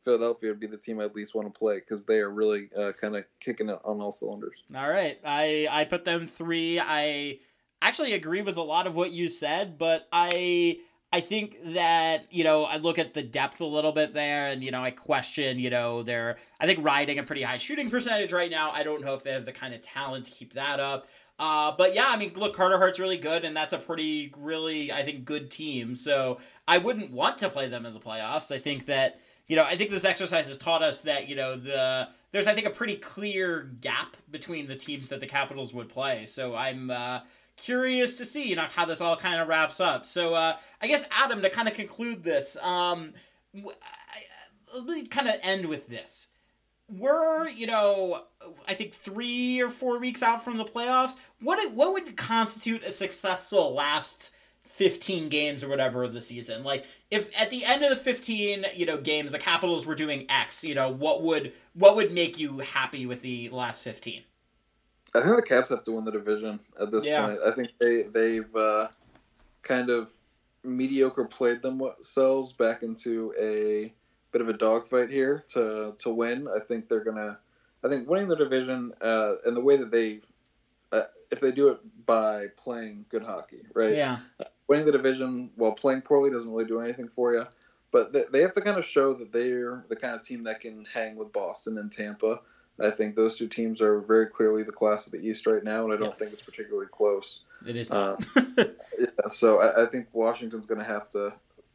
Philadelphia 0.04 0.52
would 0.52 0.60
be 0.60 0.68
the 0.68 0.78
team 0.78 1.02
I 1.02 1.06
at 1.06 1.16
least 1.16 1.36
want 1.36 1.54
to 1.54 1.58
play 1.58 1.80
because 1.80 2.06
they 2.06 2.20
are 2.20 2.30
really 2.30 2.70
uh, 2.78 2.94
kind 2.94 3.16
of 3.16 3.26
kicking 3.42 3.70
it 3.70 3.80
on 3.84 4.00
all 4.00 4.12
cylinders. 4.12 4.64
All 4.74 4.90
right. 4.90 5.20
I 5.26 5.68
I 5.70 5.84
put 5.86 6.06
them 6.06 6.28
3. 6.28 6.80
I 6.80 7.40
actually 7.82 8.14
agree 8.14 8.42
with 8.42 8.58
a 8.58 8.62
lot 8.62 8.88
of 8.88 8.96
what 8.96 9.12
you 9.12 9.30
said, 9.30 9.78
but 9.78 10.08
I 10.12 10.80
I 11.12 11.22
think 11.22 11.58
that, 11.74 12.26
you 12.32 12.44
know, 12.44 12.64
I 12.66 12.78
look 12.78 13.00
at 13.00 13.14
the 13.14 13.22
depth 13.24 13.62
a 13.62 13.66
little 13.66 13.94
bit 13.94 14.14
there 14.14 14.48
and, 14.48 14.62
you 14.62 14.72
know, 14.72 14.84
I 14.84 14.92
question, 14.92 15.58
you 15.58 15.70
know, 15.70 16.04
they're, 16.04 16.36
I 16.60 16.66
think, 16.66 16.84
riding 16.84 17.18
a 17.18 17.24
pretty 17.24 17.44
high 17.44 17.60
shooting 17.60 17.90
percentage 17.90 18.34
right 18.34 18.52
now. 18.52 18.72
I 18.72 18.84
don't 18.84 19.02
know 19.02 19.14
if 19.14 19.24
they 19.24 19.32
have 19.32 19.46
the 19.46 19.54
kind 19.54 19.74
of 19.74 19.82
talent 19.82 20.26
to 20.26 20.32
keep 20.32 20.54
that 20.56 20.82
up. 20.82 21.08
Uh, 21.40 21.72
but 21.78 21.94
yeah, 21.94 22.08
I 22.08 22.18
mean, 22.18 22.34
look, 22.36 22.56
Carter 22.56 22.78
Hart's 22.78 23.00
really 23.00 23.18
good, 23.18 23.46
and 23.46 23.56
that's 23.56 23.74
a 23.74 23.78
pretty, 23.78 24.34
really, 24.38 24.92
I 24.92 25.04
think, 25.04 25.26
good 25.26 25.52
team. 25.52 25.94
So 25.96 26.40
I 26.68 26.78
wouldn't 26.80 27.12
want 27.12 27.38
to 27.40 27.50
play 27.50 27.68
them 27.68 27.86
in 27.86 27.94
the 27.94 28.00
playoffs. 28.00 28.52
I 28.52 28.60
think 28.60 28.88
that, 28.88 29.20
you 29.48 29.56
know, 29.56 29.64
I 29.64 29.76
think 29.76 29.92
this 29.92 30.06
exercise 30.06 30.48
has 30.48 30.58
taught 30.58 30.82
us 30.82 31.02
that, 31.02 31.28
you 31.30 31.36
know, 31.36 31.56
the 31.56 32.10
there's, 32.32 32.48
I 32.48 32.54
think, 32.54 32.68
a 32.68 32.72
pretty 32.72 32.96
clear 32.96 33.70
gap 33.82 34.18
between 34.30 34.68
the 34.68 34.76
teams 34.76 35.10
that 35.10 35.20
the 35.20 35.28
Capitals 35.28 35.74
would 35.74 35.90
play. 35.90 36.26
So 36.26 36.56
I'm, 36.56 36.90
uh, 36.90 37.20
curious 37.58 38.18
to 38.18 38.26
see 38.26 38.48
you 38.48 38.56
know 38.56 38.68
how 38.76 38.86
this 38.86 39.02
all 39.02 39.18
kind 39.18 39.42
of 39.42 39.48
wraps 39.48 39.80
up. 39.80 40.06
So 40.06 40.34
uh, 40.34 40.58
I 40.82 40.88
guess 40.88 41.08
Adam 41.12 41.42
to 41.42 41.50
kind 41.50 41.68
of 41.68 41.74
conclude 41.74 42.24
this. 42.24 42.56
Um, 42.62 43.14
let 43.54 44.86
me 44.86 45.08
kind 45.08 45.28
of 45.28 45.36
end 45.42 45.66
with 45.66 45.88
this. 45.88 46.28
We're, 46.90 47.50
you 47.50 47.68
know, 47.68 48.24
I 48.68 48.74
think 48.74 48.94
three 48.94 49.60
or 49.60 49.70
four 49.70 50.00
weeks 50.00 50.24
out 50.24 50.44
from 50.44 50.58
the 50.58 50.64
playoffs. 50.64 51.16
What 51.40 51.72
what 51.74 51.94
would 51.94 52.18
constitute 52.18 52.84
a 52.84 52.92
successful 52.92 53.74
last 53.74 54.32
fifteen 54.60 55.30
games 55.30 55.64
or 55.64 55.70
whatever 55.70 56.04
of 56.04 56.14
the 56.14 56.22
season? 56.22 56.64
Like, 56.64 56.86
if 57.12 57.30
at 57.40 57.50
the 57.50 57.64
end 57.66 57.84
of 57.84 57.90
the 57.90 57.96
fifteen, 57.96 58.66
you 58.76 58.86
know, 58.86 58.98
games 58.98 59.32
the 59.32 59.40
Capitals 59.40 59.86
were 59.86 59.96
doing 59.96 60.26
X, 60.30 60.64
you 60.64 60.76
know, 60.76 60.90
what 60.90 61.22
would 61.24 61.54
what 61.74 61.96
would 61.96 62.12
make 62.12 62.38
you 62.40 62.60
happy 62.60 63.06
with 63.06 63.22
the 63.22 63.50
last 63.50 63.84
fifteen? 63.84 64.24
I 65.16 65.22
think 65.22 65.36
the 65.36 65.42
Caps 65.42 65.70
have 65.70 65.84
to 65.84 65.92
win 65.92 66.06
the 66.06 66.12
division 66.12 66.60
at 66.80 66.92
this 66.92 67.06
Yeah. 67.06 67.26
point. 67.26 67.40
I 67.46 67.52
think 67.52 67.70
they 67.80 68.04
they've 68.04 68.56
uh, 68.56 68.88
kind 69.64 69.90
of 69.90 70.12
mediocre 70.64 71.26
played 71.26 71.62
themselves 71.62 72.54
back 72.54 72.84
into 72.84 73.34
a 73.40 73.94
bit 74.32 74.42
of 74.42 74.50
a 74.50 74.54
dogfight 74.54 75.10
here 75.10 75.44
to 75.54 75.94
to 76.00 76.10
win. 76.10 76.48
I 76.48 76.60
think 76.60 76.90
they're 76.90 77.04
gonna. 77.04 77.40
I 77.84 77.90
think 77.90 78.10
winning 78.10 78.28
the 78.28 78.36
division 78.36 78.92
uh, 79.02 79.36
and 79.46 79.56
the 79.56 79.62
way 79.62 79.78
that 79.78 79.92
they, 79.92 80.22
if 81.32 81.40
they 81.40 81.52
do 81.52 81.70
it 81.70 81.80
by 82.06 82.48
playing 82.58 83.06
good 83.10 83.24
hockey, 83.24 83.62
right? 83.74 83.94
Yeah, 83.96 84.20
winning 84.68 84.86
the 84.86 84.92
division 84.92 85.52
while 85.56 85.72
playing 85.74 86.02
poorly 86.02 86.30
doesn't 86.30 86.50
really 86.52 86.66
do 86.66 86.80
anything 86.80 87.08
for 87.08 87.34
you. 87.34 87.46
But 87.92 88.12
they, 88.14 88.24
they 88.32 88.42
have 88.42 88.52
to 88.54 88.62
kind 88.62 88.78
of 88.78 88.86
show 88.86 89.14
that 89.14 89.32
they're 89.32 89.86
the 89.90 89.96
kind 89.96 90.14
of 90.16 90.22
team 90.22 90.44
that 90.44 90.60
can 90.60 90.86
hang 90.94 91.16
with 91.16 91.32
Boston 91.32 91.78
and 91.78 91.92
Tampa. 91.92 92.42
I 92.80 92.90
think 92.92 93.16
those 93.16 93.38
two 93.38 93.48
teams 93.48 93.82
are 93.82 94.02
very 94.02 94.28
clearly 94.28 94.64
the 94.64 94.72
class 94.72 95.08
of 95.08 95.14
the 95.14 95.20
East 95.20 95.48
right 95.48 95.64
now, 95.64 95.86
and 95.86 95.94
I 95.94 95.98
don't 95.98 96.10
Yes. 96.10 96.20
think 96.20 96.34
it's 96.34 96.44
particularly 96.44 96.88
close. 96.92 97.44
it 97.66 97.76
is 97.76 97.90
Uh, 97.90 98.18
not. 98.36 98.68
Yeah, 99.00 99.28
so 99.30 99.62
I, 99.62 99.84
I 99.84 99.86
think 99.86 100.08
Washington's 100.12 100.66
going 100.66 100.80
to 100.80 100.84
have 100.86 101.08
to 101.12 101.34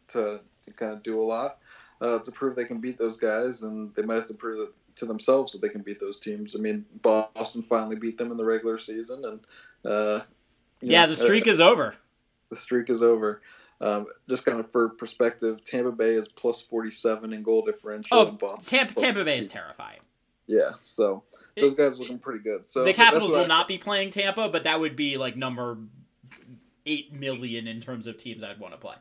to 0.09 0.41
kind 0.77 0.91
of 0.93 1.05
do 1.05 1.21
a 1.21 1.23
lot 1.23 1.59
uh, 2.01 2.19
to 2.19 2.33
prove 2.33 2.57
they 2.57 2.65
can 2.65 2.81
beat 2.81 2.99
those 2.99 3.17
guys, 3.17 3.63
and 3.63 3.95
they 3.95 4.03
might 4.03 4.17
have 4.17 4.27
to 4.27 4.35
prove 4.35 4.69
it 4.69 4.75
to 4.97 5.07
themselves 5.07 5.53
that 5.53 5.61
they 5.63 5.69
can 5.69 5.83
beat 5.83 6.01
those 6.01 6.19
teams. 6.19 6.55
I 6.55 6.59
mean, 6.59 6.85
Boston 7.03 7.63
finally 7.63 7.97
beat 7.97 8.19
them 8.19 8.31
in 8.31 8.37
the 8.37 8.45
regular 8.45 8.79
season, 8.79 9.25
and 9.25 9.41
uh, 9.91 10.21
yeah, 10.81 11.05
know, 11.07 11.11
the 11.11 11.17
streak 11.17 11.47
is 11.47 11.61
over. 11.61 11.95
the 12.51 12.57
streak 12.57 12.91
is 12.91 13.03
over. 13.03 13.43
Um, 13.81 14.07
just 14.29 14.45
kind 14.45 14.61
of 14.61 14.71
for 14.71 14.91
perspective, 14.91 15.65
Tampa 15.65 15.91
Bay 15.91 16.11
is 16.15 16.29
plus 16.29 16.63
47 16.63 17.33
in 17.33 17.43
goal 17.43 17.63
differential. 17.65 18.17
Oh, 18.17 18.29
and 18.29 18.39
Boston 18.39 18.65
Tampa, 18.65 18.95
Tampa 18.95 19.25
Bay 19.25 19.39
is 19.39 19.49
terrifying. 19.49 19.99
Yeah, 20.47 20.71
so 20.83 21.23
those 21.57 21.75
guys 21.75 21.99
looking 21.99 22.19
pretty 22.19 22.41
good. 22.45 22.67
So 22.67 22.85
the 22.85 22.93
Capitals 22.93 23.31
will 23.33 23.39
I- 23.41 23.47
not 23.47 23.67
be 23.69 23.79
playing 23.79 24.11
Tampa, 24.11 24.49
but 24.49 24.65
that 24.65 24.79
would 24.79 24.95
be 24.97 25.17
like 25.17 25.37
number 25.37 25.79
eight 26.87 27.13
million 27.13 27.67
in 27.67 27.81
terms 27.81 28.07
of 28.07 28.19
teams 28.19 28.43
I'd 28.43 28.59
want 28.61 28.75
to 28.75 28.79
play. 28.79 28.97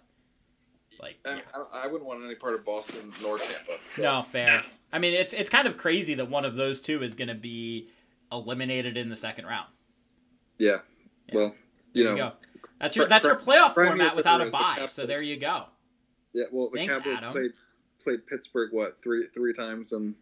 Like, 1.02 1.16
yeah. 1.26 1.40
I, 1.54 1.84
I 1.84 1.88
wouldn't 1.88 2.06
want 2.06 2.24
any 2.24 2.36
part 2.36 2.54
of 2.54 2.64
Boston 2.64 3.12
nor 3.22 3.38
Tampa. 3.40 3.74
so- 3.96 4.02
no, 4.02 4.22
fair. 4.24 4.62
I 4.94 5.00
mean, 5.00 5.14
it's 5.14 5.34
it's 5.34 5.50
kind 5.50 5.68
of 5.68 5.78
crazy 5.78 6.14
that 6.16 6.30
one 6.30 6.46
of 6.46 6.56
those 6.56 6.82
two 6.82 7.02
is 7.04 7.14
going 7.16 7.28
to 7.30 7.36
be 7.36 7.90
eliminated 8.32 8.98
in 8.98 9.10
the 9.10 9.16
second 9.16 9.46
round. 9.46 9.68
Yeah. 10.58 10.78
Yeah. 11.28 11.36
Well, 11.36 11.56
you 11.94 12.04
There 12.06 12.16
know, 12.16 12.26
you. 12.26 12.32
That's 12.80 12.96
your 12.96 13.08
that's 13.08 13.26
your 13.26 13.36
playoff 13.36 13.74
crime 13.74 13.88
format 13.90 14.16
without 14.16 14.42
a 14.42 14.46
is 14.46 14.52
the 14.52 14.58
bye. 14.58 14.86
So 14.88 15.06
there 15.06 15.22
you 15.22 15.38
go. 15.38 15.66
yeah. 16.34 16.46
Well, 16.52 16.70
the 16.72 16.78
Thanks, 16.80 16.94
Capitals 16.94 17.18
Adam. 17.20 17.32
played 17.34 17.52
played 18.04 18.28
Pittsburgh 18.28 18.70
what 18.74 19.02
three 19.02 19.28
three 19.34 19.54
times 19.54 19.94
in 19.94 20.16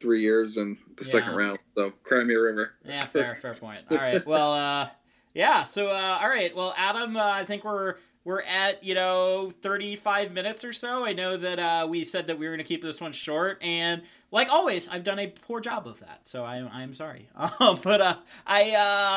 three 0.00 0.20
years 0.20 0.56
in 0.56 0.76
the 0.96 1.04
Yeah. 1.04 1.10
second 1.10 1.34
round. 1.36 1.58
So 1.74 1.92
Crimea 2.02 2.38
River. 2.40 2.72
Yeah, 2.84 3.04
fair, 3.06 3.34
fair 3.36 3.54
point. 3.54 3.84
All 3.90 3.96
right. 3.96 4.24
Well, 4.26 4.52
uh, 4.52 4.88
yeah. 5.34 5.62
So, 5.64 5.88
uh, 5.88 6.18
all 6.20 6.28
right. 6.28 6.54
Well, 6.54 6.74
Adam, 6.76 7.16
uh, 7.16 7.24
I 7.24 7.44
think 7.44 7.64
we're 7.64 7.94
we're 8.26 8.42
at 8.42 8.82
you 8.82 8.92
know 8.92 9.52
35 9.62 10.32
minutes 10.32 10.64
or 10.64 10.72
so. 10.72 11.04
I 11.04 11.12
know 11.12 11.36
that 11.36 11.58
uh, 11.60 11.86
we 11.88 12.02
said 12.02 12.26
that 12.26 12.38
we 12.38 12.46
were 12.46 12.56
going 12.56 12.64
to 12.64 12.68
keep 12.68 12.82
this 12.82 13.00
one 13.00 13.12
short, 13.12 13.62
and 13.62 14.02
like 14.32 14.48
always, 14.50 14.88
I've 14.88 15.04
done 15.04 15.20
a 15.20 15.28
poor 15.28 15.60
job 15.60 15.86
of 15.86 16.00
that. 16.00 16.22
So 16.24 16.44
I 16.44 16.56
I'm 16.56 16.92
sorry. 16.92 17.28
Um, 17.36 17.78
but 17.84 18.00
uh, 18.00 18.16
I 18.44 18.72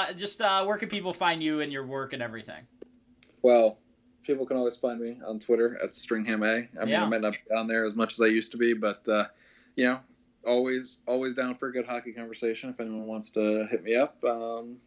uh, 0.09 0.13
just 0.13 0.39
uh, 0.41 0.63
where 0.63 0.77
can 0.77 0.89
people 0.89 1.11
find 1.11 1.41
you 1.41 1.59
and 1.59 1.73
your 1.73 1.85
work 1.85 2.13
and 2.13 2.21
everything? 2.21 2.67
Well, 3.41 3.79
people 4.21 4.45
can 4.45 4.57
always 4.57 4.77
find 4.77 4.99
me 4.99 5.19
on 5.25 5.39
Twitter 5.39 5.79
at 5.83 5.89
Stringham 5.89 6.43
A. 6.43 6.69
I 6.79 6.85
mean, 6.85 6.89
Yeah. 6.89 7.03
I 7.03 7.09
might 7.09 7.21
not 7.21 7.33
be 7.33 7.55
on 7.55 7.65
there 7.65 7.85
as 7.85 7.95
much 7.95 8.13
as 8.13 8.21
I 8.21 8.27
used 8.27 8.51
to 8.51 8.57
be, 8.57 8.73
but 8.73 9.09
uh, 9.09 9.25
you 9.75 9.85
know, 9.85 10.01
always 10.45 10.99
always 11.07 11.33
down 11.33 11.55
for 11.55 11.69
a 11.69 11.73
good 11.73 11.87
hockey 11.87 12.13
conversation. 12.13 12.69
If 12.69 12.79
anyone 12.79 13.07
wants 13.07 13.31
to 13.31 13.65
hit 13.71 13.83
me 13.83 13.95
up, 13.95 14.23
um, 14.23 14.77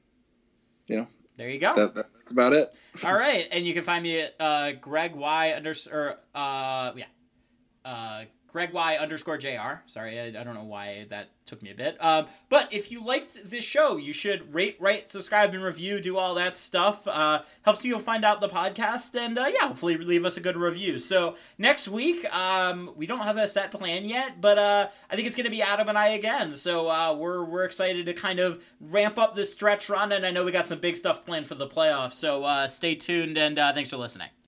you 0.87 0.99
know, 0.99 1.09
There 1.43 1.51
you 1.51 1.59
go. 1.59 1.75
that, 1.75 1.93
that's 1.97 2.31
about 2.31 2.53
it. 2.53 2.73
All 3.05 3.15
right, 3.15 3.49
and 3.51 3.67
you 3.67 3.75
can 3.75 3.83
find 3.83 4.05
me 4.05 4.21
at 4.21 4.37
uh, 4.39 4.73
Greg 4.81 5.17
Y 5.17 5.51
underscore 5.51 6.19
uh 6.37 6.93
yeah, 6.95 7.07
uh, 7.85 8.25
Greg 8.53 8.73
Y 8.73 8.97
underscore 8.97 9.39
Jr. 9.39 9.81
Sorry, 9.87 10.21
I, 10.21 10.27
I 10.27 10.45
don't 10.45 10.55
know 10.55 10.65
why 10.65 11.07
that 11.09 11.31
took 11.47 11.63
me 11.63 11.71
a 11.71 11.75
bit. 11.75 11.97
Um, 12.03 12.27
but 12.49 12.73
if 12.73 12.91
you 12.91 13.05
liked 13.05 13.51
this 13.51 13.65
show, 13.65 13.97
you 13.97 14.13
should 14.13 14.55
rate, 14.55 14.77
rate, 14.79 15.11
subscribe, 15.11 15.55
and 15.55 15.63
review. 15.63 16.01
Do 16.01 16.19
all 16.19 16.35
that 16.35 16.57
stuff. 16.59 17.07
Uh, 17.07 17.43
helps 17.63 17.81
people 17.81 17.99
find 18.01 18.25
out 18.25 18.41
the 18.41 18.49
podcast, 18.49 19.19
and 19.19 19.39
uh, 19.39 19.47
yeah, 19.53 19.69
hopefully 19.69 19.97
leave 19.97 20.25
us 20.25 20.37
a 20.37 20.41
good 20.41 20.57
review. 20.57 20.99
So 20.99 21.37
next 21.57 21.89
week, 21.89 22.25
um, 22.35 22.93
we 22.95 23.07
don't 23.07 23.21
have 23.21 23.39
a 23.39 23.49
set 23.49 23.71
plan 23.71 24.05
yet, 24.05 24.41
but 24.41 24.59
uh, 24.59 24.89
I 25.11 25.17
think 25.17 25.27
it's 25.27 25.37
going 25.37 25.45
to 25.45 25.51
be 25.51 25.63
Adam 25.63 25.89
and 25.89 25.97
I 25.99 26.09
again. 26.09 26.55
So 26.55 26.91
uh, 26.91 27.15
we're 27.15 27.45
we're 27.45 27.65
excited 27.65 28.07
to 28.07 28.15
kind 28.15 28.39
of 28.39 28.63
ramp 28.81 29.19
up 29.19 29.35
this 29.35 29.53
stretch 29.53 29.89
run, 29.89 30.13
and 30.13 30.27
I 30.27 30.31
know 30.31 30.45
we 30.45 30.53
got 30.53 30.69
some 30.69 30.79
big 30.79 30.97
stuff 30.97 31.25
planned 31.25 31.47
for 31.47 31.55
the 31.55 31.67
playoffs. 31.67 32.15
So 32.15 32.45
uh, 32.45 32.67
stay 32.67 32.95
tuned, 32.95 33.39
and 33.39 33.59
uh, 33.59 33.73
thanks 33.73 33.91
for 33.91 33.97
listening. 33.97 34.29